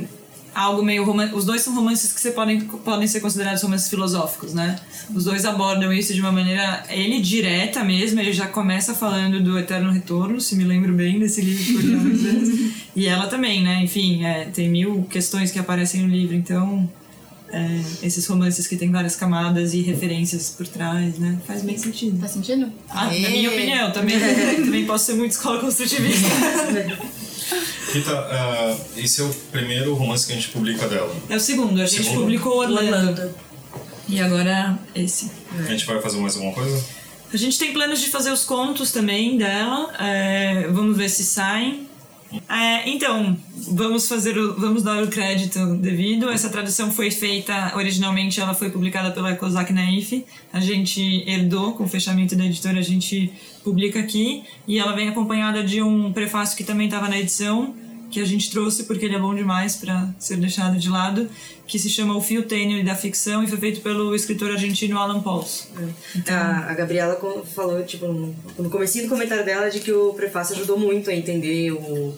algo 0.54 0.82
meio 0.82 1.04
romance. 1.04 1.34
Os 1.34 1.44
dois 1.44 1.62
são 1.62 1.74
romances 1.74 2.12
que 2.12 2.20
você 2.20 2.30
podem, 2.30 2.60
podem 2.60 3.06
ser 3.06 3.20
considerados 3.20 3.62
romances 3.62 3.88
filosóficos, 3.88 4.52
né? 4.54 4.76
Os 5.14 5.24
dois 5.24 5.44
abordam 5.44 5.92
isso 5.92 6.12
de 6.14 6.20
uma 6.20 6.32
maneira. 6.32 6.84
Ele 6.88 7.20
direta 7.20 7.82
mesmo, 7.84 8.20
ele 8.20 8.32
já 8.32 8.46
começa 8.46 8.94
falando 8.94 9.42
do 9.42 9.58
Eterno 9.58 9.90
Retorno, 9.90 10.40
se 10.40 10.54
me 10.56 10.64
lembro 10.64 10.92
bem 10.92 11.18
desse 11.18 11.40
livro. 11.40 12.72
E 12.94 13.06
ela 13.06 13.26
também, 13.26 13.62
né? 13.62 13.82
Enfim, 13.82 14.22
é, 14.22 14.44
tem 14.52 14.68
mil 14.68 15.06
questões 15.08 15.50
que 15.50 15.58
aparecem 15.58 16.02
no 16.02 16.08
livro, 16.08 16.34
então. 16.36 16.86
é, 17.52 17.80
esses 18.02 18.26
romances 18.26 18.66
que 18.66 18.76
tem 18.76 18.90
várias 18.90 19.14
camadas 19.14 19.74
e 19.74 19.82
referências 19.82 20.50
por 20.56 20.66
trás, 20.66 21.18
né? 21.18 21.38
Faz 21.46 21.62
bem 21.62 21.76
sentido. 21.76 22.18
Faz 22.18 22.32
sentido? 22.32 22.72
Ah, 22.88 23.04
na 23.06 23.10
minha 23.30 23.50
opinião, 23.50 23.90
também, 23.92 24.18
também 24.56 24.86
posso 24.86 25.04
ser 25.06 25.14
muito 25.14 25.32
escola 25.32 25.60
construtivista. 25.60 26.28
Rita, 27.92 28.10
ah, 28.12 28.76
esse 28.96 29.20
é 29.20 29.24
o 29.24 29.28
primeiro 29.50 29.94
romance 29.94 30.26
que 30.26 30.32
a 30.32 30.36
gente 30.36 30.48
publica 30.48 30.88
dela. 30.88 31.14
É 31.28 31.36
o 31.36 31.40
segundo, 31.40 31.80
a 31.80 31.86
gente 31.86 32.04
Segundo? 32.04 32.20
publicou 32.20 32.58
Orlando. 32.58 32.86
Orlando. 32.86 33.34
E 34.08 34.20
agora 34.20 34.78
esse. 34.94 35.30
A 35.58 35.62
gente 35.64 35.84
vai 35.84 36.00
fazer 36.00 36.18
mais 36.18 36.34
alguma 36.36 36.54
coisa? 36.54 36.82
A 37.32 37.36
gente 37.36 37.58
tem 37.58 37.72
planos 37.72 38.00
de 38.00 38.08
fazer 38.08 38.30
os 38.30 38.44
contos 38.44 38.92
também 38.92 39.36
dela. 39.36 39.90
é, 39.98 40.68
vamos 40.68 40.96
ver 40.96 41.08
se 41.08 41.24
saem. 41.24 41.86
É, 42.48 42.88
então, 42.88 43.36
vamos 43.68 44.08
fazer 44.08 44.38
o, 44.38 44.54
vamos 44.58 44.82
dar 44.82 45.02
o 45.02 45.08
crédito 45.08 45.76
devido. 45.76 46.30
Essa 46.30 46.48
tradução 46.48 46.90
foi 46.90 47.10
feita 47.10 47.72
originalmente, 47.76 48.40
ela 48.40 48.54
foi 48.54 48.70
publicada 48.70 49.10
pela 49.10 49.34
Kozak 49.34 49.72
Naif. 49.72 50.24
A 50.52 50.60
gente 50.60 51.24
herdou 51.26 51.74
com 51.74 51.84
o 51.84 51.88
fechamento 51.88 52.34
da 52.34 52.44
editora, 52.44 52.78
a 52.78 52.82
gente 52.82 53.30
publica 53.62 54.00
aqui 54.00 54.44
e 54.66 54.78
ela 54.78 54.92
vem 54.94 55.08
acompanhada 55.08 55.62
de 55.62 55.82
um 55.82 56.12
prefácio 56.12 56.56
que 56.56 56.64
também 56.64 56.86
estava 56.86 57.08
na 57.08 57.18
edição 57.18 57.74
que 58.12 58.20
a 58.20 58.24
gente 58.26 58.50
trouxe 58.50 58.84
porque 58.84 59.06
ele 59.06 59.16
é 59.16 59.18
bom 59.18 59.34
demais 59.34 59.76
para 59.76 60.08
ser 60.18 60.36
deixado 60.36 60.78
de 60.78 60.88
lado, 60.88 61.28
que 61.66 61.78
se 61.78 61.88
chama 61.88 62.14
O 62.14 62.20
Fio 62.20 62.42
Tênue 62.42 62.84
da 62.84 62.94
Ficção 62.94 63.42
e 63.42 63.46
foi 63.46 63.58
feito 63.58 63.80
pelo 63.80 64.14
escritor 64.14 64.50
argentino 64.50 64.98
Alan 64.98 65.20
Pauls. 65.20 65.68
A, 66.28 66.70
a 66.70 66.74
Gabriela 66.74 67.18
falou, 67.54 67.82
tipo, 67.82 68.06
no, 68.06 68.70
comecinho 68.70 69.06
do 69.06 69.10
comentário 69.10 69.44
dela, 69.44 69.70
de 69.70 69.80
que 69.80 69.90
o 69.90 70.12
prefácio 70.12 70.54
ajudou 70.54 70.78
muito 70.78 71.08
a 71.08 71.14
entender 71.14 71.72
o, 71.72 72.16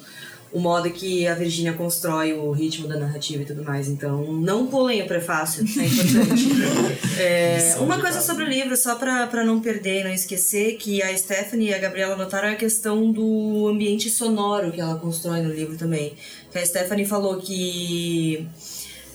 o 0.54 0.60
modo 0.60 0.88
que 0.88 1.26
a 1.26 1.34
Virginia 1.34 1.72
constrói 1.72 2.32
o 2.32 2.52
ritmo 2.52 2.86
da 2.86 2.96
narrativa 2.96 3.42
e 3.42 3.44
tudo 3.44 3.64
mais. 3.64 3.88
Então, 3.88 4.32
não 4.32 4.68
pulem 4.68 5.02
o 5.02 5.06
prefácio, 5.06 5.64
é 5.64 5.84
importante. 5.84 6.44
É, 7.16 7.76
uma 7.78 8.00
coisa 8.00 8.20
sobre 8.20 8.44
o 8.44 8.46
livro, 8.46 8.76
só 8.76 8.96
pra 8.96 9.44
não 9.44 9.60
perder 9.60 10.00
e 10.00 10.04
não 10.04 10.10
esquecer, 10.10 10.76
que 10.76 11.00
a 11.00 11.16
Stephanie 11.16 11.68
e 11.68 11.74
a 11.74 11.78
Gabriela 11.78 12.16
notaram 12.16 12.48
a 12.48 12.54
questão 12.54 13.12
do 13.12 13.68
ambiente 13.68 14.10
sonoro 14.10 14.72
que 14.72 14.80
ela 14.80 14.96
constrói 14.96 15.40
no 15.40 15.52
livro 15.52 15.76
também. 15.76 16.14
Que 16.50 16.58
a 16.58 16.66
Stephanie 16.66 17.06
falou 17.06 17.36
que 17.36 18.46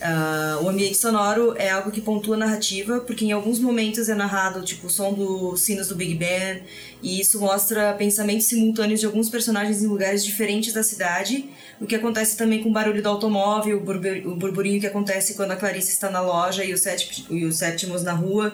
ah, 0.02 0.60
o 0.62 0.70
ambiente 0.70 0.96
sonoro 0.98 1.54
é 1.58 1.70
algo 1.70 1.92
que 1.92 2.02
pontua 2.02 2.36
a 2.36 2.40
narrativa, 2.40 3.00
porque 3.02 3.26
em 3.26 3.32
alguns 3.32 3.60
momentos 3.60 4.10
é 4.10 4.16
narrado 4.16 4.64
tipo 4.64 4.88
o 4.88 4.90
som 4.90 5.14
dos 5.14 5.62
sinos 5.62 5.88
do 5.88 5.96
Big 5.96 6.16
Ben, 6.16 6.62
e 7.02 7.20
isso 7.20 7.40
mostra 7.40 7.94
pensamentos 7.94 8.48
simultâneos 8.48 9.00
de 9.00 9.06
alguns 9.06 9.30
personagens 9.30 9.82
em 9.82 9.88
lugares 9.88 10.24
diferentes 10.24 10.74
da 10.74 10.84
cidade, 10.84 11.50
o 11.80 11.86
que 11.86 11.96
acontece 11.96 12.36
também 12.36 12.62
com 12.62 12.70
o 12.70 12.74
barulho 12.74 13.02
do 13.02 13.08
automóvel, 13.08 13.78
o, 13.78 13.82
burbur- 13.82 14.28
o 14.28 14.36
burburinho 14.36 14.80
que 14.82 14.88
acontece 14.88 15.34
quando 15.36 15.52
a 15.52 15.56
Clarice 15.56 15.92
está 15.92 16.10
na 16.10 16.20
loja 16.22 16.64
e 16.66 16.74
o, 16.74 16.78
Sép- 16.78 17.26
e 17.30 17.46
o 17.46 17.52
Septimus 17.54 18.04
na 18.04 18.12
rua, 18.14 18.54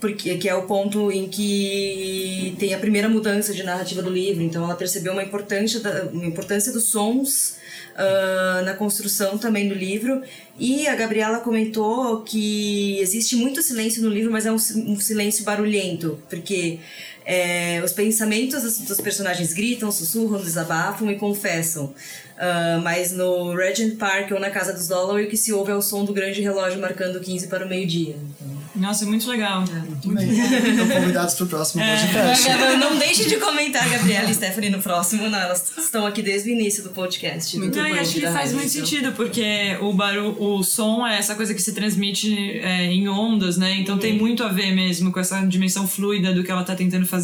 porque 0.00 0.36
que 0.36 0.48
é 0.48 0.54
o 0.54 0.62
ponto 0.62 1.10
em 1.10 1.28
que 1.28 2.54
tem 2.58 2.74
a 2.74 2.78
primeira 2.78 3.08
mudança 3.08 3.52
de 3.54 3.62
narrativa 3.62 4.02
do 4.02 4.10
livro. 4.10 4.42
Então 4.42 4.64
ela 4.64 4.74
percebeu 4.74 5.12
uma 5.12 5.22
importância, 5.22 5.80
da, 5.80 6.04
uma 6.04 6.26
importância 6.26 6.72
dos 6.72 6.84
sons 6.84 7.56
ah, 7.96 8.62
na 8.64 8.74
construção 8.74 9.38
também 9.38 9.68
do 9.68 9.74
livro. 9.74 10.22
E 10.58 10.86
a 10.86 10.94
Gabriela 10.94 11.40
comentou 11.40 12.20
que 12.22 12.98
existe 13.00 13.36
muito 13.36 13.62
silêncio 13.62 14.02
no 14.02 14.10
livro, 14.10 14.30
mas 14.30 14.44
é 14.44 14.52
um, 14.52 14.56
um 14.56 15.00
silêncio 15.00 15.44
barulhento, 15.44 16.18
porque 16.28 16.78
é, 17.26 17.82
os 17.84 17.92
pensamentos 17.92 18.62
dos, 18.62 18.78
dos 18.78 19.00
personagens 19.00 19.52
gritam, 19.52 19.90
sussurram, 19.90 20.40
desabafam 20.40 21.10
e 21.10 21.16
confessam. 21.16 21.92
Ah, 22.38 22.78
mas 22.82 23.12
no 23.12 23.54
Regent 23.54 23.96
Park 23.96 24.30
ou 24.30 24.38
na 24.38 24.50
Casa 24.50 24.72
dos 24.72 24.88
Dalloway 24.88 25.24
o 25.24 25.28
que 25.28 25.36
se 25.36 25.52
ouve 25.52 25.72
é 25.72 25.74
o 25.74 25.80
som 25.80 26.04
do 26.04 26.12
grande 26.12 26.40
relógio 26.42 26.78
marcando 26.80 27.18
15 27.18 27.48
para 27.48 27.64
o 27.64 27.68
meio-dia. 27.68 28.16
Então, 28.40 28.56
Nossa, 28.74 29.04
é 29.04 29.08
muito 29.08 29.26
legal. 29.28 29.64
Muito 29.64 30.08
bem. 30.10 30.28
Estão 30.28 30.88
convidados 30.88 31.34
pro 31.34 31.46
próximo 31.46 31.82
podcast. 31.82 32.48
Não 32.78 32.98
deixe 32.98 33.26
de 33.26 33.36
comentar, 33.36 33.88
Gabriela 33.88 34.30
e 34.30 34.34
Stephanie, 34.34 34.68
no 34.68 34.82
próximo. 34.82 35.30
Não, 35.30 35.38
elas 35.38 35.72
estão 35.78 36.06
aqui 36.06 36.20
desde 36.20 36.50
o 36.50 36.52
início 36.52 36.82
do 36.82 36.90
podcast. 36.90 37.58
do 37.58 37.74
Não, 37.74 37.84
acho 37.94 38.12
que 38.12 38.20
faz 38.20 38.34
rádio, 38.34 38.56
muito 38.56 38.68
então. 38.68 38.86
sentido, 38.86 39.12
porque 39.12 39.78
o 39.80 39.94
barulho, 39.94 40.36
o 40.38 40.62
som 40.62 41.06
é 41.06 41.16
essa 41.16 41.34
coisa 41.34 41.54
que 41.54 41.62
se 41.62 41.72
transmite 41.72 42.58
é, 42.58 42.84
em 42.84 43.08
ondas, 43.08 43.56
né? 43.56 43.76
Então 43.78 43.96
tem 43.96 44.12
muito 44.12 44.44
a 44.44 44.48
ver 44.48 44.72
mesmo 44.72 45.10
com 45.10 45.18
essa 45.18 45.40
dimensão 45.46 45.88
fluida 45.88 46.34
do 46.34 46.44
que 46.44 46.50
ela 46.50 46.62
tá 46.62 46.74
tentando 46.74 47.06
fazer. 47.06 47.15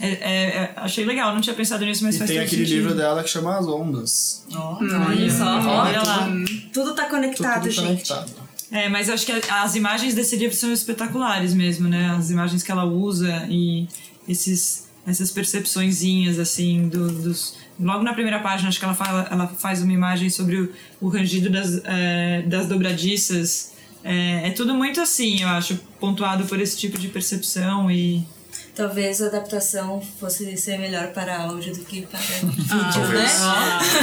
É, 0.00 0.06
é- 0.08 0.10
é- 0.10 0.72
achei 0.76 1.04
legal, 1.04 1.32
não 1.34 1.40
tinha 1.40 1.54
pensado 1.54 1.84
nisso, 1.84 2.02
mas 2.04 2.16
E 2.16 2.18
faz 2.18 2.30
tem 2.30 2.38
aquele 2.40 2.62
sentido. 2.66 2.76
livro 2.82 2.94
dela 2.94 3.22
que 3.22 3.30
chama 3.30 3.56
As 3.58 3.66
Ondas. 3.66 4.44
Olha 4.54 5.30
só, 5.30 5.44
Olha 5.60 6.02
lá. 6.02 6.28
Tudo 6.72 6.94
tá 6.94 7.04
conectado, 7.08 7.62
Tudo 7.62 7.70
gente. 7.72 7.86
conectado. 8.08 8.30
É, 8.72 8.88
mas 8.88 9.08
eu 9.08 9.14
acho 9.14 9.26
que 9.26 9.32
a- 9.32 9.62
as 9.62 9.74
imagens 9.74 10.14
desse 10.14 10.36
livro 10.36 10.56
são 10.56 10.72
espetaculares 10.72 11.52
mesmo, 11.54 11.88
né? 11.88 12.14
As 12.16 12.30
imagens 12.30 12.62
que 12.62 12.70
ela 12.70 12.84
usa 12.84 13.46
e 13.48 13.86
esses, 14.28 14.88
essas 15.06 15.30
percepçõezinhas, 15.30 16.38
assim, 16.38 16.88
do- 16.88 17.10
dos... 17.10 17.58
Logo 17.80 18.02
na 18.04 18.12
primeira 18.12 18.38
página, 18.40 18.68
acho 18.68 18.78
que 18.78 18.84
ela, 18.84 18.94
fala, 18.94 19.26
ela 19.30 19.46
faz 19.48 19.82
uma 19.82 19.92
imagem 19.92 20.28
sobre 20.30 20.56
o, 20.60 20.72
o 21.00 21.08
rangido 21.08 21.48
das, 21.50 21.80
é, 21.84 22.42
das 22.46 22.66
dobradiças. 22.68 23.72
É, 24.04 24.48
é 24.48 24.50
tudo 24.50 24.74
muito 24.74 25.00
assim, 25.00 25.40
eu 25.42 25.48
acho, 25.48 25.76
pontuado 25.98 26.44
por 26.44 26.60
esse 26.60 26.76
tipo 26.76 26.96
de 26.98 27.08
percepção 27.08 27.90
e... 27.90 28.22
Talvez 28.74 29.20
a 29.20 29.26
adaptação 29.26 30.00
fosse 30.18 30.56
ser 30.56 30.78
melhor 30.78 31.08
para 31.08 31.36
áudio 31.42 31.74
do 31.74 31.84
que 31.84 32.02
para 32.02 32.18
vídeo, 32.48 32.76
né? 32.76 32.90
talvez. 32.92 33.32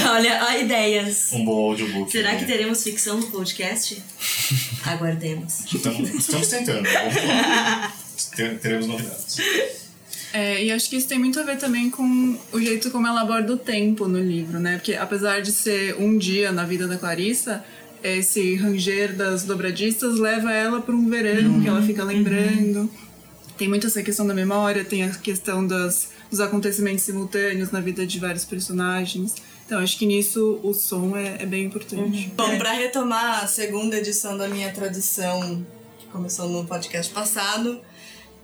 Olha, 0.09 0.43
há 0.43 0.57
ideias. 0.59 1.31
Um 1.33 1.45
bom 1.45 1.69
audiobook. 1.71 2.11
Será 2.11 2.35
que 2.35 2.45
teremos 2.45 2.83
ficção 2.83 3.17
no 3.19 3.27
podcast? 3.27 4.03
Aguardemos. 4.85 5.65
Estamos, 5.73 6.09
estamos 6.13 6.47
tentando, 6.47 6.83
vamos 6.87 7.15
lá. 7.15 7.93
Ter- 8.35 8.59
Teremos 8.59 8.87
novidades. 8.87 9.37
É, 10.33 10.63
e 10.63 10.71
acho 10.71 10.89
que 10.89 10.97
isso 10.97 11.07
tem 11.07 11.17
muito 11.17 11.39
a 11.39 11.43
ver 11.43 11.57
também 11.57 11.89
com 11.89 12.37
o 12.51 12.59
jeito 12.61 12.91
como 12.91 13.07
ela 13.07 13.21
aborda 13.21 13.53
o 13.53 13.57
tempo 13.57 14.07
no 14.07 14.19
livro, 14.19 14.59
né? 14.59 14.75
Porque 14.77 14.93
apesar 14.93 15.41
de 15.41 15.51
ser 15.51 15.95
um 15.99 16.17
dia 16.17 16.51
na 16.51 16.65
vida 16.65 16.85
da 16.87 16.97
Clarissa, 16.97 17.63
esse 18.03 18.55
ranger 18.55 19.15
das 19.15 19.43
dobradistas 19.43 20.19
leva 20.19 20.51
ela 20.51 20.81
para 20.81 20.93
um 20.93 21.09
verão 21.09 21.61
que 21.61 21.67
ela 21.67 21.81
fica 21.81 22.03
lembrando. 22.03 22.91
Tem 23.57 23.67
muito 23.67 23.87
essa 23.87 24.03
questão 24.03 24.27
da 24.27 24.33
memória, 24.33 24.85
tem 24.85 25.03
a 25.03 25.09
questão 25.09 25.65
das, 25.65 26.09
dos 26.29 26.39
acontecimentos 26.39 27.03
simultâneos 27.03 27.71
na 27.71 27.81
vida 27.81 28.05
de 28.05 28.19
vários 28.19 28.45
personagens. 28.45 29.35
Então 29.65 29.79
acho 29.79 29.97
que 29.97 30.05
nisso 30.05 30.59
o 30.63 30.73
som 30.73 31.17
é, 31.17 31.41
é 31.41 31.45
bem 31.45 31.65
importante. 31.65 32.31
Bom, 32.35 32.57
pra 32.57 32.71
retomar 32.71 33.43
a 33.43 33.47
segunda 33.47 33.97
edição 33.97 34.37
da 34.37 34.47
minha 34.47 34.71
tradição, 34.71 35.65
que 35.99 36.05
começou 36.07 36.47
no 36.47 36.65
podcast 36.65 37.11
passado, 37.11 37.81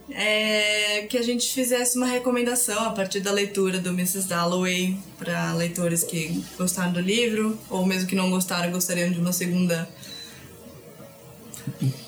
é 0.10 1.06
que 1.10 1.18
a 1.18 1.22
gente 1.22 1.52
fizesse 1.54 1.96
uma 1.98 2.08
recomendação 2.08 2.84
a 2.84 2.90
partir 2.90 3.22
da 3.22 3.32
leitura 3.32 3.80
do 3.80 3.90
Mrs. 3.92 4.28
Dalloway 4.28 4.98
para 5.18 5.54
leitores 5.54 6.04
que 6.04 6.44
gostaram 6.58 6.92
do 6.92 7.00
livro, 7.00 7.58
ou 7.70 7.86
mesmo 7.86 8.08
que 8.08 8.16
não 8.16 8.30
gostaram, 8.30 8.72
gostariam 8.72 9.12
de 9.12 9.20
uma 9.20 9.32
segunda 9.32 9.88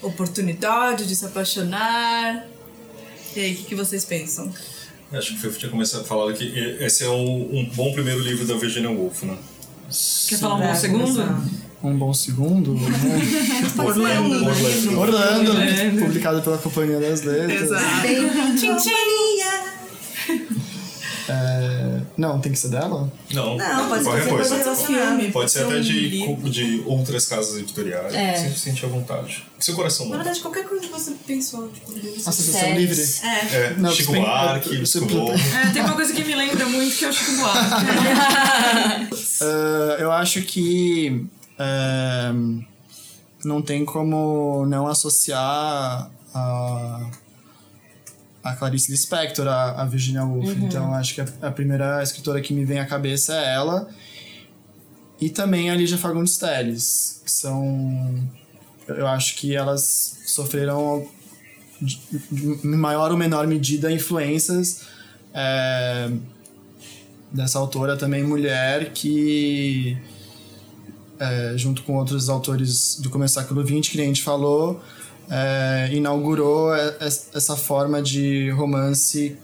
oportunidade 0.01 1.07
de 1.07 1.15
se 1.15 1.25
apaixonar. 1.25 2.54
E 3.36 3.39
aí, 3.39 3.53
o 3.53 3.57
que, 3.57 3.63
que 3.65 3.75
vocês 3.75 4.05
pensam? 4.05 4.49
Acho 5.11 5.31
que 5.31 5.36
o 5.36 5.39
Fefo 5.39 5.59
tinha 5.59 5.71
começado 5.71 6.01
a 6.01 6.03
falar 6.05 6.33
que 6.33 6.45
esse 6.79 7.03
é 7.03 7.09
um, 7.09 7.59
um 7.59 7.65
bom 7.75 7.91
primeiro 7.93 8.19
livro 8.21 8.45
da 8.45 8.55
Virginia 8.55 8.89
Woolf, 8.89 9.23
né? 9.23 9.38
Quer 10.27 10.39
falar 10.39 10.55
um 10.55 10.61
bom 10.61 10.75
segundo? 10.75 11.38
Um 11.83 11.97
bom 11.97 12.13
segundo. 12.13 12.73
né? 12.79 12.89
Orlando. 13.77 14.45
Orlando. 14.97 15.51
Orlando, 15.51 15.99
publicado 15.99 16.41
pela 16.41 16.57
Companhia 16.57 16.99
das 16.99 17.21
Letras. 17.23 17.61
Exato. 17.61 18.07
É, 21.27 21.54
Não, 22.18 22.39
tem 22.39 22.51
que 22.51 22.57
ser 22.59 22.70
dela? 22.70 23.11
Não, 23.34 23.57
Não, 23.57 23.89
pode 23.89 24.03
ser 24.03 24.09
coisa 24.09 24.30
coisa. 24.30 24.55
relacionada. 24.57 25.24
Pode 25.32 25.51
ser 25.51 25.66
até 25.66 25.80
de, 25.80 26.36
de 26.49 26.84
outras 26.86 27.26
casas 27.26 27.57
editoriais. 27.57 28.13
É. 28.13 28.36
Sempre 28.36 28.53
se 28.53 28.59
sente 28.59 28.86
à 28.86 28.88
vontade. 28.88 29.43
Seu 29.59 29.76
coração 29.76 30.05
Na 30.05 30.11
manda. 30.11 30.24
verdade, 30.24 30.41
qualquer 30.41 30.63
coisa 30.66 30.86
que 30.86 30.91
você 30.91 31.11
pensou, 31.28 31.68
tipo, 31.70 31.91
Associação 31.91 32.61
Séries. 32.61 32.78
Livre? 33.22 33.30
É. 33.30 33.55
É, 33.55 33.74
Não, 33.78 33.91
Chico 33.91 34.11
tem- 34.13 34.22
Buarque, 34.22 34.86
Chico 34.86 35.05
Globo. 35.07 35.32
É, 35.34 35.72
tem 35.74 35.82
uma 35.82 35.93
coisa 35.95 36.13
que 36.13 36.24
me 36.24 36.36
lembra 36.36 36.66
muito 36.68 36.95
que 36.95 37.05
é 37.05 37.09
o 37.09 37.13
Chico 37.13 37.32
Buarque. 37.38 37.86
Ah, 39.41 39.97
eu 39.99 40.11
acho 40.11 40.41
que 40.43 41.26
é, 41.59 42.32
não 43.43 43.61
tem 43.61 43.84
como 43.84 44.66
não 44.66 44.88
associar 44.88 46.09
a, 46.34 47.01
a 48.45 48.53
Clarice 48.53 48.91
Lispector 48.91 49.47
a, 49.47 49.81
a 49.81 49.85
Virginia 49.85 50.23
Woolf. 50.23 50.55
Então 50.57 50.93
acho 50.93 51.15
que 51.15 51.21
a, 51.21 51.27
a 51.41 51.51
primeira 51.51 52.01
escritora 52.03 52.39
que 52.39 52.53
me 52.53 52.63
vem 52.63 52.79
à 52.79 52.85
cabeça 52.85 53.33
é 53.33 53.55
ela. 53.55 53.89
E 55.19 55.29
também 55.29 55.71
a 55.71 55.75
Lígia 55.75 55.97
Fagundes 55.97 56.37
Telles, 56.37 57.21
que 57.25 57.31
são. 57.31 58.23
Eu 58.87 59.07
acho 59.07 59.35
que 59.37 59.55
elas 59.55 60.19
sofreram, 60.27 61.09
em 61.81 62.75
maior 62.75 63.09
ou 63.11 63.17
menor 63.17 63.47
medida, 63.47 63.91
influências 63.91 64.81
é, 65.33 66.11
dessa 67.31 67.57
autora 67.57 67.97
também 67.97 68.23
mulher 68.23 68.91
que 68.93 69.97
é, 71.19 71.53
junto 71.57 71.81
com 71.81 71.95
outros 71.95 72.29
autores 72.29 72.99
do 72.99 73.09
começo 73.09 73.33
do 73.33 73.41
século 73.41 73.65
XX 73.65 73.91
que 73.91 73.99
a 73.99 74.05
gente 74.05 74.21
falou 74.21 74.83
é, 75.30 75.89
inaugurou 75.93 76.76
e- 76.76 77.05
es- 77.07 77.30
essa 77.34 77.55
forma 77.55 78.01
de 78.01 78.49
romance 78.51 79.36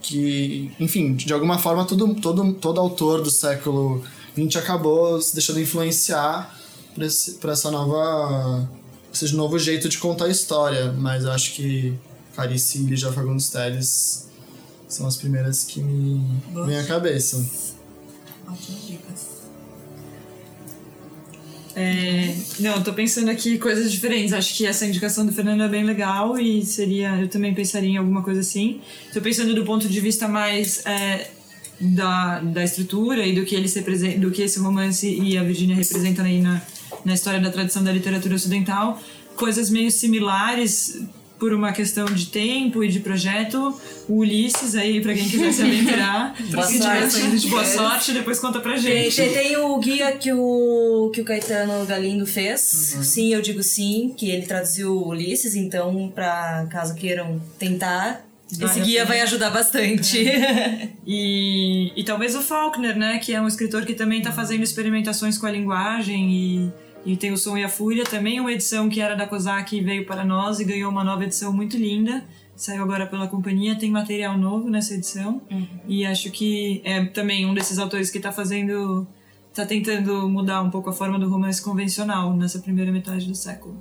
que 0.00 0.70
enfim 0.78 1.14
de 1.14 1.32
alguma 1.32 1.58
forma 1.58 1.84
todo 1.84 2.14
todo 2.16 2.52
todo 2.54 2.80
autor 2.80 3.22
do 3.22 3.30
século 3.30 4.02
XX 4.36 4.56
acabou 4.56 5.20
se 5.20 5.32
deixando 5.34 5.60
influenciar 5.60 6.54
por 6.94 7.02
esse 7.04 7.32
por 7.32 7.50
essa 7.50 7.70
nova 7.70 8.68
esse 9.12 9.34
novo 9.34 9.58
jeito 9.58 9.88
de 9.88 9.96
contar 9.98 10.26
a 10.26 10.28
história 10.30 10.92
mas 10.92 11.24
eu 11.24 11.32
acho 11.32 11.54
que 11.54 11.94
Clarice 12.34 12.78
e 12.78 12.82
Lígia 12.82 13.12
Fagundes 13.12 13.48
Telles 13.48 14.26
são 14.88 15.06
as 15.06 15.16
primeiras 15.16 15.64
que 15.64 15.80
me 15.80 16.20
vêm 16.66 16.78
à 16.78 16.84
cabeça. 16.84 17.36
Dicas. 18.60 18.93
É, 21.76 22.34
não, 22.60 22.82
tô 22.82 22.92
pensando 22.92 23.30
aqui 23.30 23.58
coisas 23.58 23.90
diferentes. 23.90 24.32
Acho 24.32 24.54
que 24.54 24.66
essa 24.66 24.86
indicação 24.86 25.26
do 25.26 25.32
Fernando 25.32 25.62
é 25.62 25.68
bem 25.68 25.84
legal 25.84 26.38
e 26.38 26.64
seria. 26.64 27.20
Eu 27.20 27.28
também 27.28 27.52
pensaria 27.52 27.90
em 27.90 27.96
alguma 27.96 28.22
coisa 28.22 28.40
assim. 28.40 28.80
Tô 29.12 29.20
pensando 29.20 29.54
do 29.54 29.64
ponto 29.64 29.88
de 29.88 30.00
vista 30.00 30.28
mais 30.28 30.84
é, 30.86 31.28
da, 31.80 32.40
da 32.40 32.62
estrutura 32.62 33.26
e 33.26 33.34
do 33.34 33.44
que, 33.44 33.54
eles 33.54 33.74
do 34.18 34.30
que 34.30 34.42
esse 34.42 34.58
romance 34.58 35.08
e 35.08 35.36
a 35.36 35.42
Virginia 35.42 35.74
representam 35.74 36.24
aí 36.24 36.40
na, 36.40 36.62
na 37.04 37.14
história 37.14 37.40
da 37.40 37.50
tradição 37.50 37.82
da 37.82 37.92
literatura 37.92 38.34
ocidental. 38.34 39.00
Coisas 39.36 39.68
meio 39.68 39.90
similares 39.90 41.02
por 41.44 41.52
uma 41.52 41.72
questão 41.72 42.06
de 42.06 42.26
tempo 42.28 42.82
e 42.82 42.88
de 42.88 43.00
projeto. 43.00 43.78
O 44.08 44.20
Ulisses, 44.20 44.74
aí, 44.74 44.98
pra 45.02 45.12
quem 45.12 45.28
quiser 45.28 45.52
se 45.52 45.60
aventurar. 45.60 46.34
Boa 46.50 46.66
quem 46.66 46.80
saindo 46.80 47.36
de 47.38 47.48
boa 47.48 47.62
sorte, 47.66 48.12
depois 48.12 48.38
conta 48.40 48.60
pra 48.60 48.78
gente. 48.78 49.14
tem- 49.14 49.32
tem 49.34 49.56
o 49.58 49.76
guia 49.78 50.10
que 50.12 50.32
o, 50.32 51.10
que 51.14 51.20
o 51.20 51.24
Caetano 51.24 51.84
Galindo 51.84 52.24
fez. 52.26 52.94
Uhum. 52.96 53.02
Sim, 53.02 53.34
eu 53.34 53.42
digo 53.42 53.62
sim, 53.62 54.14
que 54.16 54.30
ele 54.30 54.46
traduziu 54.46 55.06
Ulisses, 55.06 55.54
então, 55.54 56.10
pra 56.14 56.66
caso 56.70 56.94
queiram 56.94 57.38
tentar, 57.58 58.24
esse 58.50 58.80
a 58.80 58.82
guia 58.82 59.04
vai 59.04 59.20
ajudar 59.20 59.50
bastante. 59.50 60.24
E, 61.06 61.92
e 61.94 62.02
talvez 62.04 62.34
o 62.34 62.40
Faulkner, 62.40 62.96
né? 62.96 63.18
Que 63.18 63.34
é 63.34 63.40
um 63.40 63.46
escritor 63.46 63.84
que 63.84 63.92
também 63.92 64.18
está 64.20 64.32
fazendo 64.32 64.62
experimentações 64.62 65.36
com 65.36 65.44
a 65.46 65.50
linguagem 65.50 66.30
e, 66.32 66.72
e 67.04 67.16
tem 67.16 67.32
o 67.32 67.36
Som 67.36 67.56
e 67.58 67.64
a 67.64 67.68
Fúria, 67.68 68.04
também 68.04 68.40
uma 68.40 68.52
edição 68.52 68.88
que 68.88 69.00
era 69.00 69.14
da 69.14 69.26
Kozak 69.26 69.76
e 69.76 69.80
veio 69.80 70.06
para 70.06 70.24
nós 70.24 70.60
e 70.60 70.64
ganhou 70.64 70.90
uma 70.90 71.04
nova 71.04 71.24
edição 71.24 71.52
muito 71.52 71.76
linda. 71.76 72.24
Saiu 72.56 72.82
agora 72.82 73.06
pela 73.06 73.26
companhia, 73.26 73.74
tem 73.76 73.90
material 73.90 74.38
novo 74.38 74.70
nessa 74.70 74.94
edição. 74.94 75.42
E 75.88 76.06
acho 76.06 76.30
que 76.30 76.80
é 76.84 77.04
também 77.04 77.44
um 77.46 77.52
desses 77.52 77.78
autores 77.78 78.10
que 78.10 78.18
está 78.18 78.30
fazendo. 78.32 79.06
está 79.50 79.66
tentando 79.66 80.28
mudar 80.28 80.62
um 80.62 80.70
pouco 80.70 80.88
a 80.90 80.92
forma 80.92 81.18
do 81.18 81.28
romance 81.28 81.60
convencional 81.62 82.34
nessa 82.36 82.58
primeira 82.60 82.90
metade 82.92 83.26
do 83.26 83.34
século. 83.34 83.80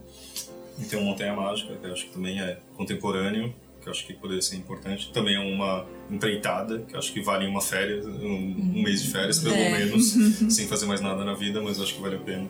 E 0.80 0.86
tem 0.86 1.00
o 1.00 1.04
Montanha 1.04 1.34
Mágica, 1.36 1.76
que 1.76 1.86
eu 1.88 1.94
acho 1.94 2.06
que 2.08 2.14
também 2.14 2.40
é 2.42 2.60
contemporâneo, 2.76 3.54
que 3.80 3.88
eu 3.88 3.92
acho 3.92 4.06
que 4.08 4.14
poderia 4.14 4.42
ser 4.42 4.56
importante. 4.56 5.12
Também 5.14 5.36
é 5.36 5.40
uma 5.40 5.86
empreitada, 6.10 6.80
que 6.80 6.96
eu 6.96 7.00
acho 7.00 7.14
que 7.14 7.22
vale 7.22 7.46
uma 7.46 7.62
férias, 7.62 8.06
um, 8.08 8.56
um 8.76 8.82
mês 8.82 9.04
de 9.04 9.12
férias, 9.12 9.38
pelo 9.40 9.54
É. 9.56 9.70
menos, 9.86 10.14
sem 10.54 10.68
fazer 10.68 10.88
mais 10.88 11.00
nada 11.00 11.24
na 11.24 11.36
vida, 11.36 11.62
mas 11.62 11.78
eu 11.78 11.84
acho 11.84 11.94
que 11.94 12.02
vale 12.02 12.16
a 12.16 12.20
pena. 12.20 12.48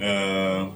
Ah, 0.00 0.70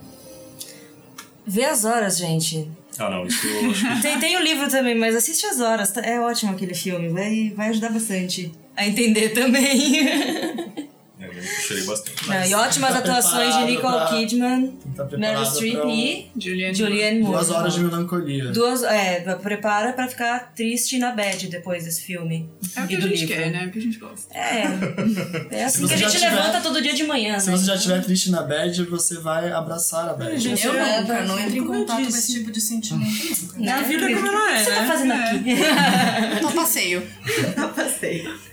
Vê 1.46 1.64
as 1.64 1.84
horas, 1.84 2.16
gente. 2.18 2.68
ah, 2.98 3.10
não, 3.10 3.26
isso 3.26 3.46
eu 3.46 3.70
acho 3.70 3.84
Tem, 4.02 4.18
tem 4.20 4.36
o 4.36 4.40
livro 4.42 4.68
também, 4.68 4.94
mas 4.96 5.16
assiste 5.16 5.46
as 5.46 5.60
horas. 5.60 5.90
tá- 5.90 6.00
É 6.02 6.20
ótimo 6.20 6.52
aquele 6.52 6.74
filme, 6.74 7.08
vai, 7.08 7.52
vai 7.56 7.68
ajudar 7.70 7.90
bastante 7.90 8.52
a 8.76 8.86
entender 8.86 9.30
também. 9.30 10.89
é, 11.20 11.26
eu 11.26 11.42
chorei 11.42 11.84
bastante. 11.84 12.28
Não, 12.28 12.44
e 12.44 12.54
ótimas 12.54 12.92
tá 12.92 12.98
atuações 12.98 13.54
de 13.56 13.64
Nicole 13.64 13.92
pra- 13.96 14.06
Kidman, 14.06 14.72
Tá 14.96 15.04
Meryl 15.16 15.44
Streep 15.46 15.84
um- 15.84 15.90
e 15.90 16.30
Julianne. 16.38 16.74
Julianne 16.74 17.20
Moore. 17.20 17.32
Duas 17.36 17.50
horas 17.50 17.74
de 17.74 17.80
melancolia. 17.80 18.44
Duas, 18.52 18.82
é, 18.82 19.20
prepara 19.42 19.92
pra 19.92 20.08
ficar 20.08 20.52
triste 20.54 20.98
na 20.98 21.12
bad 21.12 21.46
depois 21.48 21.84
desse 21.84 22.02
filme. 22.02 22.48
É 22.76 22.82
o 22.82 22.86
que 22.86 22.96
a 22.96 23.00
gente 23.00 23.10
livro. 23.20 23.28
quer, 23.28 23.50
né? 23.50 23.64
É 23.64 23.66
o 23.66 23.70
que 23.70 23.78
a 23.78 23.82
gente 23.82 23.98
gosta. 23.98 24.34
É. 24.34 24.64
É 25.60 25.64
assim 25.64 25.86
que 25.86 25.94
a 25.94 25.96
gente 25.96 26.12
tiver- 26.12 26.30
levanta 26.30 26.60
todo 26.60 26.80
dia 26.80 26.92
de 26.94 27.02
manhã, 27.04 27.38
Se 27.38 27.50
né? 27.50 27.56
você 27.56 27.64
já 27.66 27.74
estiver 27.74 28.02
triste 28.02 28.30
na 28.30 28.42
bad, 28.42 28.82
você 28.84 29.18
vai 29.18 29.50
abraçar 29.50 30.08
a 30.08 30.14
bad. 30.14 30.38
Gente, 30.38 30.64
Eu 30.66 30.74
é, 30.78 31.00
nunca, 31.00 31.22
não 31.24 31.38
entro 31.38 31.54
em 31.54 31.58
eu 31.58 31.66
contato 31.66 32.02
com 32.02 32.08
esse 32.08 32.34
tipo 32.34 32.50
de 32.50 32.60
sentimento 32.60 33.10
nunca. 33.56 33.64
É 33.70 33.72
a 33.72 33.82
vida 33.82 34.06
como 34.06 34.26
ela 34.26 34.50
é, 34.50 34.54
O 34.54 34.58
que 34.58 34.64
você 34.64 34.70
tá 34.74 34.80
né? 34.82 34.88
fazendo 34.88 35.12
aqui? 35.12 36.40
Tô 36.40 36.50
passeio. 36.52 37.02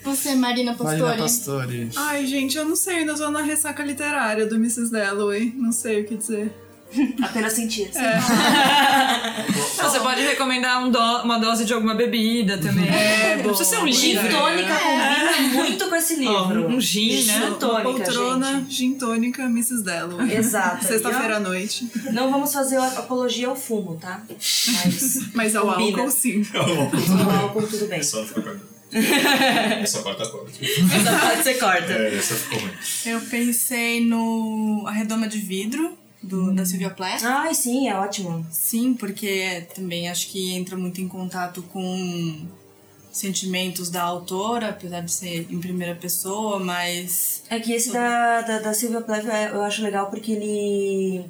Você, 0.04 0.36
Marina 0.36 0.74
Marina 0.74 0.76
Pastori. 0.76 1.18
Pastori. 1.18 1.90
Ai, 1.96 2.26
gente, 2.26 2.57
eu 2.58 2.66
não 2.66 2.76
sei, 2.76 2.98
ainda 2.98 3.14
tô 3.16 3.30
na 3.30 3.42
ressaca 3.42 3.84
literária 3.84 4.46
do 4.46 4.56
Mrs. 4.56 4.92
Dalloway. 4.92 5.54
Não 5.56 5.72
sei 5.72 6.02
o 6.02 6.06
que 6.06 6.16
dizer. 6.16 6.52
Apenas 7.22 7.52
sentir. 7.52 7.92
Não, 9.78 9.84
você 9.92 10.00
pode 10.00 10.22
recomendar 10.22 10.82
um 10.82 10.90
do- 10.90 10.98
uma 11.24 11.38
dose 11.38 11.66
de 11.66 11.74
alguma 11.74 11.94
bebida 11.94 12.58
também. 12.58 12.88
É, 12.88 13.36
não 13.38 13.44
precisa 13.54 13.70
ser 13.72 13.78
um 13.84 13.92
Gin 13.92 14.14
livro. 14.14 14.30
tônica 14.30 14.74
combina 14.80 15.42
muito 15.54 15.90
com 15.90 15.96
esse 15.96 16.16
livro. 16.16 16.68
um 16.70 16.80
gin, 16.80 17.24
né? 17.26 17.34
Gin 17.34 17.42
Uma 17.44 17.56
tônica, 17.56 17.84
poltrona, 18.06 18.54
gente. 18.54 18.74
gin 18.74 18.94
tônica, 18.94 19.44
Mrs. 19.44 19.84
Dalloway. 19.84 20.34
Exato. 20.38 20.86
Sexta-feira 20.86 21.36
à 21.38 21.40
noite. 21.42 21.90
Não 22.14 22.32
vamos 22.32 22.54
fazer 22.54 22.78
apologia 22.78 23.50
ao 23.50 23.56
fumo, 23.58 23.98
tá? 24.00 24.22
Mas 24.30 25.20
Mas 25.36 25.56
ao 25.58 25.68
Combina. 25.74 25.98
álcool, 26.00 26.12
sim. 26.12 26.42
o 26.42 27.30
álcool 27.44 27.68
tudo 27.68 27.86
bem. 27.88 28.02
Só 28.02 28.24
fica. 28.24 28.58
Essa 28.92 30.02
parte 30.02 30.20
tá 30.20 30.30
corta. 30.30 30.52
Essa 30.62 31.20
parte 31.20 31.44
você 31.44 31.54
corta. 31.56 31.94
É, 31.94 32.16
essa 32.18 32.36
ficou 32.36 32.60
ruim. 32.60 32.72
Eu 33.06 33.22
pensei 33.22 34.06
no 34.06 34.84
A 34.88 34.92
Redoma 34.92 35.28
de 35.28 35.40
Vidro, 35.40 35.98
do, 36.22 36.54
da 36.54 36.66
Sylvia 36.66 36.90
Plath. 36.90 37.24
Ai, 37.24 37.54
sim, 37.54 37.88
é 37.88 37.96
ótimo. 37.96 38.46
Sim, 38.52 38.94
porque 38.94 39.66
também 39.76 40.10
acho 40.10 40.30
que 40.30 40.54
entra 40.54 40.76
muito 40.78 41.02
em 41.02 41.08
contato 41.08 41.62
com 41.64 42.48
sentimentos 43.12 43.90
da 43.90 44.04
autora, 44.04 44.70
apesar 44.70 45.02
de 45.02 45.12
ser 45.12 45.48
em 45.50 45.60
primeira 45.60 45.96
pessoa, 45.96 46.60
mas 46.60 47.44
É 47.50 47.60
que 47.60 47.74
esse 47.74 47.92
da, 47.92 48.42
da, 48.42 48.60
da 48.60 48.74
Sylvia 48.74 49.02
Plath 49.02 49.26
eu 49.52 49.62
acho 49.64 49.82
legal 49.82 50.10
porque 50.10 50.32
ele. 50.32 51.26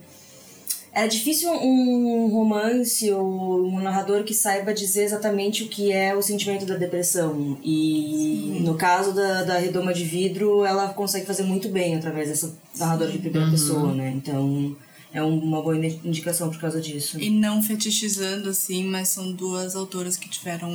É 1.04 1.08
difícil 1.08 1.52
um 1.52 2.28
romance 2.30 3.12
ou 3.12 3.64
um 3.68 3.80
narrador 3.80 4.24
que 4.24 4.34
saiba 4.34 4.74
dizer 4.74 5.04
exatamente 5.04 5.64
o 5.64 5.68
que 5.68 5.92
é 5.92 6.16
o 6.16 6.22
sentimento 6.24 6.66
da 6.66 6.76
depressão. 6.76 7.58
E 7.64 8.58
no 8.62 8.74
caso 8.76 9.14
da, 9.14 9.44
da 9.44 9.58
Redoma 9.60 9.94
de 9.94 10.04
Vidro, 10.04 10.66
ela 10.66 10.90
consegue 10.94 11.26
fazer 11.26 11.44
muito 11.44 11.70
bem 11.70 11.96
através 11.96 12.30
dessa 12.30 12.52
narradora 12.78 13.12
de 13.12 13.20
primeira 13.20 13.50
pessoa, 13.52 13.94
né? 13.94 14.12
Então 14.16 14.76
é 15.14 15.22
uma 15.22 15.62
boa 15.62 15.78
indi- 15.78 16.00
indicação 16.04 16.50
por 16.50 16.60
causa 16.60 16.82
disso. 16.82 17.20
e 17.20 17.30
não 17.30 17.62
fetichizando 17.62 18.50
assim, 18.50 18.84
mas 18.84 19.10
são 19.10 19.32
duas 19.32 19.76
autoras 19.76 20.18
que 20.18 20.28
tiveram 20.30 20.74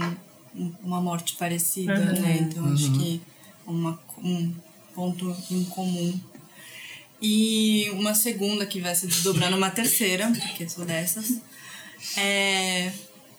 um- 0.54 0.72
uma 0.84 1.00
morte 1.00 1.34
parecida, 1.36 1.94
né? 1.98 2.38
Então 2.48 2.64
acho 2.72 2.92
que 2.92 3.20
uma, 3.66 3.98
um 4.22 4.52
ponto 4.94 5.34
em 5.50 5.64
comum. 5.64 6.14
E 7.22 7.88
uma 7.92 8.14
segunda 8.14 8.66
que 8.66 8.80
vai 8.80 8.94
se 8.96 9.06
desdobrar 9.06 9.48
numa 9.50 9.70
terceira, 9.70 10.26
porque 10.48 10.68
sou 10.68 10.84
dessas. 10.84 11.36
É 12.16 12.90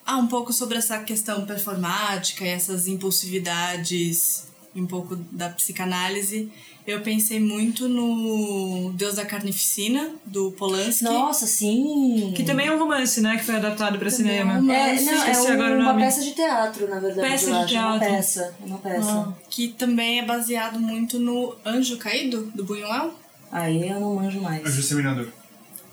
ah, 0.05 0.17
um 0.17 0.27
pouco 0.27 0.51
sobre 0.51 0.77
essa 0.77 0.99
questão 0.99 1.45
performática 1.45 2.43
e 2.43 2.49
essas 2.49 2.87
impulsividades, 2.87 4.45
um 4.75 4.85
pouco 4.85 5.15
da 5.31 5.49
psicanálise. 5.49 6.51
Eu 6.85 6.99
pensei 6.99 7.39
muito 7.39 7.87
no 7.87 8.91
Deus 8.93 9.15
da 9.15 9.25
Carnificina, 9.25 10.11
do 10.25 10.51
Polanski. 10.51 11.05
Nossa, 11.05 11.47
sim! 11.47 12.33
Que 12.35 12.43
também 12.43 12.67
é 12.67 12.71
um 12.73 12.77
romance, 12.77 13.21
né? 13.21 13.37
Que 13.37 13.45
foi 13.45 13.55
adaptado 13.55 13.97
pra 13.97 14.09
cinema. 14.09 14.59
um 14.59 14.69
É, 14.69 14.87
romance. 14.89 15.05
não, 15.05 15.13
é 15.13 15.31
Esqueci 15.31 15.47
agora 15.51 15.79
uma 15.79 15.95
peça 15.95 16.21
de 16.21 16.31
teatro, 16.31 16.89
na 16.89 16.99
verdade. 16.99 17.29
Peça 17.29 17.49
eu 17.49 17.53
de 17.53 17.63
acho. 17.63 17.75
É 17.75 17.79
Uma 17.79 17.99
teatro. 17.99 18.15
peça. 18.15 18.55
é 18.61 18.65
Uma 18.65 18.77
peça. 18.79 19.37
que 19.49 19.67
também 19.69 20.19
é 20.19 20.25
baseado 20.25 20.77
muito 20.77 21.17
no 21.17 21.55
Anjo 21.65 21.95
Caído, 21.97 22.51
do 22.53 22.65
Buñuel. 22.65 23.13
Aí 23.53 23.87
eu 23.87 23.99
não 23.99 24.15
manjo 24.15 24.41
mais. 24.41 24.65
Anjo 24.65 24.81
Seminador. 24.81 25.27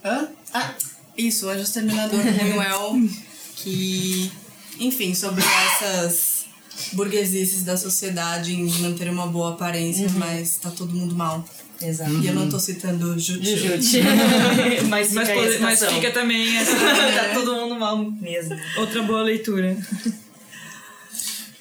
Hã? 0.03 0.29
Ah, 0.55 0.73
isso, 1.17 1.47
o 1.47 1.51
Anjo 1.51 1.63
Exterminador 1.63 2.19
do 2.19 2.33
Buñuel, 2.33 3.09
que, 3.57 4.33
enfim, 4.79 5.15
sobre 5.15 5.45
essas 5.45 6.47
burguesices 6.93 7.63
da 7.63 7.77
sociedade 7.77 8.55
em 8.55 8.67
manter 8.81 9.11
uma 9.11 9.27
boa 9.27 9.51
aparência, 9.53 10.09
mas 10.17 10.57
tá 10.57 10.71
todo 10.71 10.95
mundo 10.95 11.15
mal. 11.15 11.45
Exato. 11.83 12.11
E 12.13 12.27
eu 12.27 12.35
não 12.35 12.49
tô 12.49 12.59
citando 12.59 13.19
Jujutsu. 13.19 13.57
Jujute. 13.57 14.01
mas 14.89 15.09
fica 15.09 15.21
Mas, 15.25 15.29
pode- 15.35 15.59
mas 15.59 15.85
fica 15.85 16.11
também 16.13 16.57
essa 16.57 16.73
Tá 16.77 17.35
todo 17.35 17.55
mundo 17.55 17.79
mal 17.79 17.97
mesmo. 17.99 18.55
outra 18.79 19.03
boa 19.03 19.23
leitura. 19.23 19.77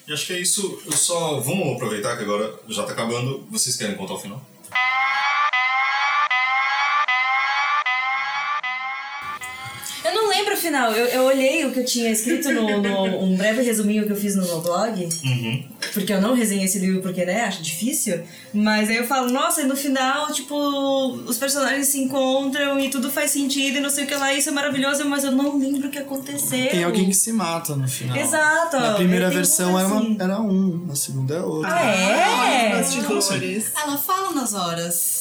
E 0.06 0.12
acho 0.12 0.26
que 0.26 0.32
é 0.32 0.40
isso. 0.40 0.80
Eu 0.86 0.92
só. 0.92 1.40
Vamos 1.40 1.74
aproveitar 1.76 2.16
que 2.16 2.22
agora 2.24 2.52
já 2.68 2.82
tá 2.84 2.92
acabando. 2.92 3.46
Vocês 3.50 3.76
querem 3.76 3.96
contar 3.96 4.14
o 4.14 4.18
final? 4.18 4.44
Final. 10.60 10.92
Eu, 10.92 11.06
eu 11.06 11.22
olhei 11.24 11.64
o 11.64 11.72
que 11.72 11.80
eu 11.80 11.84
tinha 11.84 12.10
escrito 12.10 12.50
no, 12.52 12.80
no- 12.82 13.22
um 13.24 13.36
breve 13.36 13.62
resuminho 13.62 14.04
que 14.06 14.12
eu 14.12 14.16
fiz 14.16 14.36
no 14.36 14.44
meu 14.46 14.60
blog. 14.60 15.08
Uhum. 15.24 15.64
Porque 15.92 16.12
eu 16.12 16.20
não 16.20 16.34
resenhei 16.34 16.64
esse 16.66 16.78
livro 16.78 17.00
porque, 17.02 17.24
né, 17.24 17.42
acho 17.44 17.62
difícil. 17.62 18.20
Mas 18.52 18.88
aí 18.90 18.96
eu 18.96 19.06
falo, 19.06 19.30
nossa, 19.30 19.62
e 19.62 19.64
no 19.64 19.76
final, 19.76 20.30
tipo, 20.32 20.54
os 21.26 21.38
personagens 21.38 21.86
se 21.88 21.98
encontram 21.98 22.78
e 22.78 22.88
tudo 22.90 23.10
faz 23.10 23.30
sentido 23.30 23.78
e 23.78 23.80
não 23.80 23.90
sei 23.90 24.04
o 24.04 24.06
que 24.06 24.14
lá. 24.14 24.32
Isso 24.34 24.48
é 24.50 24.52
maravilhoso, 24.52 25.04
mas 25.08 25.24
eu 25.24 25.32
não 25.32 25.58
lembro 25.58 25.88
o 25.88 25.90
que 25.90 25.98
aconteceu. 25.98 26.68
Tem 26.70 26.84
alguém 26.84 27.06
que 27.08 27.14
se 27.16 27.32
mata 27.32 27.74
no 27.74 27.88
final. 27.88 28.16
Exato. 28.16 28.76
Na 28.78 28.94
primeira 28.94 29.30
versão 29.30 29.78
era, 29.78 29.88
assim. 29.88 30.06
uma, 30.14 30.24
era 30.24 30.40
um, 30.40 30.84
na 30.86 30.94
segunda 30.94 31.34
é 31.36 31.40
outra. 31.42 31.74
Ah, 31.74 31.86
é? 31.90 32.76
Bastidores. 32.76 33.72
Ela 33.82 33.96
fala 33.96 34.32
nas 34.32 34.54
horas. 34.54 35.19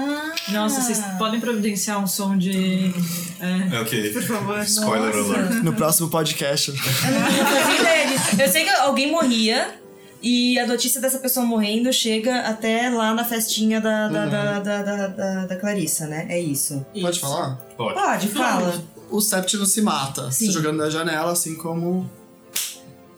Ah, 0.00 0.32
Nossa, 0.52 0.80
vocês 0.80 1.00
podem 1.18 1.40
providenciar 1.40 1.98
um 2.02 2.06
som 2.06 2.36
de. 2.38 2.92
É. 3.40 3.76
É 3.76 3.80
ok. 3.80 4.12
Por 4.12 4.22
favor. 4.22 4.58
Spoiler 4.60 5.12
alert. 5.14 5.62
No 5.64 5.72
próximo 5.72 6.08
podcast. 6.08 6.70
Eu. 6.70 8.44
Eu 8.44 8.48
sei 8.52 8.64
que 8.64 8.70
alguém 8.70 9.10
morria, 9.10 9.74
E 10.22 10.58
a 10.58 10.66
notícia 10.66 11.00
dessa 11.00 11.18
pessoa 11.20 11.46
morrendo 11.46 11.92
chega 11.92 12.40
até 12.40 12.90
lá 12.90 13.14
na 13.14 13.24
festinha 13.24 13.80
da, 13.80 14.08
da, 14.08 14.24
Uhum. 14.24 14.30
da, 14.30 14.58
da, 14.60 14.82
da, 14.82 15.06
da, 15.06 15.46
da 15.46 15.56
Clarissa, 15.56 16.06
né? 16.08 16.26
É 16.28 16.40
isso. 16.40 16.84
Pode 17.00 17.20
falar? 17.20 17.54
Pode. 17.76 17.94
Pode, 17.94 18.28
fala. 18.28 18.74
O 19.10 19.20
Septimo 19.20 19.64
se 19.64 19.80
mata, 19.80 20.30
Sim. 20.32 20.46
se 20.46 20.50
jogando 20.52 20.78
da 20.78 20.90
janela, 20.90 21.32
assim 21.32 21.54
como. 21.54 22.10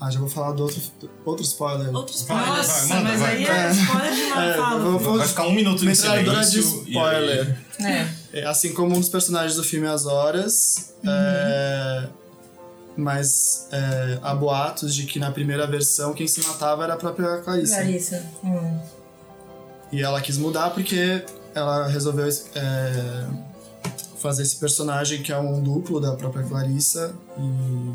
Ah, 0.00 0.10
já 0.10 0.18
vou 0.18 0.28
falar 0.30 0.52
do 0.52 0.62
outro, 0.62 0.80
outro 1.26 1.44
spoiler. 1.44 1.94
Outros 1.94 2.22
Vai, 2.22 2.38
vai, 2.42 2.56
Nossa, 2.56 2.86
manda, 2.94 3.02
mas 3.10 3.20
vai. 3.20 3.36
aí 3.36 3.44
é 3.44 3.70
spoiler 3.70 4.14
demais, 4.14 4.50
É, 4.50 4.56
fala. 4.56 4.80
vou- 4.80 4.98
vou- 4.98 5.18
Vai 5.18 5.28
ficar 5.28 5.46
um 5.46 5.52
minuto 5.52 5.80
de 5.80 5.86
metralhadora 5.86 6.40
de 6.40 6.46
silêncio. 6.46 6.84
e 6.86 6.90
spoiler. 6.90 7.58
É. 7.80 8.08
É, 8.32 8.46
assim 8.46 8.72
como 8.72 8.96
um 8.96 9.00
dos 9.00 9.08
personagens 9.10 9.56
do 9.56 9.62
filme 9.62 9.86
As 9.86 10.06
Horas, 10.06 10.94
é, 11.06 12.08
mas 12.96 13.68
é, 13.72 14.18
há 14.22 14.34
boatos 14.34 14.94
de 14.94 15.04
que 15.04 15.18
na 15.18 15.30
primeira 15.30 15.66
versão 15.66 16.14
quem 16.14 16.26
se 16.26 16.40
matava 16.46 16.84
era 16.84 16.94
a 16.94 16.96
própria 16.96 17.38
Clarissa. 17.38 17.76
Clarissa. 17.76 18.26
Hum. 18.42 18.78
E 19.92 20.02
ela 20.02 20.20
quis 20.22 20.38
mudar 20.38 20.70
porque 20.70 21.22
ela 21.54 21.88
resolveu 21.88 22.26
é, 22.54 23.24
fazer 24.18 24.42
esse 24.44 24.56
personagem 24.56 25.22
que 25.22 25.30
é 25.32 25.38
um 25.38 25.62
duplo 25.62 26.00
da 26.00 26.12
própria 26.14 26.42
Clarissa 26.44 27.14
e 27.38 27.92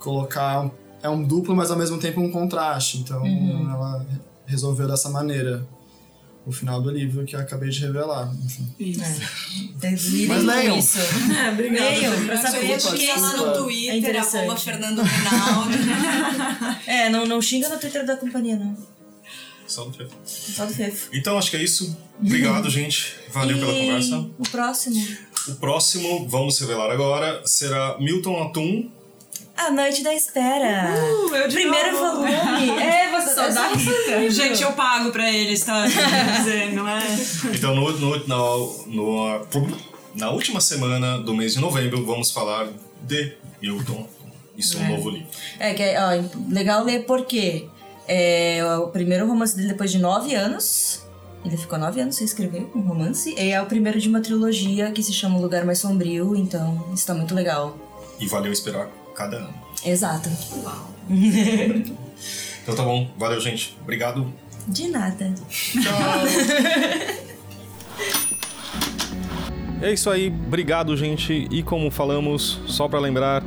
colocar. 0.00 0.68
Um- 1.02 1.06
é 1.06 1.08
um 1.10 1.22
duplo, 1.22 1.54
mas 1.56 1.70
ao 1.70 1.76
mesmo 1.78 1.98
tempo 1.98 2.20
um 2.20 2.30
contraste. 2.30 2.98
Então 2.98 3.24
ela 3.26 4.06
resolveu 4.46 4.86
dessa 4.88 5.08
maneira. 5.08 5.66
O 6.44 6.50
final 6.50 6.82
do 6.82 6.90
livro 6.90 7.24
que 7.24 7.36
eu 7.36 7.40
acabei 7.40 7.70
de 7.70 7.78
revelar. 7.78 8.28
Enfim. 8.44 8.66
Vocês 9.78 10.04
lidem 10.06 10.26
Mas 10.26 10.42
leiam. 10.42 10.76
isso. 10.76 10.98
É, 10.98 11.50
obrigada. 11.54 11.88
Leiam, 11.90 12.26
pra 12.26 12.36
saber 12.36 12.80
porque 12.82 12.98
chegar 12.98 13.20
lá 13.20 13.28
isso 13.28 13.36
no 13.36 13.46
é 13.46 13.52
Twitter, 13.58 14.16
arroba 14.20 14.56
Fernando 14.56 15.02
Reinaldo. 15.02 15.70
É, 16.84 17.08
não, 17.10 17.26
não 17.26 17.40
xinga 17.40 17.68
no 17.68 17.78
Twitter 17.78 18.04
da 18.04 18.16
companhia, 18.16 18.56
não. 18.56 18.76
Só 19.68 19.84
do 19.84 19.92
Fefo. 19.92 20.10
Só 20.24 20.66
do 20.66 20.74
Fefo. 20.74 21.10
Então 21.12 21.38
acho 21.38 21.48
que 21.48 21.56
é 21.56 21.62
isso. 21.62 21.96
Obrigado, 22.20 22.68
gente. 22.70 23.14
Valeu 23.32 23.56
pela 23.58 23.72
E 23.72 23.80
conversa. 23.86 24.16
O 24.36 24.42
próximo. 24.50 25.16
O 25.48 25.54
próximo, 25.54 26.28
vamos 26.28 26.58
revelar 26.58 26.90
agora, 26.90 27.40
será 27.46 27.96
Milton 28.00 28.42
Atum. 28.42 28.90
A 29.56 29.70
Noite 29.70 30.02
da 30.02 30.14
Espera. 30.14 30.88
Uh, 30.94 31.34
eu 31.36 31.48
de 31.48 31.54
Primeiro 31.54 31.92
novo. 31.92 32.16
volume. 32.22 32.32
É, 32.80 33.10
você 33.10 33.34
Só 33.34 33.48
da 33.48 33.68
Rita. 33.68 34.30
Gente, 34.30 34.62
eu 34.62 34.72
pago 34.72 35.10
pra 35.12 35.30
eles, 35.30 35.60
tá? 35.64 35.84
Quer 35.88 36.38
dizer, 36.38 36.72
não 36.72 36.88
é? 36.88 37.02
Então, 37.54 37.74
no, 37.74 37.92
no, 37.92 38.26
na, 38.26 38.36
no- 38.86 39.46
na 40.14 40.30
última 40.30 40.60
semana 40.60 41.18
do 41.18 41.34
mês 41.34 41.54
de 41.54 41.60
novembro, 41.60 42.04
vamos 42.04 42.30
falar 42.30 42.68
de 43.02 43.34
Milton. 43.60 44.06
Isso 44.56 44.76
é 44.78 44.80
um 44.80 44.96
novo 44.96 45.10
livro. 45.10 45.28
É, 45.58 45.72
que 45.74 45.82
é 45.82 45.96
ó, 45.98 46.10
legal 46.52 46.84
ler 46.84 47.04
porque 47.06 47.66
é 48.08 48.60
o 48.78 48.88
primeiro 48.88 49.26
romance 49.26 49.56
dele 49.56 49.68
depois 49.68 49.90
de 49.90 49.98
nove 49.98 50.34
anos. 50.34 51.02
Ele 51.44 51.56
ficou 51.56 51.78
nove 51.78 52.00
anos 52.00 52.16
sem 52.16 52.24
escrever 52.24 52.66
um 52.74 52.80
romance. 52.80 53.34
E 53.36 53.50
é 53.50 53.60
o 53.60 53.66
primeiro 53.66 53.98
de 54.00 54.08
uma 54.08 54.20
trilogia 54.20 54.90
que 54.92 55.02
se 55.02 55.12
chama 55.12 55.38
O 55.38 55.42
Lugar 55.42 55.64
Mais 55.64 55.78
Sombrio, 55.78 56.36
então 56.36 56.86
isso 56.94 57.06
tá 57.06 57.14
muito 57.14 57.34
legal. 57.34 57.76
E 58.20 58.26
valeu 58.26 58.52
esperar 58.52 58.88
cada 59.14 59.36
ano. 59.38 59.54
Exato. 59.84 60.28
Então 62.62 62.76
tá 62.76 62.84
bom. 62.84 63.10
Valeu, 63.18 63.40
gente. 63.40 63.76
Obrigado. 63.82 64.32
De 64.68 64.86
nada. 64.86 65.34
É 69.82 69.92
isso 69.92 70.08
aí, 70.08 70.28
obrigado 70.28 70.96
gente. 70.96 71.48
E 71.50 71.60
como 71.60 71.90
falamos, 71.90 72.60
só 72.68 72.86
para 72.86 73.00
lembrar, 73.00 73.42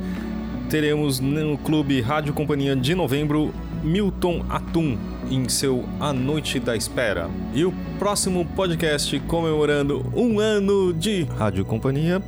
teremos 0.68 1.18
no 1.18 1.56
Clube 1.56 2.02
Rádio 2.02 2.34
Companhia 2.34 2.76
de 2.76 2.94
novembro 2.94 3.54
Milton 3.82 4.44
Atum 4.50 4.98
em 5.30 5.48
seu 5.48 5.88
A 5.98 6.12
Noite 6.12 6.60
da 6.60 6.76
Espera. 6.76 7.30
E 7.54 7.64
o 7.64 7.72
próximo 7.98 8.44
podcast 8.44 9.18
comemorando 9.20 10.04
um 10.14 10.38
ano 10.38 10.92
de 10.92 11.22
Rádio 11.22 11.64
Companhia, 11.64 12.22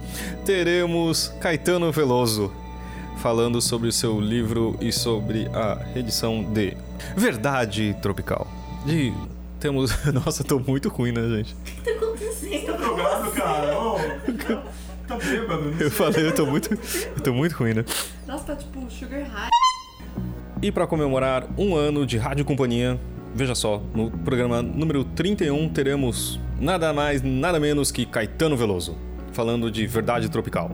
teremos 0.46 1.28
Caetano 1.38 1.92
Veloso 1.92 2.50
falando 3.18 3.60
sobre 3.60 3.88
o 3.88 3.92
seu 3.92 4.20
livro 4.20 4.76
e 4.80 4.92
sobre 4.92 5.48
a 5.52 5.78
edição 5.96 6.44
de 6.44 6.76
Verdade 7.16 7.96
Tropical. 8.00 8.46
De 8.86 9.12
temos, 9.60 9.92
nossa, 10.12 10.44
tô 10.44 10.58
muito 10.58 10.88
ruim, 10.88 11.12
né, 11.12 11.36
gente? 11.36 11.56
drogado, 12.76 13.30
cara. 13.32 13.78
Ô, 13.78 13.98
tá 15.06 15.16
bêbado. 15.16 15.74
Eu 15.80 15.90
falei, 15.90 16.26
eu 16.26 16.34
tô 16.34 16.46
muito, 16.46 16.72
eu 16.72 17.22
tô 17.22 17.32
muito 17.32 17.52
ruim, 17.56 17.74
né? 17.74 17.84
Nossa, 18.26 18.44
tá 18.44 18.56
tipo 18.56 18.90
sugar 18.90 19.22
high. 19.22 19.50
E 20.62 20.72
para 20.72 20.86
comemorar 20.86 21.46
um 21.56 21.74
ano 21.74 22.06
de 22.06 22.16
Rádio 22.18 22.44
Companhia, 22.44 22.98
veja 23.34 23.54
só, 23.54 23.82
no 23.94 24.10
programa 24.10 24.62
número 24.62 25.04
31 25.04 25.68
teremos 25.68 26.40
nada 26.60 26.92
mais, 26.92 27.22
nada 27.22 27.60
menos 27.60 27.90
que 27.90 28.04
Caetano 28.04 28.56
Veloso, 28.56 28.96
falando 29.32 29.70
de 29.70 29.86
Verdade 29.86 30.28
Tropical. 30.28 30.70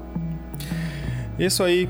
Isso 1.38 1.62
aí, 1.62 1.88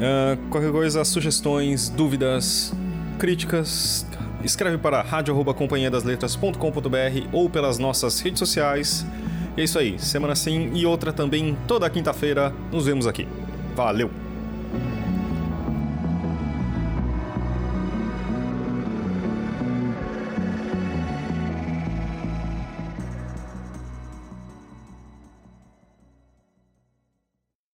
ah, 0.00 0.36
qualquer 0.50 0.72
coisa, 0.72 1.04
sugestões, 1.04 1.88
dúvidas, 1.88 2.74
críticas, 3.18 4.06
escreve 4.44 4.78
para 4.78 5.02
rádio.companhiadasletras.com.br 5.02 7.28
ou 7.32 7.50
pelas 7.50 7.78
nossas 7.78 8.20
redes 8.20 8.38
sociais. 8.38 9.04
E 9.56 9.60
é 9.60 9.64
isso 9.64 9.78
aí, 9.78 9.98
semana 9.98 10.34
sim 10.34 10.70
e 10.74 10.86
outra 10.86 11.12
também, 11.12 11.56
toda 11.68 11.88
quinta-feira, 11.90 12.54
nos 12.70 12.86
vemos 12.86 13.06
aqui. 13.06 13.28
Valeu! 13.76 14.21